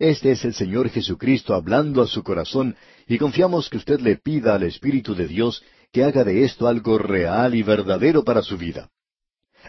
Este 0.00 0.32
es 0.32 0.44
el 0.44 0.54
Señor 0.54 0.90
Jesucristo 0.90 1.54
hablando 1.54 2.02
a 2.02 2.08
su 2.08 2.24
corazón 2.24 2.74
y 3.06 3.16
confiamos 3.16 3.70
que 3.70 3.76
usted 3.76 4.00
le 4.00 4.16
pida 4.16 4.56
al 4.56 4.64
Espíritu 4.64 5.14
de 5.14 5.28
Dios 5.28 5.62
que 5.92 6.02
haga 6.02 6.24
de 6.24 6.42
esto 6.42 6.66
algo 6.66 6.98
real 6.98 7.54
y 7.54 7.62
verdadero 7.62 8.24
para 8.24 8.42
su 8.42 8.58
vida. 8.58 8.90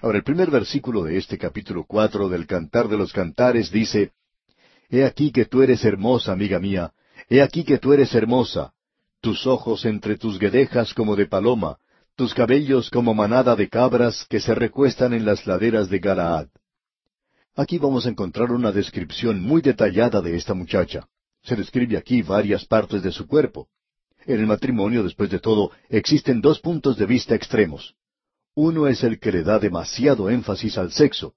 Ahora 0.02 0.18
el 0.18 0.24
primer 0.24 0.50
versículo 0.50 1.04
de 1.04 1.18
este 1.18 1.38
capítulo 1.38 1.86
cuatro 1.88 2.30
del 2.30 2.48
Cantar 2.48 2.88
de 2.88 2.98
los 2.98 3.14
Cantares 3.14 3.70
dice, 3.70 4.14
He 4.90 5.06
aquí 5.06 5.32
que 5.32 5.46
tú 5.46 5.62
eres 5.62 5.86
hermosa, 5.86 6.32
amiga 6.32 6.60
mía, 6.60 6.92
he 7.30 7.42
aquí 7.42 7.64
que 7.64 7.78
tú 7.78 7.94
eres 7.94 8.14
hermosa, 8.16 8.74
tus 9.22 9.46
ojos 9.46 9.86
entre 9.86 10.18
tus 10.18 10.40
guedejas 10.40 10.94
como 10.94 11.16
de 11.16 11.28
paloma, 11.28 11.78
tus 12.16 12.34
cabellos 12.34 12.90
como 12.90 13.14
manada 13.14 13.56
de 13.56 13.70
cabras 13.70 14.26
que 14.30 14.40
se 14.40 14.56
recuestan 14.56 15.14
en 15.14 15.26
las 15.26 15.46
laderas 15.46 15.90
de 15.90 16.00
Galaad. 16.00 16.48
Aquí 17.56 17.78
vamos 17.78 18.06
a 18.06 18.10
encontrar 18.10 18.52
una 18.52 18.72
descripción 18.72 19.42
muy 19.42 19.62
detallada 19.62 20.22
de 20.22 20.36
esta 20.36 20.54
muchacha. 20.54 21.08
Se 21.44 21.56
describe 21.56 21.98
aquí 21.98 22.22
varias 22.22 22.66
partes 22.66 23.04
de 23.04 23.12
su 23.12 23.28
cuerpo. 23.28 23.68
En 24.26 24.40
el 24.40 24.48
matrimonio, 24.48 25.04
después 25.04 25.30
de 25.30 25.40
todo, 25.40 25.72
existen 25.90 26.42
dos 26.42 26.60
puntos 26.60 26.98
de 26.98 27.06
vista 27.06 27.36
extremos. 27.36 27.96
Uno 28.56 28.88
es 28.88 29.04
el 29.04 29.20
que 29.20 29.32
le 29.32 29.44
da 29.44 29.60
demasiado 29.60 30.30
énfasis 30.30 30.78
al 30.78 30.92
sexo. 30.92 31.36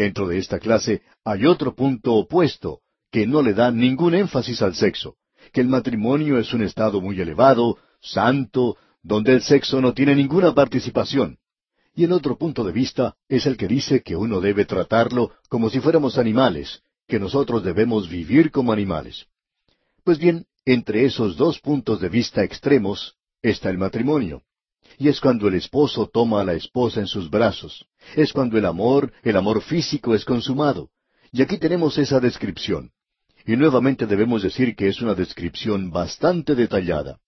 Dentro 0.00 0.28
de 0.28 0.38
esta 0.38 0.58
clase 0.58 1.02
hay 1.26 1.44
otro 1.44 1.74
punto 1.74 2.14
opuesto, 2.14 2.80
que 3.12 3.26
no 3.26 3.42
le 3.42 3.52
da 3.52 3.70
ningún 3.70 4.14
énfasis 4.14 4.62
al 4.62 4.74
sexo, 4.74 5.16
que 5.52 5.60
el 5.60 5.68
matrimonio 5.68 6.38
es 6.38 6.54
un 6.54 6.62
estado 6.62 7.02
muy 7.02 7.20
elevado, 7.20 7.76
santo, 8.00 8.78
donde 9.02 9.34
el 9.34 9.42
sexo 9.42 9.78
no 9.82 9.92
tiene 9.92 10.14
ninguna 10.14 10.54
participación. 10.54 11.36
Y 11.94 12.04
el 12.04 12.12
otro 12.12 12.38
punto 12.38 12.64
de 12.64 12.72
vista 12.72 13.14
es 13.28 13.44
el 13.44 13.58
que 13.58 13.68
dice 13.68 14.00
que 14.02 14.16
uno 14.16 14.40
debe 14.40 14.64
tratarlo 14.64 15.32
como 15.50 15.68
si 15.68 15.80
fuéramos 15.80 16.16
animales, 16.16 16.80
que 17.06 17.20
nosotros 17.20 17.62
debemos 17.62 18.08
vivir 18.08 18.50
como 18.50 18.72
animales. 18.72 19.26
Pues 20.02 20.18
bien, 20.18 20.46
entre 20.64 21.04
esos 21.04 21.36
dos 21.36 21.60
puntos 21.60 22.00
de 22.00 22.08
vista 22.08 22.42
extremos 22.42 23.16
está 23.42 23.68
el 23.68 23.76
matrimonio. 23.76 24.44
Y 25.00 25.08
es 25.08 25.18
cuando 25.18 25.48
el 25.48 25.54
esposo 25.54 26.10
toma 26.12 26.42
a 26.42 26.44
la 26.44 26.52
esposa 26.52 27.00
en 27.00 27.06
sus 27.06 27.30
brazos. 27.30 27.86
Es 28.16 28.34
cuando 28.34 28.58
el 28.58 28.66
amor, 28.66 29.10
el 29.22 29.34
amor 29.34 29.62
físico 29.62 30.14
es 30.14 30.26
consumado. 30.26 30.90
Y 31.32 31.40
aquí 31.40 31.56
tenemos 31.56 31.96
esa 31.96 32.20
descripción. 32.20 32.90
Y 33.46 33.56
nuevamente 33.56 34.04
debemos 34.06 34.42
decir 34.42 34.76
que 34.76 34.88
es 34.88 35.00
una 35.00 35.14
descripción 35.14 35.90
bastante 35.90 36.54
detallada. 36.54 37.18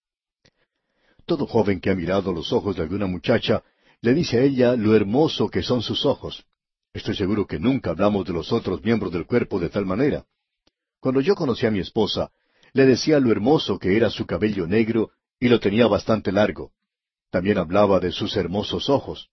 Todo 1.24 1.46
joven 1.46 1.80
que 1.80 1.88
ha 1.88 1.94
mirado 1.94 2.30
los 2.30 2.52
ojos 2.52 2.76
de 2.76 2.82
alguna 2.82 3.06
muchacha 3.06 3.62
le 4.02 4.12
dice 4.12 4.36
a 4.36 4.42
ella 4.42 4.76
lo 4.76 4.94
hermoso 4.94 5.48
que 5.48 5.62
son 5.62 5.80
sus 5.80 6.04
ojos. 6.04 6.44
Estoy 6.92 7.16
seguro 7.16 7.46
que 7.46 7.58
nunca 7.58 7.88
hablamos 7.88 8.26
de 8.26 8.34
los 8.34 8.52
otros 8.52 8.84
miembros 8.84 9.14
del 9.14 9.24
cuerpo 9.24 9.58
de 9.58 9.70
tal 9.70 9.86
manera. 9.86 10.26
Cuando 11.00 11.22
yo 11.22 11.34
conocí 11.34 11.64
a 11.64 11.70
mi 11.70 11.78
esposa, 11.78 12.32
le 12.74 12.84
decía 12.84 13.18
lo 13.18 13.32
hermoso 13.32 13.78
que 13.78 13.96
era 13.96 14.10
su 14.10 14.26
cabello 14.26 14.66
negro 14.66 15.12
y 15.40 15.48
lo 15.48 15.58
tenía 15.58 15.86
bastante 15.86 16.32
largo. 16.32 16.72
También 17.32 17.56
hablaba 17.56 17.98
de 17.98 18.12
sus 18.12 18.36
hermosos 18.36 18.90
ojos. 18.90 19.30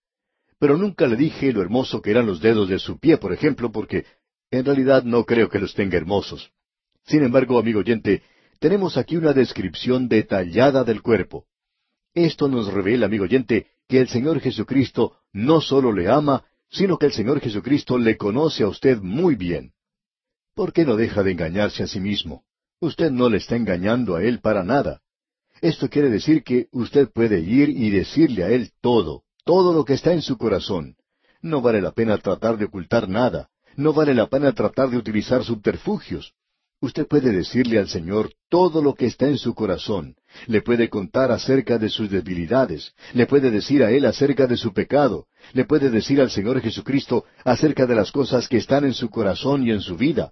Pero 0.58 0.78
nunca 0.78 1.06
le 1.06 1.18
dije 1.18 1.52
lo 1.52 1.62
hermoso 1.62 2.02
que 2.02 2.12
eran 2.12 2.26
los 2.26 2.40
dedos 2.40 2.70
de 2.70 2.80
su 2.80 2.98
pie, 2.98 3.18
por 3.18 3.34
ejemplo, 3.34 3.74
porque 3.74 4.06
en 4.52 4.64
realidad 4.64 5.04
no 5.04 5.26
creo 5.26 5.50
que 5.50 5.60
los 5.60 5.74
tenga 5.74 5.98
hermosos. 5.98 6.50
Sin 7.06 7.24
embargo, 7.24 7.60
amigo 7.60 7.82
oyente, 7.82 8.24
tenemos 8.60 8.96
aquí 8.96 9.18
una 9.18 9.34
descripción 9.34 10.08
detallada 10.08 10.86
del 10.86 11.02
cuerpo. 11.02 11.46
Esto 12.14 12.48
nos 12.48 12.74
revela, 12.74 13.08
amigo 13.08 13.26
oyente, 13.26 13.68
que 13.90 14.00
el 14.00 14.08
Señor 14.08 14.40
Jesucristo 14.40 15.18
no 15.34 15.60
solo 15.60 15.92
le 15.92 16.08
ama, 16.08 16.46
sino 16.70 16.98
que 16.98 17.08
el 17.08 17.12
Señor 17.12 17.42
Jesucristo 17.42 17.98
le 17.98 18.16
conoce 18.16 18.64
a 18.64 18.70
usted 18.70 19.00
muy 19.02 19.36
bien. 19.36 19.74
¿Por 20.56 20.72
qué 20.72 20.86
no 20.86 20.96
deja 20.96 21.22
de 21.22 21.32
engañarse 21.32 21.84
a 21.84 21.88
sí 21.88 22.00
mismo? 22.00 22.46
Usted 22.80 23.12
no 23.12 23.30
le 23.30 23.38
está 23.38 23.58
engañando 23.58 24.16
a 24.16 24.24
Él 24.24 24.40
para 24.40 24.64
nada. 24.64 25.02
Esto 25.62 25.90
quiere 25.90 26.10
decir 26.10 26.44
que 26.44 26.68
usted 26.72 27.10
puede 27.12 27.40
ir 27.40 27.70
y 27.70 27.90
decirle 27.90 28.44
a 28.44 28.50
Él 28.50 28.72
todo, 28.82 29.24
todo 29.44 29.74
lo 29.74 29.84
que 29.84 29.94
está 29.94 30.14
en 30.14 30.22
su 30.22 30.38
corazón. 30.38 30.96
No 31.42 31.62
vale 31.62 31.82
la 31.82 31.92
pena 31.92 32.18
tratar 32.18 32.58
de 32.58 32.66
ocultar 32.66 33.10
nada. 33.10 33.50
No 33.76 33.94
vale 33.94 34.14
la 34.14 34.28
pena 34.28 34.52
tratar 34.54 34.90
de 34.90 34.98
utilizar 34.98 35.44
subterfugios. 35.44 36.34
Usted 36.82 37.08
puede 37.08 37.32
decirle 37.32 37.78
al 37.78 37.90
Señor 37.90 38.32
todo 38.50 38.82
lo 38.82 38.94
que 38.94 39.06
está 39.06 39.28
en 39.28 39.38
su 39.38 39.54
corazón. 39.54 40.16
Le 40.48 40.62
puede 40.62 40.90
contar 40.90 41.30
acerca 41.32 41.78
de 41.78 41.90
sus 41.90 42.10
debilidades. 42.10 42.94
Le 43.14 43.26
puede 43.26 43.52
decir 43.52 43.84
a 43.84 43.92
Él 43.92 44.06
acerca 44.06 44.48
de 44.48 44.56
su 44.56 44.74
pecado. 44.74 45.28
Le 45.54 45.66
puede 45.66 45.90
decir 45.90 46.22
al 46.22 46.30
Señor 46.30 46.62
Jesucristo 46.62 47.26
acerca 47.44 47.86
de 47.86 47.96
las 47.96 48.12
cosas 48.14 48.48
que 48.48 48.58
están 48.58 48.86
en 48.86 48.94
su 48.94 49.10
corazón 49.10 49.68
y 49.68 49.72
en 49.72 49.82
su 49.82 49.98
vida. 49.98 50.32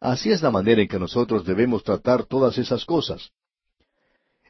Así 0.00 0.30
es 0.30 0.42
la 0.42 0.50
manera 0.50 0.82
en 0.82 0.88
que 0.88 0.98
nosotros 0.98 1.44
debemos 1.44 1.84
tratar 1.84 2.24
todas 2.24 2.58
esas 2.58 2.84
cosas. 2.84 3.30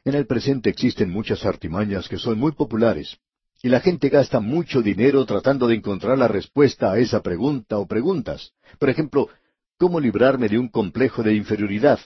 En 0.05 0.15
el 0.15 0.25
presente 0.25 0.69
existen 0.69 1.09
muchas 1.09 1.45
artimañas 1.45 2.07
que 2.07 2.17
son 2.17 2.39
muy 2.39 2.53
populares, 2.53 3.17
y 3.61 3.69
la 3.69 3.81
gente 3.81 4.09
gasta 4.09 4.39
mucho 4.39 4.81
dinero 4.81 5.25
tratando 5.25 5.67
de 5.67 5.75
encontrar 5.75 6.17
la 6.17 6.27
respuesta 6.27 6.91
a 6.91 6.99
esa 6.99 7.21
pregunta 7.21 7.77
o 7.77 7.87
preguntas. 7.87 8.53
Por 8.79 8.89
ejemplo, 8.89 9.29
¿cómo 9.77 9.99
librarme 9.99 10.47
de 10.47 10.57
un 10.57 10.69
complejo 10.69 11.23
de 11.23 11.35
inferioridad? 11.35 11.99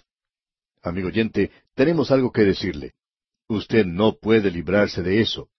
Amigo 0.81 1.07
oyente, 1.07 1.51
tenemos 1.75 2.11
algo 2.11 2.31
que 2.31 2.41
decirle. 2.41 2.93
Usted 3.47 3.85
no 3.85 4.17
puede 4.19 4.49
librarse 4.49 5.03
de 5.03 5.21
eso. 5.21 5.49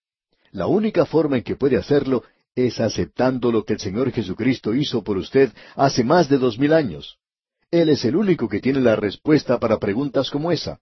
La 0.51 0.67
única 0.67 1.05
forma 1.05 1.37
en 1.37 1.43
que 1.43 1.55
puede 1.55 1.77
hacerlo 1.77 2.23
es 2.55 2.79
aceptando 2.79 3.51
lo 3.51 3.63
que 3.63 3.73
el 3.73 3.79
Señor 3.79 4.11
Jesucristo 4.11 4.73
hizo 4.73 5.03
por 5.03 5.17
usted 5.17 5.51
hace 5.75 6.03
más 6.03 6.29
de 6.29 6.37
dos 6.37 6.57
mil 6.57 6.73
años. 6.73 7.17
Él 7.71 7.89
es 7.89 8.05
el 8.05 8.15
único 8.15 8.47
que 8.47 8.61
tiene 8.61 8.79
la 8.79 8.95
respuesta 8.95 9.59
para 9.59 9.79
preguntas 9.79 10.29
como 10.29 10.51
esa. 10.51 10.79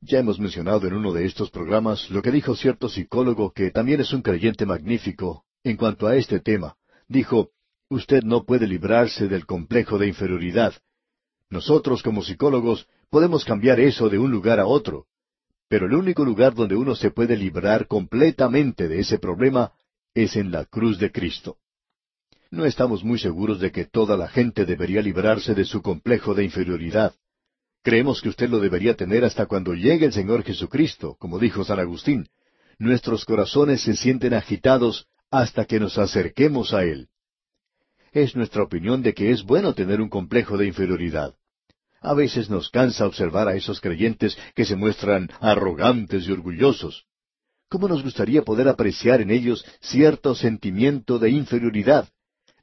Ya 0.00 0.20
hemos 0.20 0.38
mencionado 0.38 0.86
en 0.86 0.94
uno 0.94 1.12
de 1.12 1.26
estos 1.26 1.50
programas 1.50 2.08
lo 2.10 2.22
que 2.22 2.30
dijo 2.30 2.54
cierto 2.54 2.88
psicólogo 2.88 3.52
que 3.52 3.70
también 3.70 4.00
es 4.00 4.12
un 4.12 4.22
creyente 4.22 4.64
magnífico 4.64 5.44
en 5.64 5.76
cuanto 5.76 6.06
a 6.06 6.16
este 6.16 6.38
tema. 6.38 6.76
Dijo, 7.08 7.50
usted 7.88 8.22
no 8.22 8.44
puede 8.44 8.68
librarse 8.68 9.26
del 9.26 9.44
complejo 9.44 9.98
de 9.98 10.06
inferioridad. 10.06 10.74
Nosotros 11.50 12.02
como 12.02 12.22
psicólogos 12.22 12.86
podemos 13.10 13.44
cambiar 13.44 13.80
eso 13.80 14.08
de 14.08 14.18
un 14.18 14.30
lugar 14.30 14.60
a 14.60 14.66
otro, 14.66 15.06
pero 15.68 15.86
el 15.86 15.94
único 15.94 16.24
lugar 16.24 16.54
donde 16.54 16.76
uno 16.76 16.94
se 16.94 17.10
puede 17.10 17.36
librar 17.36 17.88
completamente 17.88 18.86
de 18.86 19.00
ese 19.00 19.18
problema 19.18 19.72
es 20.14 20.36
en 20.36 20.52
la 20.52 20.64
cruz 20.64 20.98
de 20.98 21.10
Cristo. 21.10 21.58
No 22.50 22.64
estamos 22.64 23.02
muy 23.02 23.18
seguros 23.18 23.60
de 23.60 23.72
que 23.72 23.84
toda 23.84 24.16
la 24.16 24.28
gente 24.28 24.64
debería 24.64 25.02
librarse 25.02 25.54
de 25.54 25.64
su 25.64 25.82
complejo 25.82 26.34
de 26.34 26.44
inferioridad. 26.44 27.14
Creemos 27.88 28.20
que 28.20 28.28
usted 28.28 28.50
lo 28.50 28.60
debería 28.60 28.94
tener 28.96 29.24
hasta 29.24 29.46
cuando 29.46 29.72
llegue 29.72 30.04
el 30.04 30.12
Señor 30.12 30.44
Jesucristo, 30.44 31.16
como 31.18 31.38
dijo 31.38 31.64
San 31.64 31.80
Agustín. 31.80 32.28
Nuestros 32.78 33.24
corazones 33.24 33.80
se 33.80 33.96
sienten 33.96 34.34
agitados 34.34 35.06
hasta 35.30 35.64
que 35.64 35.80
nos 35.80 35.96
acerquemos 35.96 36.74
a 36.74 36.84
Él. 36.84 37.08
Es 38.12 38.36
nuestra 38.36 38.62
opinión 38.62 39.00
de 39.00 39.14
que 39.14 39.30
es 39.30 39.42
bueno 39.42 39.72
tener 39.72 40.02
un 40.02 40.10
complejo 40.10 40.58
de 40.58 40.66
inferioridad. 40.66 41.34
A 42.02 42.12
veces 42.12 42.50
nos 42.50 42.68
cansa 42.68 43.06
observar 43.06 43.48
a 43.48 43.54
esos 43.54 43.80
creyentes 43.80 44.36
que 44.54 44.66
se 44.66 44.76
muestran 44.76 45.30
arrogantes 45.40 46.28
y 46.28 46.32
orgullosos. 46.32 47.06
¿Cómo 47.70 47.88
nos 47.88 48.02
gustaría 48.02 48.42
poder 48.42 48.68
apreciar 48.68 49.22
en 49.22 49.30
ellos 49.30 49.64
cierto 49.80 50.34
sentimiento 50.34 51.18
de 51.18 51.30
inferioridad? 51.30 52.06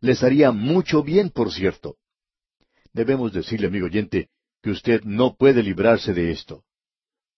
Les 0.01 0.21
haría 0.21 0.51
mucho 0.51 1.01
bien, 1.01 1.31
por 1.31 1.51
cierto. 1.51 1.95
Debemos 2.93 3.33
decirle, 3.33 3.65
amigo 3.65 3.87
oyente, 3.87 4.29
que 4.65 4.71
usted 4.71 5.03
no 5.03 5.35
puede 5.35 5.61
librarse 5.61 6.11
de 6.11 6.31
esto. 6.31 6.63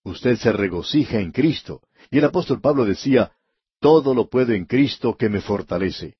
Usted 0.05 0.37
se 0.37 0.53
regocija 0.53 1.19
en 1.19 1.33
Cristo. 1.33 1.81
Y 2.09 2.19
el 2.19 2.23
apóstol 2.23 2.61
Pablo 2.61 2.85
decía, 2.85 3.33
todo 3.81 4.13
lo 4.13 4.29
puedo 4.29 4.53
en 4.53 4.63
Cristo 4.63 5.17
que 5.17 5.27
me 5.27 5.41
fortalece. 5.41 6.15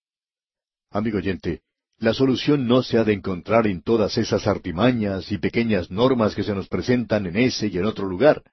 Amigo 0.91 1.19
oyente, 1.19 1.61
la 1.97 2.13
solución 2.13 2.67
no 2.67 2.83
se 2.83 2.97
ha 2.97 3.05
de 3.05 3.13
encontrar 3.13 3.67
en 3.67 3.81
todas 3.83 4.17
esas 4.17 4.47
artimañas 4.47 5.31
y 5.31 5.37
pequeñas 5.37 5.89
normas 5.89 6.35
que 6.35 6.43
se 6.43 6.53
nos 6.53 6.67
presentan 6.67 7.25
en 7.25 7.37
ese 7.37 7.67
y 7.67 7.77
en 7.77 7.85
otro 7.85 8.05
lugar. 8.05 8.43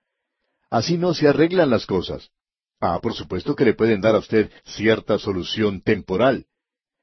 Así 0.70 0.96
no 0.96 1.12
se 1.12 1.26
arreglan 1.26 1.70
las 1.70 1.86
cosas. 1.86 2.30
Ah, 2.78 3.00
por 3.02 3.14
supuesto 3.14 3.56
que 3.56 3.64
le 3.64 3.74
pueden 3.74 4.00
dar 4.00 4.14
a 4.14 4.18
usted 4.18 4.48
cierta 4.64 5.18
solución 5.18 5.80
temporal. 5.80 6.46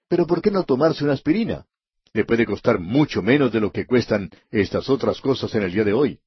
Pero 0.07 0.25
¿por 0.25 0.41
qué 0.41 0.49
no 0.49 0.63
tomarse 0.63 1.03
una 1.03 1.11
aspirina? 1.11 1.65
Le 2.13 2.25
puede 2.25 2.45
costar 2.45 2.79
mucho 2.79 3.21
menos 3.21 3.51
de 3.51 3.59
lo 3.59 3.71
que 3.71 3.85
cuestan 3.85 4.29
estas 4.49 4.89
otras 4.89 5.21
cosas 5.21 5.53
en 5.55 5.63
el 5.63 5.71
día 5.71 5.83
de 5.83 5.93
hoy. 5.93 6.19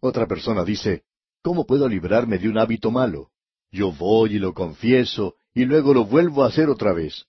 Otra 0.00 0.26
persona 0.26 0.64
dice, 0.64 1.02
¿cómo 1.42 1.66
puedo 1.66 1.88
librarme 1.88 2.38
de 2.38 2.48
un 2.48 2.58
hábito 2.58 2.90
malo? 2.90 3.30
Yo 3.70 3.92
voy 3.92 4.36
y 4.36 4.38
lo 4.38 4.54
confieso 4.54 5.36
y 5.54 5.64
luego 5.64 5.92
lo 5.92 6.06
vuelvo 6.06 6.42
a 6.42 6.48
hacer 6.48 6.70
otra 6.70 6.92
vez. 6.92 7.26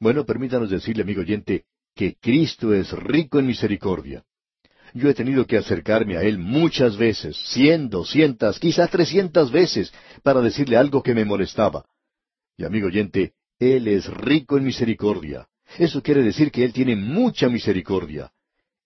Bueno, 0.00 0.24
permítanos 0.24 0.70
decirle, 0.70 1.02
amigo 1.02 1.20
oyente, 1.20 1.64
que 1.94 2.16
Cristo 2.16 2.72
es 2.72 2.90
rico 2.92 3.38
en 3.38 3.46
misericordia. 3.46 4.24
Yo 4.94 5.08
he 5.08 5.14
tenido 5.14 5.46
que 5.46 5.56
acercarme 5.56 6.16
a 6.16 6.22
Él 6.22 6.38
muchas 6.38 6.96
veces, 6.96 7.36
cien, 7.36 7.88
doscientas, 7.88 8.58
quizás 8.58 8.90
trescientas 8.90 9.50
veces, 9.50 9.92
para 10.22 10.40
decirle 10.40 10.76
algo 10.76 11.02
que 11.02 11.14
me 11.14 11.24
molestaba. 11.24 11.84
Y 12.56 12.64
amigo 12.64 12.88
oyente, 12.88 13.34
Él 13.58 13.88
es 13.88 14.06
rico 14.08 14.58
en 14.58 14.64
misericordia. 14.64 15.48
Eso 15.78 16.02
quiere 16.02 16.22
decir 16.22 16.50
que 16.50 16.64
Él 16.64 16.72
tiene 16.72 16.96
mucha 16.96 17.48
misericordia. 17.48 18.32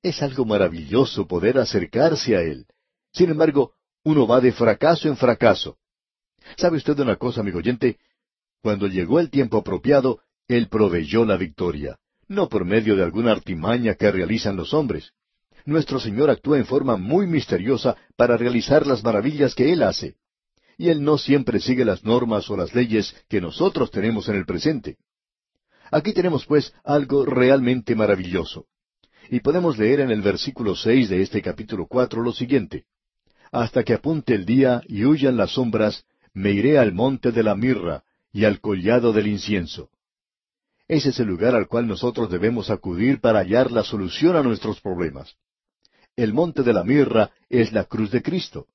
Es 0.02 0.22
algo 0.22 0.44
maravilloso 0.44 1.26
poder 1.26 1.58
acercarse 1.58 2.36
a 2.36 2.42
Él. 2.42 2.66
Sin 3.12 3.30
embargo, 3.30 3.72
uno 4.04 4.26
va 4.26 4.40
de 4.40 4.52
fracaso 4.52 5.08
en 5.08 5.16
fracaso. 5.16 5.78
¿Sabe 6.56 6.76
usted 6.76 6.98
una 7.00 7.16
cosa, 7.16 7.40
amigo 7.40 7.58
oyente? 7.58 7.98
Cuando 8.62 8.86
llegó 8.86 9.18
el 9.18 9.30
tiempo 9.30 9.58
apropiado, 9.58 10.20
Él 10.46 10.68
proveyó 10.68 11.24
la 11.24 11.36
victoria, 11.36 11.98
no 12.28 12.48
por 12.48 12.64
medio 12.64 12.94
de 12.94 13.02
alguna 13.02 13.32
artimaña 13.32 13.94
que 13.94 14.10
realizan 14.12 14.56
los 14.56 14.72
hombres. 14.72 15.12
Nuestro 15.64 15.98
Señor 15.98 16.30
actúa 16.30 16.58
en 16.58 16.66
forma 16.66 16.96
muy 16.96 17.26
misteriosa 17.26 17.96
para 18.16 18.36
realizar 18.36 18.86
las 18.86 19.02
maravillas 19.02 19.54
que 19.54 19.72
Él 19.72 19.82
hace. 19.82 20.14
Y 20.78 20.90
Él 20.90 21.02
no 21.02 21.18
siempre 21.18 21.58
sigue 21.58 21.84
las 21.84 22.04
normas 22.04 22.48
o 22.48 22.56
las 22.56 22.74
leyes 22.74 23.14
que 23.28 23.40
nosotros 23.40 23.90
tenemos 23.90 24.28
en 24.28 24.36
el 24.36 24.46
presente. 24.46 24.98
Aquí 25.90 26.12
tenemos 26.12 26.46
pues 26.46 26.72
algo 26.84 27.24
realmente 27.24 27.94
maravilloso. 27.94 28.66
Y 29.30 29.40
podemos 29.40 29.78
leer 29.78 30.00
en 30.00 30.10
el 30.10 30.22
versículo 30.22 30.74
seis 30.74 31.08
de 31.08 31.22
este 31.22 31.42
capítulo 31.42 31.86
cuatro 31.86 32.22
lo 32.22 32.32
siguiente. 32.32 32.84
Hasta 33.52 33.82
que 33.82 33.94
apunte 33.94 34.34
el 34.34 34.44
día 34.44 34.82
y 34.86 35.04
huyan 35.04 35.36
las 35.36 35.52
sombras, 35.52 36.04
me 36.32 36.50
iré 36.50 36.78
al 36.78 36.92
monte 36.92 37.32
de 37.32 37.42
la 37.42 37.54
mirra 37.54 38.04
y 38.32 38.44
al 38.44 38.60
collado 38.60 39.12
del 39.12 39.28
incienso. 39.28 39.90
Ese 40.88 41.08
es 41.08 41.18
el 41.20 41.26
lugar 41.26 41.54
al 41.54 41.66
cual 41.66 41.88
nosotros 41.88 42.30
debemos 42.30 42.70
acudir 42.70 43.20
para 43.20 43.40
hallar 43.40 43.72
la 43.72 43.82
solución 43.82 44.36
a 44.36 44.42
nuestros 44.42 44.80
problemas. 44.80 45.36
El 46.14 46.32
monte 46.32 46.62
de 46.62 46.72
la 46.72 46.84
mirra 46.84 47.30
es 47.48 47.72
la 47.72 47.84
cruz 47.84 48.10
de 48.10 48.22
Cristo. 48.22 48.68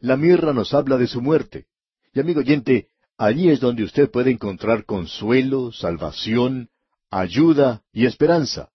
La 0.00 0.16
mirra 0.16 0.52
nos 0.52 0.74
habla 0.74 0.96
de 0.96 1.06
su 1.06 1.22
muerte. 1.22 1.66
Y 2.12 2.20
amigo 2.20 2.40
oyente, 2.40 2.88
Allí 3.16 3.48
es 3.48 3.60
donde 3.60 3.84
usted 3.84 4.10
puede 4.10 4.30
encontrar 4.30 4.84
consuelo, 4.84 5.72
salvación, 5.72 6.68
ayuda 7.10 7.82
y 7.92 8.06
esperanza. 8.06 8.70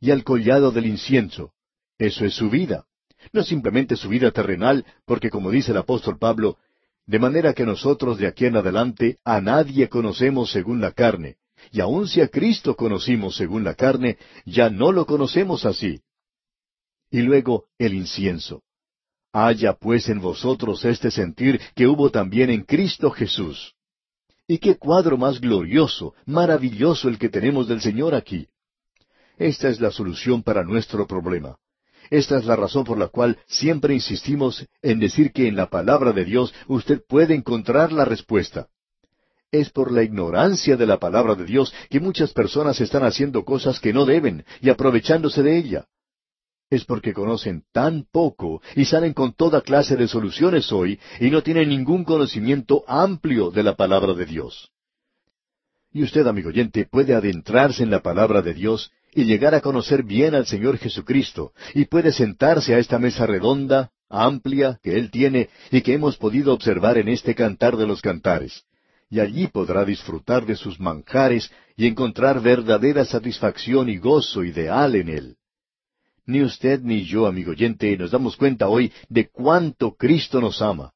Y 0.00 0.10
al 0.10 0.24
collado 0.24 0.70
del 0.70 0.86
incienso. 0.86 1.52
Eso 1.98 2.24
es 2.24 2.34
su 2.34 2.48
vida. 2.48 2.86
No 3.32 3.42
simplemente 3.42 3.96
su 3.96 4.08
vida 4.08 4.30
terrenal, 4.30 4.84
porque 5.04 5.30
como 5.30 5.50
dice 5.50 5.72
el 5.72 5.78
apóstol 5.78 6.18
Pablo, 6.18 6.58
de 7.06 7.18
manera 7.18 7.54
que 7.54 7.66
nosotros 7.66 8.18
de 8.18 8.26
aquí 8.26 8.46
en 8.46 8.56
adelante 8.56 9.18
a 9.24 9.40
nadie 9.40 9.88
conocemos 9.88 10.50
según 10.50 10.80
la 10.80 10.92
carne, 10.92 11.36
y 11.70 11.80
aun 11.80 12.08
si 12.08 12.20
a 12.20 12.28
Cristo 12.28 12.74
conocimos 12.76 13.36
según 13.36 13.64
la 13.64 13.74
carne, 13.74 14.18
ya 14.44 14.70
no 14.70 14.92
lo 14.92 15.06
conocemos 15.06 15.64
así. 15.64 16.00
Y 17.10 17.22
luego 17.22 17.66
el 17.78 17.94
incienso. 17.94 18.62
Haya 19.32 19.72
pues 19.72 20.10
en 20.10 20.20
vosotros 20.20 20.84
este 20.84 21.10
sentir 21.10 21.58
que 21.74 21.86
hubo 21.86 22.10
también 22.10 22.50
en 22.50 22.64
Cristo 22.64 23.10
Jesús. 23.10 23.74
Y 24.46 24.58
qué 24.58 24.76
cuadro 24.76 25.16
más 25.16 25.40
glorioso, 25.40 26.14
maravilloso 26.26 27.08
el 27.08 27.18
que 27.18 27.30
tenemos 27.30 27.66
del 27.66 27.80
Señor 27.80 28.14
aquí. 28.14 28.48
Esta 29.38 29.68
es 29.68 29.80
la 29.80 29.90
solución 29.90 30.42
para 30.42 30.64
nuestro 30.64 31.06
problema. 31.06 31.56
Esta 32.10 32.36
es 32.36 32.44
la 32.44 32.56
razón 32.56 32.84
por 32.84 32.98
la 32.98 33.08
cual 33.08 33.38
siempre 33.46 33.94
insistimos 33.94 34.66
en 34.82 34.98
decir 34.98 35.32
que 35.32 35.48
en 35.48 35.56
la 35.56 35.70
palabra 35.70 36.12
de 36.12 36.26
Dios 36.26 36.52
usted 36.68 37.00
puede 37.08 37.34
encontrar 37.34 37.90
la 37.90 38.04
respuesta. 38.04 38.68
Es 39.50 39.70
por 39.70 39.90
la 39.90 40.02
ignorancia 40.02 40.76
de 40.76 40.86
la 40.86 40.98
palabra 40.98 41.34
de 41.34 41.44
Dios 41.44 41.72
que 41.88 42.00
muchas 42.00 42.34
personas 42.34 42.80
están 42.82 43.04
haciendo 43.04 43.46
cosas 43.46 43.80
que 43.80 43.94
no 43.94 44.04
deben 44.04 44.44
y 44.60 44.68
aprovechándose 44.68 45.42
de 45.42 45.56
ella. 45.56 45.86
Es 46.72 46.86
porque 46.86 47.12
conocen 47.12 47.64
tan 47.70 48.06
poco 48.10 48.62
y 48.74 48.86
salen 48.86 49.12
con 49.12 49.34
toda 49.34 49.60
clase 49.60 49.94
de 49.94 50.08
soluciones 50.08 50.72
hoy 50.72 50.98
y 51.20 51.28
no 51.28 51.42
tienen 51.42 51.68
ningún 51.68 52.02
conocimiento 52.02 52.82
amplio 52.88 53.50
de 53.50 53.62
la 53.62 53.76
palabra 53.76 54.14
de 54.14 54.24
Dios. 54.24 54.70
Y 55.92 56.02
usted, 56.02 56.26
amigo 56.26 56.48
oyente, 56.48 56.86
puede 56.90 57.14
adentrarse 57.14 57.82
en 57.82 57.90
la 57.90 58.00
palabra 58.00 58.40
de 58.40 58.54
Dios 58.54 58.90
y 59.12 59.24
llegar 59.24 59.54
a 59.54 59.60
conocer 59.60 60.02
bien 60.02 60.34
al 60.34 60.46
Señor 60.46 60.78
Jesucristo, 60.78 61.52
y 61.74 61.84
puede 61.84 62.10
sentarse 62.10 62.74
a 62.74 62.78
esta 62.78 62.98
mesa 62.98 63.26
redonda, 63.26 63.90
amplia, 64.08 64.80
que 64.82 64.96
Él 64.96 65.10
tiene 65.10 65.50
y 65.70 65.82
que 65.82 65.92
hemos 65.92 66.16
podido 66.16 66.54
observar 66.54 66.96
en 66.96 67.08
este 67.10 67.34
cantar 67.34 67.76
de 67.76 67.86
los 67.86 68.00
cantares. 68.00 68.64
Y 69.10 69.20
allí 69.20 69.46
podrá 69.46 69.84
disfrutar 69.84 70.46
de 70.46 70.56
sus 70.56 70.80
manjares 70.80 71.52
y 71.76 71.86
encontrar 71.86 72.40
verdadera 72.40 73.04
satisfacción 73.04 73.90
y 73.90 73.98
gozo 73.98 74.42
ideal 74.42 74.94
en 74.94 75.10
Él. 75.10 75.36
Ni 76.26 76.42
usted 76.42 76.80
ni 76.82 77.04
yo, 77.04 77.26
amigo 77.26 77.50
oyente, 77.50 77.96
nos 77.96 78.12
damos 78.12 78.36
cuenta 78.36 78.68
hoy 78.68 78.92
de 79.08 79.28
cuánto 79.28 79.94
Cristo 79.96 80.40
nos 80.40 80.62
ama. 80.62 80.92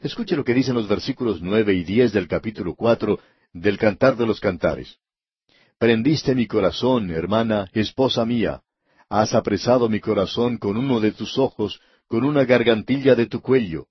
Escuche 0.00 0.34
lo 0.36 0.44
que 0.44 0.54
dicen 0.54 0.74
los 0.74 0.88
versículos 0.88 1.42
nueve 1.42 1.74
y 1.74 1.84
diez 1.84 2.12
del 2.12 2.26
capítulo 2.26 2.74
cuatro 2.74 3.18
del 3.52 3.76
Cantar 3.76 4.16
de 4.16 4.26
los 4.26 4.40
Cantares. 4.40 4.96
Prendiste 5.78 6.34
mi 6.34 6.46
corazón, 6.46 7.10
hermana, 7.10 7.68
esposa 7.74 8.24
mía. 8.24 8.62
Has 9.10 9.34
apresado 9.34 9.88
mi 9.90 10.00
corazón 10.00 10.56
con 10.56 10.78
uno 10.78 11.00
de 11.00 11.12
tus 11.12 11.36
ojos, 11.36 11.80
con 12.08 12.24
una 12.24 12.44
gargantilla 12.44 13.14
de 13.14 13.26
tu 13.26 13.42
cuello. 13.42 13.86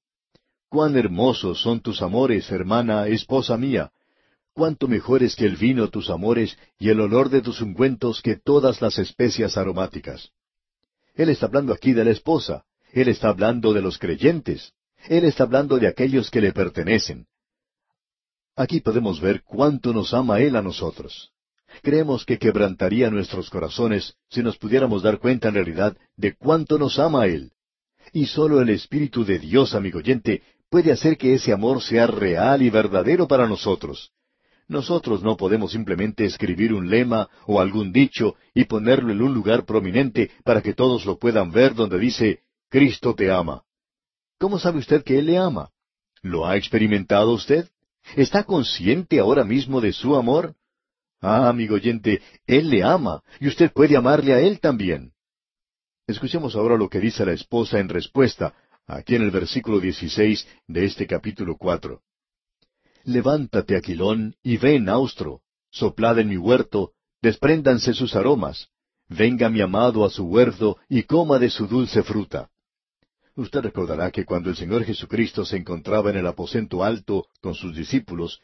Cuán 0.70 0.98
hermosos 0.98 1.62
son 1.62 1.82
tus 1.82 2.02
amores, 2.02 2.52
hermana, 2.52 3.08
esposa 3.08 3.58
mía. 3.58 3.92
Cuánto 4.54 4.88
mejores 4.88 5.36
que 5.36 5.46
el 5.46 5.56
vino 5.56 5.90
tus 5.90 6.10
amores 6.10 6.58
y 6.80 6.90
el 6.90 7.00
olor 7.00 7.30
de 7.30 7.42
tus 7.42 7.62
ungüentos 7.62 8.22
que 8.22 8.38
todas 8.38 8.82
las 8.82 8.98
especias 8.98 9.56
aromáticas. 9.56 10.32
Él 11.20 11.28
está 11.28 11.48
hablando 11.48 11.74
aquí 11.74 11.92
de 11.92 12.06
la 12.06 12.12
esposa. 12.12 12.64
Él 12.94 13.10
está 13.10 13.28
hablando 13.28 13.74
de 13.74 13.82
los 13.82 13.98
creyentes. 13.98 14.72
Él 15.10 15.26
está 15.26 15.44
hablando 15.44 15.78
de 15.78 15.88
aquellos 15.88 16.32
que 16.32 16.40
le 16.40 16.54
pertenecen. 16.54 17.26
Aquí 18.56 18.80
podemos 18.80 19.20
ver 19.20 19.44
cuánto 19.44 19.92
nos 19.92 20.14
ama 20.14 20.40
Él 20.40 20.56
a 20.56 20.62
nosotros. 20.62 21.32
Creemos 21.82 22.26
que 22.26 22.38
quebrantaría 22.38 23.10
nuestros 23.10 23.50
corazones 23.50 24.16
si 24.30 24.42
nos 24.42 24.58
pudiéramos 24.58 25.04
dar 25.04 25.20
cuenta 25.20 25.50
en 25.50 25.56
realidad 25.56 25.98
de 26.16 26.36
cuánto 26.38 26.80
nos 26.80 26.98
ama 27.00 27.26
Él. 27.26 27.52
Y 28.14 28.28
solo 28.28 28.62
el 28.62 28.70
Espíritu 28.70 29.26
de 29.26 29.40
Dios, 29.40 29.76
amigo 29.76 30.00
oyente, 30.00 30.42
puede 30.70 30.94
hacer 30.94 31.18
que 31.18 31.34
ese 31.34 31.52
amor 31.52 31.82
sea 31.82 32.08
real 32.08 32.62
y 32.62 32.70
verdadero 32.70 33.28
para 33.28 33.46
nosotros. 33.46 34.14
Nosotros 34.70 35.24
no 35.24 35.36
podemos 35.36 35.72
simplemente 35.72 36.26
escribir 36.26 36.74
un 36.74 36.92
lema 36.92 37.28
o 37.48 37.60
algún 37.60 37.92
dicho 37.92 38.36
y 38.54 38.66
ponerlo 38.66 39.12
en 39.12 39.24
un 39.24 39.34
lugar 39.34 39.66
prominente 39.66 40.30
para 40.44 40.62
que 40.62 40.76
todos 40.76 41.08
lo 41.08 41.18
puedan 41.18 41.52
ver 41.52 41.74
donde 41.74 41.98
dice, 41.98 42.44
Cristo 42.70 43.16
te 43.16 43.32
ama. 43.32 43.64
¿Cómo 44.38 44.60
sabe 44.60 44.78
usted 44.78 45.04
que 45.04 45.18
Él 45.18 45.26
le 45.26 45.40
ama? 45.40 45.72
¿Lo 46.22 46.46
ha 46.46 46.56
experimentado 46.56 47.32
usted? 47.32 47.68
¿Está 48.16 48.44
consciente 48.44 49.20
ahora 49.20 49.44
mismo 49.44 49.82
de 49.82 49.92
su 49.92 50.16
amor? 50.16 50.54
Ah, 51.20 51.50
amigo 51.50 51.74
oyente, 51.74 52.22
Él 52.46 52.70
le 52.70 52.84
ama 52.84 53.24
y 53.40 53.48
usted 53.48 53.74
puede 53.74 53.98
amarle 53.98 54.34
a 54.34 54.40
Él 54.40 54.60
también. 54.60 55.14
Escuchemos 56.06 56.56
ahora 56.56 56.78
lo 56.78 56.90
que 56.90 57.00
dice 57.00 57.26
la 57.26 57.34
esposa 57.34 57.80
en 57.80 57.90
respuesta, 57.90 58.54
aquí 58.86 59.16
en 59.16 59.24
el 59.24 59.32
versículo 59.32 59.80
16 59.80 60.48
de 60.68 60.86
este 60.86 61.08
capítulo 61.08 61.58
cuatro. 61.58 62.04
Levántate, 63.04 63.76
Aquilón, 63.76 64.36
y 64.44 64.58
ven, 64.58 64.90
Austro, 64.90 65.42
soplad 65.72 66.20
en 66.20 66.30
mi 66.30 66.38
huerto, 66.38 66.92
despréndanse 67.22 67.94
sus 67.94 68.16
aromas, 68.16 68.70
venga 69.08 69.50
mi 69.50 69.62
amado 69.62 70.06
a 70.06 70.10
su 70.10 70.26
huerto 70.26 70.78
y 70.88 71.04
coma 71.04 71.40
de 71.40 71.50
su 71.50 71.68
dulce 71.68 72.04
fruta. 72.04 72.50
Usted 73.36 73.62
recordará 73.62 74.12
que 74.12 74.26
cuando 74.26 74.50
el 74.50 74.56
Señor 74.56 74.84
Jesucristo 74.84 75.46
se 75.46 75.58
encontraba 75.58 76.10
en 76.10 76.18
el 76.18 76.28
aposento 76.28 76.84
alto 76.84 77.28
con 77.42 77.56
sus 77.56 77.76
discípulos, 77.76 78.42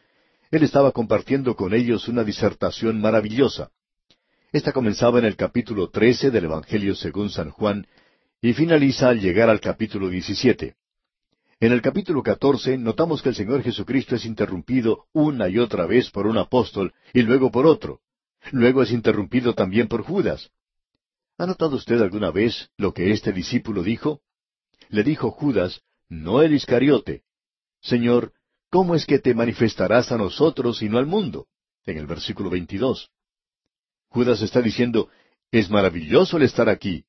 Él 0.52 0.64
estaba 0.64 0.92
compartiendo 0.92 1.56
con 1.56 1.74
ellos 1.74 2.08
una 2.08 2.24
disertación 2.24 3.02
maravillosa. 3.02 3.72
Esta 4.54 4.72
comenzaba 4.72 5.20
en 5.20 5.26
el 5.26 5.36
capítulo 5.36 5.90
trece 5.90 6.32
del 6.32 6.46
Evangelio 6.46 6.96
según 6.96 7.30
San 7.30 7.50
Juan 7.50 7.88
y 8.42 8.54
finaliza 8.54 9.10
al 9.10 9.20
llegar 9.20 9.50
al 9.50 9.60
capítulo 9.60 10.08
diecisiete. 10.08 10.76
En 11.66 11.72
el 11.72 11.82
capítulo 11.82 12.22
catorce 12.22 12.78
notamos 12.78 13.24
que 13.24 13.30
el 13.30 13.36
Señor 13.36 13.64
Jesucristo 13.64 14.16
es 14.16 14.26
interrumpido 14.26 15.06
una 15.14 15.50
y 15.50 15.58
otra 15.58 15.88
vez 15.88 16.12
por 16.12 16.28
un 16.28 16.38
apóstol 16.38 16.94
y 17.12 17.24
luego 17.24 17.50
por 17.50 17.66
otro. 17.66 18.02
Luego 18.52 18.84
es 18.84 18.92
interrumpido 18.92 19.56
también 19.56 19.88
por 19.88 20.04
Judas. 20.04 20.52
¿Ha 21.40 21.48
notado 21.48 21.76
usted 21.76 22.00
alguna 22.00 22.30
vez 22.30 22.70
lo 22.78 22.94
que 22.94 23.12
este 23.12 23.32
discípulo 23.32 23.82
dijo? 23.82 24.22
le 24.90 25.02
dijo 25.02 25.32
Judas, 25.32 25.82
no 26.08 26.44
el 26.44 26.54
Iscariote, 26.54 27.24
Señor, 27.82 28.34
¿cómo 28.70 28.94
es 28.94 29.08
que 29.08 29.18
te 29.18 29.34
manifestarás 29.34 30.12
a 30.12 30.20
nosotros 30.20 30.84
y 30.84 30.90
no 30.90 31.00
al 31.00 31.08
mundo? 31.08 31.48
En 31.88 31.98
el 31.98 32.06
versículo 32.06 32.52
22. 32.52 33.10
Judas 34.10 34.40
está 34.44 34.62
diciendo, 34.62 35.10
es 35.50 35.72
maravilloso 35.72 36.38
el 36.38 36.44
estar 36.44 36.70
aquí. 36.70 37.06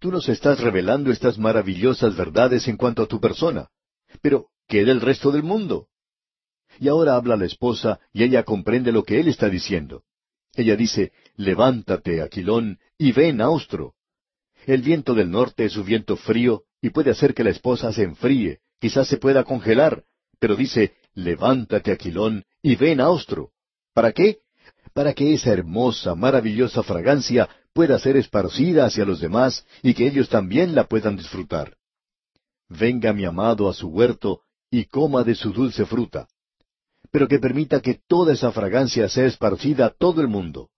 Tú 0.00 0.10
nos 0.10 0.28
estás 0.28 0.58
revelando 0.58 1.12
estas 1.12 1.38
maravillosas 1.38 2.16
verdades 2.16 2.66
en 2.66 2.76
cuanto 2.76 3.04
a 3.04 3.06
tu 3.06 3.20
persona. 3.20 3.70
Pero, 4.20 4.48
¿qué 4.68 4.84
del 4.84 5.00
resto 5.00 5.30
del 5.30 5.42
mundo? 5.42 5.88
Y 6.78 6.88
ahora 6.88 7.16
habla 7.16 7.36
la 7.36 7.46
esposa 7.46 8.00
y 8.12 8.22
ella 8.22 8.42
comprende 8.42 8.92
lo 8.92 9.02
que 9.02 9.20
él 9.20 9.28
está 9.28 9.48
diciendo. 9.48 10.04
Ella 10.54 10.76
dice, 10.76 11.12
levántate, 11.36 12.22
Aquilón, 12.22 12.78
y 12.98 13.12
ven, 13.12 13.40
Austro. 13.40 13.94
El 14.66 14.82
viento 14.82 15.14
del 15.14 15.30
norte 15.30 15.66
es 15.66 15.76
un 15.76 15.84
viento 15.84 16.16
frío 16.16 16.64
y 16.80 16.90
puede 16.90 17.10
hacer 17.10 17.34
que 17.34 17.44
la 17.44 17.50
esposa 17.50 17.92
se 17.92 18.02
enfríe, 18.02 18.60
quizás 18.80 19.08
se 19.08 19.18
pueda 19.18 19.44
congelar, 19.44 20.04
pero 20.38 20.56
dice, 20.56 20.94
levántate, 21.14 21.92
Aquilón, 21.92 22.44
y 22.62 22.76
ven, 22.76 23.00
Austro. 23.00 23.52
¿Para 23.94 24.12
qué? 24.12 24.38
Para 24.92 25.12
que 25.12 25.34
esa 25.34 25.52
hermosa, 25.52 26.14
maravillosa 26.14 26.82
fragancia 26.82 27.48
pueda 27.72 27.98
ser 27.98 28.16
esparcida 28.16 28.86
hacia 28.86 29.04
los 29.04 29.20
demás 29.20 29.66
y 29.82 29.94
que 29.94 30.06
ellos 30.06 30.28
también 30.28 30.74
la 30.74 30.84
puedan 30.84 31.16
disfrutar. 31.16 31.76
Venga 32.68 33.12
mi 33.12 33.24
amado 33.24 33.68
a 33.68 33.74
su 33.74 33.88
huerto 33.88 34.42
y 34.70 34.86
coma 34.86 35.22
de 35.22 35.34
su 35.34 35.52
dulce 35.52 35.86
fruta, 35.86 36.28
pero 37.10 37.28
que 37.28 37.38
permita 37.38 37.80
que 37.80 38.00
toda 38.06 38.32
esa 38.32 38.50
fragancia 38.52 39.08
sea 39.08 39.26
esparcida 39.26 39.86
a 39.86 39.90
todo 39.90 40.20
el 40.20 40.28
mundo. 40.28 40.70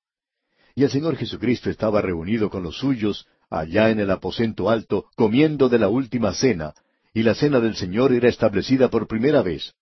Y 0.74 0.84
el 0.84 0.90
Señor 0.90 1.16
Jesucristo 1.16 1.70
estaba 1.70 2.00
reunido 2.00 2.50
con 2.50 2.62
los 2.62 2.78
suyos 2.78 3.26
allá 3.50 3.90
en 3.90 4.00
el 4.00 4.10
aposento 4.10 4.68
alto, 4.68 5.06
comiendo 5.16 5.68
de 5.68 5.78
la 5.78 5.88
última 5.88 6.34
cena, 6.34 6.74
y 7.14 7.22
la 7.22 7.34
cena 7.34 7.60
del 7.60 7.74
Señor 7.74 8.12
era 8.12 8.28
establecida 8.28 8.90
por 8.90 9.08
primera 9.08 9.42
vez. 9.42 9.74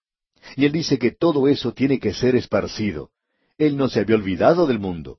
Y 0.55 0.65
él 0.65 0.73
dice 0.73 0.99
que 0.99 1.11
todo 1.11 1.49
eso 1.49 1.73
tiene 1.73 1.99
que 1.99 2.15
ser 2.15 2.37
esparcido. 2.37 3.11
Él 3.59 3.77
no 3.77 3.89
se 3.89 4.01
había 4.01 4.17
olvidado 4.17 4.67
del 4.67 4.79
mundo. 4.79 5.19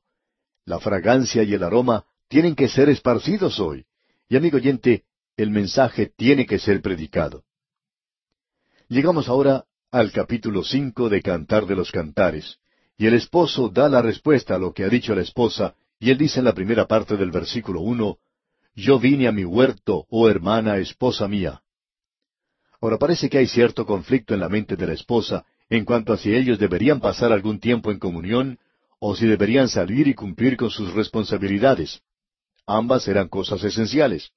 La 0.65 0.79
fragancia 0.79 1.43
y 1.43 1.53
el 1.53 1.63
aroma 1.63 2.05
tienen 2.27 2.55
que 2.55 2.69
ser 2.69 2.89
esparcidos 2.89 3.59
hoy. 3.59 3.85
Y 4.29 4.37
amigo 4.37 4.57
oyente, 4.57 5.03
el 5.37 5.51
mensaje 5.51 6.11
tiene 6.17 6.47
que 6.47 6.57
ser 6.57 6.81
predicado. 6.81 7.43
Llegamos 8.89 9.29
ahora 9.29 9.65
al 9.91 10.11
capítulo 10.11 10.63
cinco 10.63 11.09
de 11.09 11.21
Cantar 11.21 11.67
de 11.67 11.75
los 11.75 11.91
Cantares, 11.91 12.57
y 12.97 13.05
el 13.05 13.13
esposo 13.13 13.69
da 13.69 13.87
la 13.87 14.01
respuesta 14.01 14.55
a 14.55 14.57
lo 14.57 14.73
que 14.73 14.83
ha 14.83 14.89
dicho 14.89 15.13
la 15.13 15.21
esposa, 15.21 15.75
y 15.99 16.09
él 16.09 16.17
dice 16.17 16.39
en 16.39 16.45
la 16.45 16.53
primera 16.53 16.87
parte 16.87 17.15
del 17.15 17.29
versículo 17.29 17.81
uno, 17.81 18.17
yo 18.75 18.99
vine 18.99 19.27
a 19.27 19.31
mi 19.31 19.45
huerto, 19.45 20.05
oh 20.09 20.27
hermana, 20.27 20.77
esposa 20.77 21.27
mía. 21.27 21.61
Ahora 22.81 22.97
parece 22.97 23.29
que 23.29 23.37
hay 23.37 23.47
cierto 23.47 23.85
conflicto 23.85 24.33
en 24.33 24.39
la 24.39 24.49
mente 24.49 24.75
de 24.75 24.87
la 24.87 24.93
esposa 24.93 25.45
en 25.69 25.85
cuanto 25.85 26.13
a 26.13 26.17
si 26.17 26.33
ellos 26.33 26.57
deberían 26.59 26.99
pasar 26.99 27.31
algún 27.31 27.59
tiempo 27.59 27.91
en 27.91 27.99
comunión 27.99 28.59
o 28.99 29.15
si 29.15 29.27
deberían 29.27 29.67
salir 29.67 30.07
y 30.07 30.13
cumplir 30.13 30.57
con 30.57 30.69
sus 30.69 30.93
responsabilidades. 30.93 32.01
Ambas 32.65 33.07
eran 33.07 33.27
cosas 33.27 33.63
esenciales. 33.63 34.31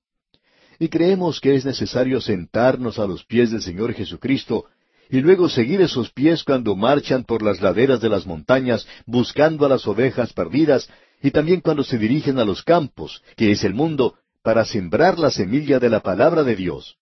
Y 0.80 0.88
creemos 0.88 1.40
que 1.40 1.54
es 1.54 1.66
necesario 1.66 2.22
sentarnos 2.22 2.98
a 2.98 3.06
los 3.06 3.24
pies 3.26 3.50
del 3.50 3.60
Señor 3.60 3.92
Jesucristo 3.92 4.64
y 5.10 5.20
luego 5.20 5.50
seguir 5.50 5.82
esos 5.82 6.10
pies 6.10 6.42
cuando 6.42 6.74
marchan 6.74 7.24
por 7.24 7.42
las 7.42 7.60
laderas 7.60 8.00
de 8.00 8.08
las 8.08 8.26
montañas 8.26 8.86
buscando 9.04 9.66
a 9.66 9.68
las 9.68 9.86
ovejas 9.86 10.32
perdidas 10.32 10.88
y 11.22 11.32
también 11.32 11.60
cuando 11.60 11.84
se 11.84 11.98
dirigen 11.98 12.38
a 12.38 12.46
los 12.46 12.62
campos, 12.62 13.22
que 13.36 13.50
es 13.50 13.62
el 13.62 13.74
mundo, 13.74 14.14
para 14.42 14.64
sembrar 14.64 15.18
la 15.18 15.30
semilla 15.30 15.78
de 15.78 15.90
la 15.90 16.00
palabra 16.00 16.44
de 16.44 16.56
Dios. 16.56 16.96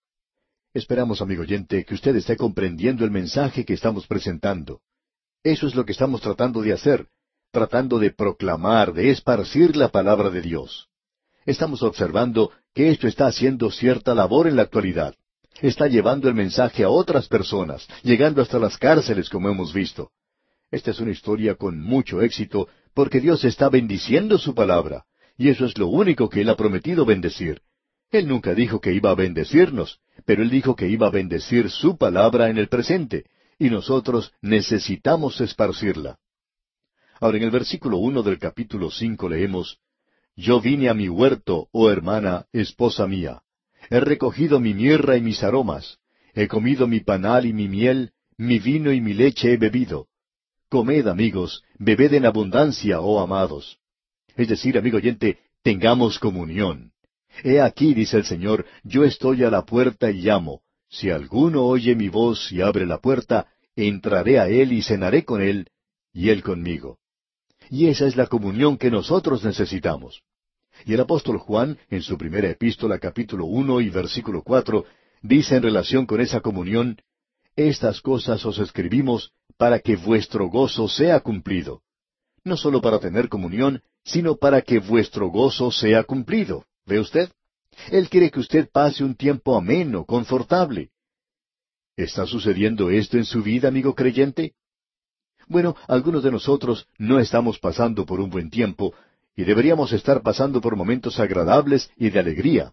Esperamos, 0.74 1.22
amigo 1.22 1.42
oyente, 1.42 1.84
que 1.84 1.94
usted 1.94 2.16
esté 2.16 2.36
comprendiendo 2.36 3.04
el 3.04 3.12
mensaje 3.12 3.64
que 3.64 3.74
estamos 3.74 4.08
presentando. 4.08 4.80
Eso 5.44 5.68
es 5.68 5.76
lo 5.76 5.84
que 5.84 5.92
estamos 5.92 6.20
tratando 6.20 6.62
de 6.62 6.72
hacer, 6.72 7.06
tratando 7.52 8.00
de 8.00 8.10
proclamar, 8.10 8.92
de 8.92 9.10
esparcir 9.10 9.76
la 9.76 9.90
palabra 9.90 10.30
de 10.30 10.42
Dios. 10.42 10.87
Estamos 11.48 11.82
observando 11.82 12.52
que 12.74 12.90
esto 12.90 13.08
está 13.08 13.26
haciendo 13.26 13.70
cierta 13.70 14.14
labor 14.14 14.48
en 14.48 14.56
la 14.56 14.64
actualidad. 14.64 15.14
Está 15.62 15.86
llevando 15.86 16.28
el 16.28 16.34
mensaje 16.34 16.84
a 16.84 16.90
otras 16.90 17.26
personas, 17.26 17.88
llegando 18.02 18.42
hasta 18.42 18.58
las 18.58 18.76
cárceles, 18.76 19.30
como 19.30 19.48
hemos 19.48 19.72
visto. 19.72 20.10
Esta 20.70 20.90
es 20.90 21.00
una 21.00 21.10
historia 21.10 21.54
con 21.54 21.80
mucho 21.80 22.20
éxito, 22.20 22.68
porque 22.92 23.18
Dios 23.18 23.46
está 23.46 23.70
bendiciendo 23.70 24.36
su 24.36 24.54
palabra, 24.54 25.06
y 25.38 25.48
eso 25.48 25.64
es 25.64 25.78
lo 25.78 25.86
único 25.86 26.28
que 26.28 26.42
Él 26.42 26.50
ha 26.50 26.54
prometido 26.54 27.06
bendecir. 27.06 27.62
Él 28.10 28.28
nunca 28.28 28.52
dijo 28.52 28.78
que 28.78 28.92
iba 28.92 29.08
a 29.10 29.14
bendecirnos, 29.14 30.00
pero 30.26 30.42
Él 30.42 30.50
dijo 30.50 30.76
que 30.76 30.90
iba 30.90 31.06
a 31.06 31.10
bendecir 31.10 31.70
su 31.70 31.96
palabra 31.96 32.50
en 32.50 32.58
el 32.58 32.68
presente, 32.68 33.24
y 33.58 33.70
nosotros 33.70 34.34
necesitamos 34.42 35.40
esparcirla. 35.40 36.18
Ahora 37.20 37.38
en 37.38 37.44
el 37.44 37.50
versículo 37.50 37.96
uno 37.96 38.22
del 38.22 38.38
capítulo 38.38 38.90
cinco 38.90 39.30
leemos 39.30 39.78
Yo 40.40 40.60
vine 40.60 40.88
a 40.88 40.94
mi 40.94 41.08
huerto, 41.08 41.68
oh 41.72 41.90
hermana, 41.90 42.46
esposa 42.52 43.08
mía. 43.08 43.42
He 43.90 43.98
recogido 43.98 44.60
mi 44.60 44.72
mirra 44.72 45.16
y 45.16 45.20
mis 45.20 45.42
aromas. 45.42 45.98
He 46.32 46.46
comido 46.46 46.86
mi 46.86 47.00
panal 47.00 47.44
y 47.44 47.52
mi 47.52 47.66
miel, 47.66 48.12
mi 48.36 48.60
vino 48.60 48.92
y 48.92 49.00
mi 49.00 49.14
leche 49.14 49.52
he 49.52 49.56
bebido. 49.56 50.06
Comed, 50.68 51.08
amigos, 51.08 51.64
bebed 51.80 52.14
en 52.14 52.24
abundancia, 52.24 53.00
oh 53.00 53.18
amados. 53.18 53.80
Es 54.36 54.46
decir, 54.46 54.78
amigo 54.78 54.98
oyente, 54.98 55.40
tengamos 55.64 56.20
comunión. 56.20 56.92
He 57.42 57.60
aquí, 57.60 57.92
dice 57.92 58.18
el 58.18 58.24
Señor, 58.24 58.64
yo 58.84 59.02
estoy 59.02 59.42
a 59.42 59.50
la 59.50 59.64
puerta 59.64 60.08
y 60.12 60.22
llamo. 60.22 60.60
Si 60.88 61.10
alguno 61.10 61.64
oye 61.64 61.96
mi 61.96 62.10
voz 62.10 62.52
y 62.52 62.62
abre 62.62 62.86
la 62.86 62.98
puerta, 62.98 63.48
entraré 63.74 64.38
a 64.38 64.46
él 64.46 64.72
y 64.72 64.82
cenaré 64.82 65.24
con 65.24 65.42
él, 65.42 65.68
y 66.12 66.28
él 66.28 66.44
conmigo. 66.44 67.00
Y 67.70 67.88
esa 67.88 68.06
es 68.06 68.14
la 68.14 68.28
comunión 68.28 68.78
que 68.78 68.90
nosotros 68.90 69.44
necesitamos. 69.44 70.22
Y 70.84 70.94
el 70.94 71.00
apóstol 71.00 71.38
Juan, 71.38 71.78
en 71.90 72.02
su 72.02 72.16
primera 72.16 72.48
epístola 72.48 72.98
capítulo 72.98 73.46
uno 73.46 73.80
y 73.80 73.90
versículo 73.90 74.42
cuatro, 74.42 74.84
dice 75.22 75.56
en 75.56 75.62
relación 75.62 76.06
con 76.06 76.20
esa 76.20 76.40
comunión, 76.40 76.98
Estas 77.56 78.00
cosas 78.00 78.44
os 78.46 78.58
escribimos 78.58 79.32
para 79.56 79.80
que 79.80 79.96
vuestro 79.96 80.46
gozo 80.46 80.88
sea 80.88 81.20
cumplido. 81.20 81.82
No 82.44 82.56
solo 82.56 82.80
para 82.80 83.00
tener 83.00 83.28
comunión, 83.28 83.82
sino 84.04 84.36
para 84.36 84.62
que 84.62 84.78
vuestro 84.78 85.28
gozo 85.28 85.70
sea 85.70 86.04
cumplido. 86.04 86.64
¿Ve 86.86 87.00
usted? 87.00 87.30
Él 87.90 88.08
quiere 88.08 88.30
que 88.30 88.40
usted 88.40 88.68
pase 88.72 89.04
un 89.04 89.14
tiempo 89.14 89.56
ameno, 89.56 90.04
confortable. 90.04 90.90
¿Está 91.96 92.26
sucediendo 92.26 92.90
esto 92.90 93.16
en 93.16 93.24
su 93.24 93.42
vida, 93.42 93.68
amigo 93.68 93.94
creyente? 93.94 94.54
Bueno, 95.48 95.74
algunos 95.88 96.22
de 96.22 96.30
nosotros 96.30 96.86
no 96.98 97.18
estamos 97.18 97.58
pasando 97.58 98.06
por 98.06 98.20
un 98.20 98.30
buen 98.30 98.50
tiempo, 98.50 98.94
y 99.38 99.44
deberíamos 99.44 99.92
estar 99.92 100.20
pasando 100.20 100.60
por 100.60 100.74
momentos 100.74 101.20
agradables 101.20 101.92
y 101.96 102.10
de 102.10 102.18
alegría. 102.18 102.72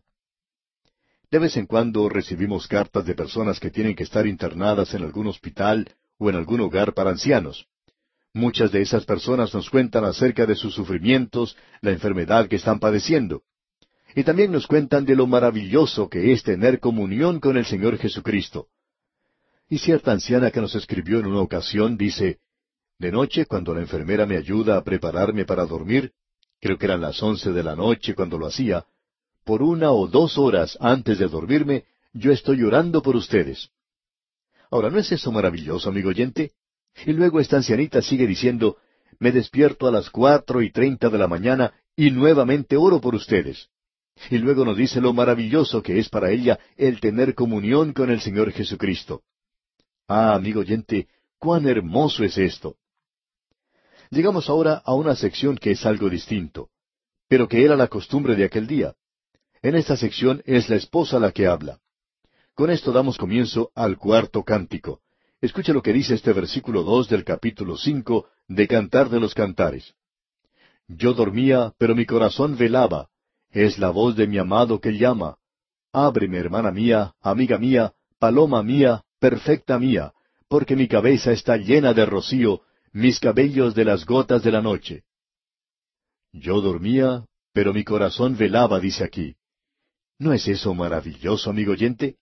De 1.29 1.37
vez 1.37 1.55
en 1.57 1.67
cuando 1.67 2.09
recibimos 2.09 2.67
cartas 2.67 3.05
de 3.05 3.13
personas 3.13 3.59
que 3.59 3.69
tienen 3.69 3.95
que 3.95 4.01
estar 4.01 4.25
internadas 4.25 4.91
en 4.95 5.03
algún 5.03 5.27
hospital 5.27 5.87
o 6.17 6.27
en 6.27 6.35
algún 6.35 6.61
hogar 6.61 6.95
para 6.95 7.11
ancianos. 7.11 7.67
Muchas 8.33 8.71
de 8.71 8.81
esas 8.81 9.05
personas 9.05 9.53
nos 9.53 9.69
cuentan 9.69 10.05
acerca 10.05 10.47
de 10.47 10.55
sus 10.55 10.73
sufrimientos, 10.73 11.55
la 11.81 11.91
enfermedad 11.91 12.47
que 12.47 12.55
están 12.55 12.79
padeciendo. 12.79 13.43
Y 14.15 14.23
también 14.23 14.51
nos 14.51 14.65
cuentan 14.65 15.05
de 15.05 15.15
lo 15.15 15.27
maravilloso 15.27 16.09
que 16.09 16.33
es 16.33 16.41
tener 16.41 16.79
comunión 16.79 17.39
con 17.39 17.57
el 17.57 17.65
Señor 17.65 17.99
Jesucristo. 17.99 18.69
Y 19.69 19.77
cierta 19.77 20.13
anciana 20.13 20.49
que 20.49 20.61
nos 20.61 20.73
escribió 20.73 21.19
en 21.19 21.27
una 21.27 21.41
ocasión 21.41 21.95
dice, 21.95 22.39
De 22.97 23.11
noche, 23.11 23.45
cuando 23.45 23.75
la 23.75 23.81
enfermera 23.81 24.25
me 24.25 24.35
ayuda 24.35 24.77
a 24.77 24.83
prepararme 24.83 25.45
para 25.45 25.67
dormir, 25.67 26.11
creo 26.59 26.77
que 26.77 26.85
eran 26.85 27.01
las 27.01 27.21
once 27.21 27.51
de 27.51 27.63
la 27.63 27.75
noche 27.75 28.15
cuando 28.15 28.37
lo 28.37 28.47
hacía, 28.47 28.85
por 29.43 29.61
una 29.61 29.91
o 29.91 30.07
dos 30.07 30.37
horas 30.37 30.77
antes 30.81 31.19
de 31.19 31.27
dormirme, 31.27 31.85
yo 32.13 32.31
estoy 32.31 32.63
orando 32.63 33.01
por 33.01 33.15
ustedes. 33.15 33.69
Ahora, 34.71 34.89
¿no 34.89 34.97
es 34.97 35.11
eso 35.11 35.31
maravilloso, 35.31 35.89
amigo 35.89 36.09
oyente? 36.09 36.51
Y 37.05 37.13
luego 37.13 37.39
esta 37.39 37.57
ancianita 37.57 38.01
sigue 38.01 38.25
diciendo, 38.25 38.77
me 39.19 39.31
despierto 39.31 39.87
a 39.87 39.91
las 39.91 40.09
cuatro 40.09 40.61
y 40.61 40.71
treinta 40.71 41.09
de 41.09 41.17
la 41.17 41.27
mañana 41.27 41.73
y 41.95 42.11
nuevamente 42.11 42.75
oro 42.75 42.99
por 42.99 43.15
ustedes. 43.15 43.69
Y 44.29 44.37
luego 44.37 44.65
nos 44.65 44.77
dice 44.77 45.01
lo 45.01 45.13
maravilloso 45.13 45.83
que 45.83 45.99
es 45.99 46.09
para 46.09 46.31
ella 46.31 46.57
el 46.77 46.99
tener 46.99 47.35
comunión 47.35 47.93
con 47.93 48.09
el 48.09 48.21
Señor 48.21 48.51
Jesucristo. 48.51 49.21
Ah, 50.07 50.35
amigo 50.35 50.61
oyente, 50.61 51.07
cuán 51.37 51.67
hermoso 51.67 52.23
es 52.23 52.37
esto. 52.37 52.77
Llegamos 54.09 54.49
ahora 54.49 54.81
a 54.85 54.93
una 54.93 55.15
sección 55.15 55.57
que 55.57 55.71
es 55.71 55.85
algo 55.85 56.09
distinto, 56.09 56.69
pero 57.27 57.47
que 57.47 57.63
era 57.63 57.75
la 57.75 57.87
costumbre 57.87 58.35
de 58.35 58.45
aquel 58.45 58.67
día. 58.67 58.95
En 59.61 59.75
esta 59.75 59.97
sección 59.97 60.41
es 60.45 60.69
la 60.69 60.75
esposa 60.75 61.19
la 61.19 61.31
que 61.31 61.47
habla. 61.47 61.79
Con 62.53 62.69
esto 62.69 62.91
damos 62.91 63.17
comienzo 63.17 63.71
al 63.75 63.97
cuarto 63.97 64.43
cántico. 64.43 65.01
Escuche 65.41 65.73
lo 65.73 65.81
que 65.81 65.91
dice 65.91 66.13
este 66.13 66.33
versículo 66.33 66.83
dos 66.83 67.09
del 67.09 67.23
capítulo 67.23 67.77
cinco 67.77 68.27
de 68.47 68.67
Cantar 68.67 69.09
de 69.09 69.19
los 69.19 69.33
Cantares. 69.33 69.93
Yo 70.87 71.13
dormía, 71.13 71.73
pero 71.77 71.95
mi 71.95 72.05
corazón 72.05 72.57
velaba. 72.57 73.09
Es 73.49 73.79
la 73.79 73.89
voz 73.89 74.15
de 74.15 74.27
mi 74.27 74.37
amado 74.37 74.79
que 74.79 74.97
llama. 74.97 75.37
Ábreme, 75.91 76.37
hermana 76.37 76.71
mía, 76.71 77.13
amiga 77.21 77.57
mía, 77.57 77.93
paloma 78.19 78.61
mía, 78.63 79.03
perfecta 79.19 79.79
mía, 79.79 80.13
porque 80.47 80.75
mi 80.75 80.87
cabeza 80.87 81.31
está 81.31 81.57
llena 81.57 81.93
de 81.93 82.05
rocío, 82.05 82.61
mis 82.95 83.19
cabellos 83.19 83.75
de 83.75 83.83
las 83.83 84.05
gotas 84.05 84.41
de 84.41 84.51
la 84.51 84.61
noche. 84.61 85.03
Yo 86.31 86.61
dormía, 86.61 87.25
pero 87.51 87.73
mi 87.73 87.83
corazón 87.83 88.37
velaba, 88.37 88.79
dice 88.79 89.03
aquí. 89.03 89.35
¿No 90.17 90.31
es 90.31 90.47
eso 90.47 90.73
maravilloso, 90.73 91.49
amigo 91.49 91.73
oyente? 91.73 92.15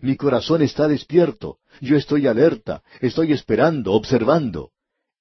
Mi 0.00 0.16
corazón 0.16 0.62
está 0.62 0.88
despierto, 0.88 1.58
yo 1.82 1.98
estoy 1.98 2.26
alerta, 2.26 2.82
estoy 3.02 3.32
esperando, 3.32 3.92
observando. 3.92 4.70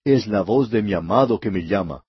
Es 0.05 0.25
la 0.25 0.41
voz 0.41 0.69
de 0.69 0.81
mi 0.81 0.93
amado 0.93 1.37
que 1.37 1.51
me 1.51 1.65
llama. 1.65 2.03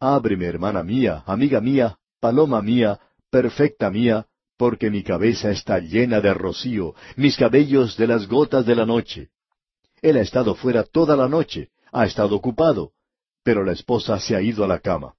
Ábreme, 0.00 0.46
hermana 0.46 0.82
mía, 0.82 1.22
amiga 1.26 1.60
mía, 1.60 1.96
paloma 2.18 2.60
mía, 2.60 2.98
perfecta 3.30 3.88
mía, 3.88 4.26
porque 4.56 4.90
mi 4.90 5.04
cabeza 5.04 5.52
está 5.52 5.78
llena 5.78 6.20
de 6.20 6.34
rocío, 6.34 6.96
mis 7.14 7.36
cabellos 7.36 7.96
de 7.96 8.08
las 8.08 8.26
gotas 8.26 8.66
de 8.66 8.74
la 8.74 8.84
noche. 8.84 9.28
Él 10.00 10.16
ha 10.16 10.22
estado 10.22 10.56
fuera 10.56 10.82
toda 10.82 11.14
la 11.14 11.28
noche, 11.28 11.70
ha 11.92 12.06
estado 12.06 12.34
ocupado, 12.34 12.92
pero 13.44 13.64
la 13.64 13.72
esposa 13.72 14.18
se 14.18 14.34
ha 14.34 14.42
ido 14.42 14.64
a 14.64 14.68
la 14.68 14.80
cama. 14.80 15.14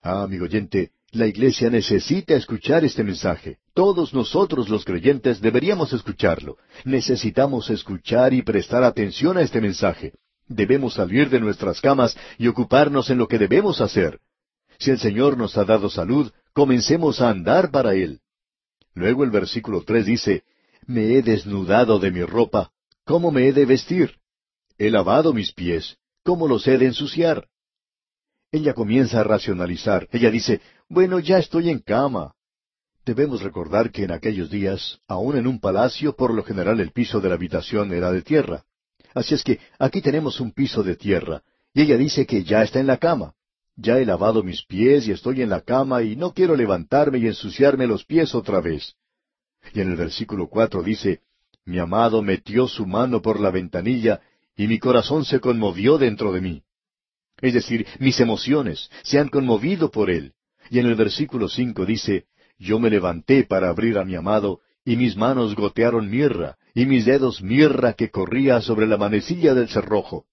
Ah, 0.00 0.22
amigo 0.22 0.44
oyente, 0.44 0.92
la 1.10 1.26
iglesia 1.26 1.68
necesita 1.70 2.34
escuchar 2.34 2.84
este 2.84 3.02
mensaje. 3.02 3.58
Todos 3.74 4.14
nosotros 4.14 4.68
los 4.68 4.84
creyentes 4.84 5.40
deberíamos 5.40 5.92
escucharlo. 5.92 6.56
Necesitamos 6.84 7.70
escuchar 7.70 8.32
y 8.32 8.42
prestar 8.42 8.84
atención 8.84 9.36
a 9.36 9.42
este 9.42 9.60
mensaje. 9.60 10.12
Debemos 10.46 10.94
salir 10.94 11.28
de 11.28 11.40
nuestras 11.40 11.80
camas 11.80 12.16
y 12.38 12.46
ocuparnos 12.46 13.10
en 13.10 13.18
lo 13.18 13.26
que 13.26 13.38
debemos 13.38 13.80
hacer. 13.80 14.20
Si 14.78 14.90
el 14.90 14.98
Señor 14.98 15.36
nos 15.36 15.56
ha 15.56 15.64
dado 15.64 15.90
salud, 15.90 16.30
comencemos 16.52 17.20
a 17.20 17.30
andar 17.30 17.70
para 17.70 17.94
Él. 17.94 18.20
Luego 18.94 19.24
el 19.24 19.30
versículo 19.30 19.82
tres 19.82 20.06
dice, 20.06 20.44
Me 20.86 21.14
he 21.14 21.22
desnudado 21.22 21.98
de 21.98 22.10
mi 22.10 22.22
ropa, 22.22 22.70
¿cómo 23.04 23.32
me 23.32 23.48
he 23.48 23.52
de 23.52 23.66
vestir? 23.66 24.18
He 24.78 24.90
lavado 24.90 25.32
mis 25.32 25.52
pies. 25.52 25.96
¿Cómo 26.24 26.48
los 26.48 26.66
he 26.66 26.76
de 26.76 26.86
ensuciar? 26.86 27.48
Ella 28.52 28.74
comienza 28.74 29.20
a 29.20 29.24
racionalizar. 29.24 30.08
Ella 30.12 30.30
dice, 30.30 30.60
bueno, 30.88 31.18
ya 31.18 31.38
estoy 31.38 31.70
en 31.70 31.78
cama. 31.78 32.34
Debemos 33.04 33.42
recordar 33.42 33.90
que 33.90 34.04
en 34.04 34.10
aquellos 34.10 34.50
días, 34.50 34.98
aun 35.06 35.36
en 35.36 35.46
un 35.46 35.60
palacio, 35.60 36.14
por 36.14 36.34
lo 36.34 36.42
general 36.42 36.80
el 36.80 36.92
piso 36.92 37.20
de 37.20 37.28
la 37.28 37.36
habitación 37.36 37.92
era 37.92 38.10
de 38.10 38.22
tierra. 38.22 38.64
Así 39.14 39.34
es 39.34 39.44
que 39.44 39.60
aquí 39.78 40.02
tenemos 40.02 40.40
un 40.40 40.52
piso 40.52 40.82
de 40.82 40.96
tierra, 40.96 41.42
y 41.72 41.82
ella 41.82 41.96
dice 41.96 42.26
que 42.26 42.42
ya 42.42 42.62
está 42.62 42.80
en 42.80 42.88
la 42.88 42.98
cama. 42.98 43.34
Ya 43.76 43.98
he 43.98 44.04
lavado 44.04 44.42
mis 44.42 44.62
pies 44.64 45.06
y 45.06 45.12
estoy 45.12 45.42
en 45.42 45.50
la 45.50 45.60
cama 45.60 46.02
y 46.02 46.16
no 46.16 46.32
quiero 46.32 46.56
levantarme 46.56 47.18
y 47.18 47.26
ensuciarme 47.26 47.86
los 47.86 48.04
pies 48.04 48.34
otra 48.34 48.60
vez. 48.60 48.94
Y 49.72 49.80
en 49.80 49.90
el 49.90 49.96
versículo 49.96 50.48
cuatro 50.48 50.82
dice, 50.82 51.20
Mi 51.64 51.78
amado 51.78 52.22
metió 52.22 52.66
su 52.66 52.86
mano 52.86 53.22
por 53.22 53.38
la 53.38 53.50
ventanilla 53.50 54.20
y 54.56 54.66
mi 54.66 54.78
corazón 54.78 55.24
se 55.24 55.40
conmovió 55.40 55.98
dentro 55.98 56.32
de 56.32 56.40
mí. 56.40 56.62
Es 57.40 57.52
decir, 57.52 57.86
mis 57.98 58.18
emociones 58.20 58.90
se 59.02 59.18
han 59.18 59.28
conmovido 59.28 59.90
por 59.90 60.10
él. 60.10 60.32
Y 60.70 60.78
en 60.78 60.86
el 60.86 60.94
versículo 60.94 61.48
cinco 61.48 61.84
dice, 61.84 62.24
Yo 62.58 62.78
me 62.78 62.90
levanté 62.90 63.44
para 63.44 63.68
abrir 63.68 63.98
a 63.98 64.04
mi 64.04 64.16
amado, 64.16 64.60
y 64.84 64.96
mis 64.96 65.16
manos 65.16 65.54
gotearon 65.54 66.08
mirra, 66.08 66.56
y 66.74 66.86
mis 66.86 67.04
dedos 67.04 67.42
mirra 67.42 67.92
que 67.92 68.10
corría 68.10 68.60
sobre 68.60 68.86
la 68.86 68.96
manecilla 68.96 69.52
del 69.52 69.68
cerrojo. 69.68 70.24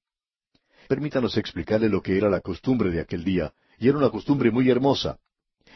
Permítanos 0.88 1.38
explicarle 1.38 1.90
lo 1.90 2.02
que 2.02 2.18
era 2.18 2.30
la 2.30 2.40
costumbre 2.40 2.92
de 2.92 3.02
aquel 3.02 3.24
día, 3.24 3.54
y 3.80 3.90
era 3.90 3.98
una 3.98 4.10
costumbre 4.10 4.52
muy 4.52 4.70
hermosa. 4.70 5.20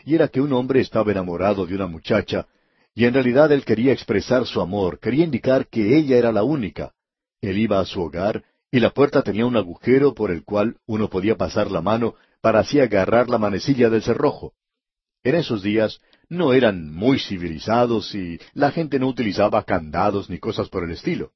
Y 0.05 0.15
era 0.15 0.29
que 0.29 0.41
un 0.41 0.53
hombre 0.53 0.79
estaba 0.79 1.11
enamorado 1.11 1.65
de 1.65 1.75
una 1.75 1.87
muchacha, 1.87 2.47
y 2.95 3.05
en 3.05 3.13
realidad 3.13 3.51
él 3.51 3.65
quería 3.65 3.91
expresar 3.91 4.45
su 4.45 4.61
amor, 4.61 4.99
quería 4.99 5.25
indicar 5.25 5.67
que 5.67 5.97
ella 5.97 6.17
era 6.17 6.31
la 6.31 6.43
única, 6.43 6.93
él 7.41 7.57
iba 7.57 7.79
a 7.79 7.85
su 7.85 8.01
hogar 8.01 8.43
y 8.71 8.79
la 8.79 8.91
puerta 8.91 9.21
tenía 9.21 9.45
un 9.45 9.57
agujero 9.57 10.13
por 10.13 10.31
el 10.31 10.43
cual 10.43 10.77
uno 10.85 11.09
podía 11.09 11.35
pasar 11.35 11.71
la 11.71 11.81
mano 11.81 12.15
para 12.41 12.59
así 12.59 12.79
agarrar 12.79 13.29
la 13.29 13.37
manecilla 13.37 13.89
del 13.89 14.03
cerrojo. 14.03 14.53
En 15.23 15.35
esos 15.35 15.63
días 15.63 15.99
no 16.29 16.53
eran 16.53 16.93
muy 16.93 17.19
civilizados 17.19 18.13
y 18.15 18.39
la 18.53 18.71
gente 18.71 18.99
no 18.99 19.07
utilizaba 19.07 19.63
candados 19.63 20.29
ni 20.29 20.39
cosas 20.39 20.69
por 20.69 20.83
el 20.83 20.91
estilo. 20.91 21.31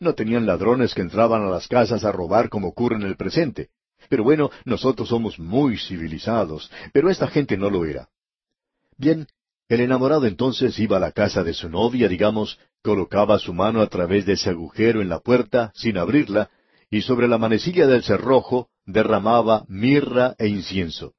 No 0.00 0.14
tenían 0.14 0.46
ladrones 0.46 0.94
que 0.94 1.02
entraban 1.02 1.42
a 1.42 1.50
las 1.50 1.68
casas 1.68 2.04
a 2.04 2.12
robar 2.12 2.48
como 2.48 2.68
ocurre 2.68 2.96
en 2.96 3.02
el 3.02 3.16
presente. 3.16 3.70
Pero 4.08 4.24
bueno, 4.24 4.50
nosotros 4.64 5.08
somos 5.08 5.38
muy 5.38 5.78
civilizados, 5.78 6.70
pero 6.92 7.10
esta 7.10 7.28
gente 7.28 7.56
no 7.56 7.70
lo 7.70 7.84
era. 7.84 8.08
Bien, 8.98 9.26
el 9.68 9.80
enamorado 9.80 10.26
entonces 10.26 10.78
iba 10.78 10.98
a 10.98 11.00
la 11.00 11.12
casa 11.12 11.42
de 11.42 11.54
su 11.54 11.68
novia, 11.68 12.08
digamos, 12.08 12.58
colocaba 12.82 13.38
su 13.38 13.52
mano 13.52 13.80
a 13.80 13.88
través 13.88 14.24
de 14.26 14.34
ese 14.34 14.50
agujero 14.50 15.02
en 15.02 15.08
la 15.08 15.18
puerta, 15.18 15.72
sin 15.74 15.98
abrirla, 15.98 16.50
y 16.90 17.02
sobre 17.02 17.26
la 17.26 17.38
manecilla 17.38 17.86
del 17.86 18.04
cerrojo 18.04 18.68
derramaba 18.84 19.64
mirra 19.68 20.36
e 20.38 20.46
incienso. 20.46 21.14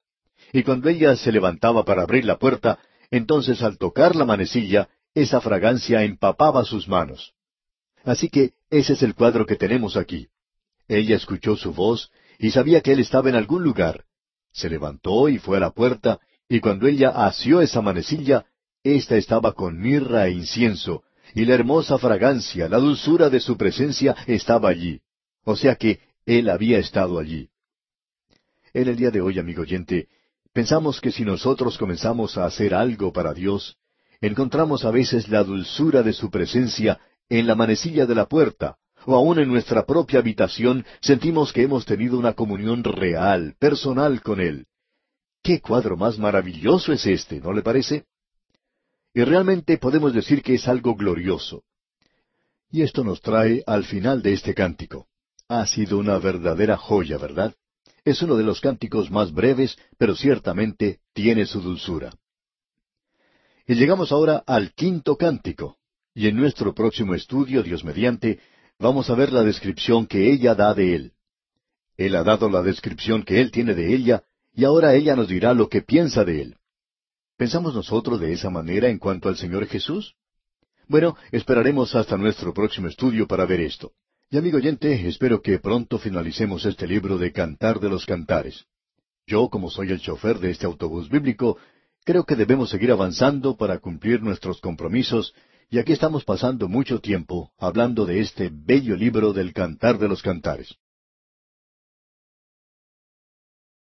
Y 0.54 0.64
cuando 0.64 0.88
ella 0.88 1.16
se 1.18 1.32
levantaba 1.32 1.84
para 1.84 2.04
abrir 2.04 2.24
la 2.24 2.38
puerta, 2.38 2.80
entonces 3.12 3.62
al 3.62 3.78
tocar 3.78 4.16
la 4.16 4.24
manecilla, 4.24 4.88
esa 5.14 5.41
fragancia 5.41 6.04
empapaba 6.04 6.64
sus 6.64 6.88
manos. 6.88 7.34
Así 8.06 8.30
que 8.30 8.54
ese 8.70 8.93
es 8.93 9.04
el 9.04 9.16
cuadro 9.16 9.45
que 9.45 9.56
tenemos 9.56 9.98
aquí. 9.98 10.30
Ella 10.88 11.18
escuchó 11.18 11.58
su 11.58 11.74
voz 11.74 12.12
y 12.39 12.52
sabía 12.52 12.82
que 12.82 12.93
él 12.93 13.00
estaba 13.02 13.28
en 13.30 13.36
algún 13.36 13.64
lugar. 13.64 14.06
Se 14.54 14.70
levantó 14.70 15.28
y 15.28 15.38
fue 15.38 15.58
a 15.58 15.60
la 15.60 15.72
puerta, 15.72 16.20
y 16.50 16.60
cuando 16.60 16.88
ella 16.88 17.10
asió 17.10 17.62
esa 17.62 17.82
manecilla, 17.82 18.45
ésta 18.84 19.18
estaba 19.18 19.54
con 19.54 19.80
mirra 19.80 20.28
e 20.28 20.32
incienso, 20.32 21.04
y 21.36 21.45
la 21.45 21.56
hermosa 21.56 21.98
fragancia, 21.98 22.70
la 22.70 22.78
dulzura 22.78 23.30
de 23.30 23.39
su 23.39 23.58
presencia 23.58 24.16
estaba 24.28 24.70
allí. 24.70 25.02
O 25.43 25.56
sea 25.56 25.76
que 25.76 26.00
él 26.26 26.50
había 26.50 26.80
estado 26.80 27.20
allí. 27.20 27.50
En 28.74 28.88
el 28.88 28.95
día 28.95 29.12
de 29.12 29.22
hoy, 29.22 29.39
amigo 29.39 29.64
oyente, 29.64 30.08
pensamos 30.54 31.02
que 31.02 31.12
si 31.12 31.24
nosotros 31.26 31.78
comenzamos 31.78 32.38
a 32.38 32.45
hacer 32.45 32.74
algo 32.74 33.12
para 33.12 33.34
Dios, 33.34 33.78
encontramos 34.22 34.86
a 34.86 34.91
veces 34.91 35.28
la 35.28 35.43
dulzura 35.43 36.02
de 36.02 36.14
su 36.14 36.30
presencia 36.30 37.00
en 37.30 37.45
la 37.45 37.56
manecilla 37.56 38.06
de 38.06 38.16
la 38.16 38.26
puerta, 38.26 38.78
o 39.06 39.16
aun 39.16 39.39
en 39.39 39.50
nuestra 39.50 39.86
propia 39.86 40.20
habitación 40.20 40.86
sentimos 41.02 41.52
que 41.52 41.64
hemos 41.64 41.86
tenido 41.86 42.18
una 42.18 42.34
comunión 42.34 42.84
real, 42.84 43.56
personal 43.60 44.22
con 44.22 44.39
Él. 44.39 44.66
¿Qué 45.42 45.62
cuadro 45.62 45.96
más 45.96 46.18
maravilloso 46.18 46.94
es 46.94 47.06
este, 47.06 47.40
no 47.40 47.54
le 47.54 47.62
parece? 47.62 48.06
Y 49.14 49.24
realmente 49.24 49.78
podemos 49.78 50.14
decir 50.14 50.44
que 50.44 50.56
es 50.56 50.68
algo 50.68 50.96
glorioso. 50.96 51.64
Y 52.70 52.82
esto 52.82 53.04
nos 53.04 53.22
trae 53.22 53.64
al 53.66 53.86
final 53.86 54.22
de 54.22 54.34
este 54.34 54.54
cántico. 54.54 55.08
Ha 55.48 55.66
sido 55.66 55.98
una 55.98 56.18
verdadera 56.18 56.78
joya, 56.78 57.18
¿verdad? 57.18 57.56
Es 58.04 58.22
uno 58.22 58.36
de 58.36 58.44
los 58.44 58.62
cánticos 58.62 59.10
más 59.10 59.34
breves, 59.34 59.78
pero 59.98 60.16
ciertamente 60.16 61.00
tiene 61.14 61.46
su 61.46 61.62
dulzura. 61.62 62.14
Y 63.66 63.76
llegamos 63.76 64.12
ahora 64.12 64.44
al 64.46 64.74
quinto 64.74 65.18
cántico. 65.18 65.78
Y 66.14 66.28
en 66.28 66.36
nuestro 66.36 66.74
próximo 66.74 67.14
estudio, 67.14 67.64
Dios 67.64 67.84
mediante, 67.84 68.40
vamos 68.80 69.10
a 69.10 69.16
ver 69.16 69.32
la 69.32 69.44
descripción 69.44 70.08
que 70.08 70.32
ella 70.32 70.56
da 70.56 70.74
de 70.74 70.96
él. 70.96 71.14
Él 71.98 72.16
ha 72.16 72.24
dado 72.24 72.50
la 72.50 72.62
descripción 72.62 73.24
que 73.24 73.42
él 73.42 73.52
tiene 73.52 73.74
de 73.74 73.94
ella, 73.94 74.24
y 74.58 74.66
ahora 74.66 74.95
ella 74.95 75.16
nos 75.16 75.28
dirá 75.28 75.53
lo 75.53 75.70
que 75.70 75.84
piensa 75.84 76.26
de 76.26 76.41
él. 76.41 76.55
¿Pensamos 77.38 77.76
nosotros 77.76 78.20
de 78.20 78.34
esa 78.34 78.49
manera 78.49 78.89
en 78.89 78.97
cuanto 78.97 79.30
al 79.30 79.38
Señor 79.38 79.68
Jesús? 79.68 80.16
Bueno, 80.88 81.16
esperaremos 81.32 81.93
hasta 81.93 82.18
nuestro 82.18 82.55
próximo 82.55 82.88
estudio 82.88 83.28
para 83.28 83.45
ver 83.45 83.62
esto. 83.62 83.91
Y 84.32 84.38
amigo 84.38 84.58
oyente, 84.58 85.08
espero 85.08 85.43
que 85.43 85.60
pronto 85.60 85.99
finalicemos 85.99 86.66
este 86.66 86.88
libro 86.88 87.20
de 87.20 87.32
Cantar 87.32 87.80
de 87.80 87.89
los 87.89 88.08
Cantares. 88.08 88.66
Yo, 89.28 89.47
como 89.49 89.70
soy 89.70 89.91
el 89.91 90.01
chofer 90.01 90.39
de 90.39 90.49
este 90.49 90.66
autobús 90.66 91.08
bíblico, 91.08 91.60
creo 92.03 92.24
que 92.24 92.36
debemos 92.36 92.72
seguir 92.72 92.91
avanzando 92.91 93.58
para 93.58 93.78
cumplir 93.78 94.24
nuestros 94.24 94.60
compromisos, 94.60 95.36
y 95.70 95.78
aquí 95.78 95.93
estamos 95.93 96.24
pasando 96.24 96.68
mucho 96.68 96.99
tiempo 96.99 97.51
hablando 97.60 98.08
de 98.08 98.22
este 98.22 98.49
bello 98.51 98.95
libro 98.95 99.34
del 99.34 99.53
Cantar 99.53 99.99
de 99.99 100.08
los 100.08 100.24
Cantares. 100.24 100.78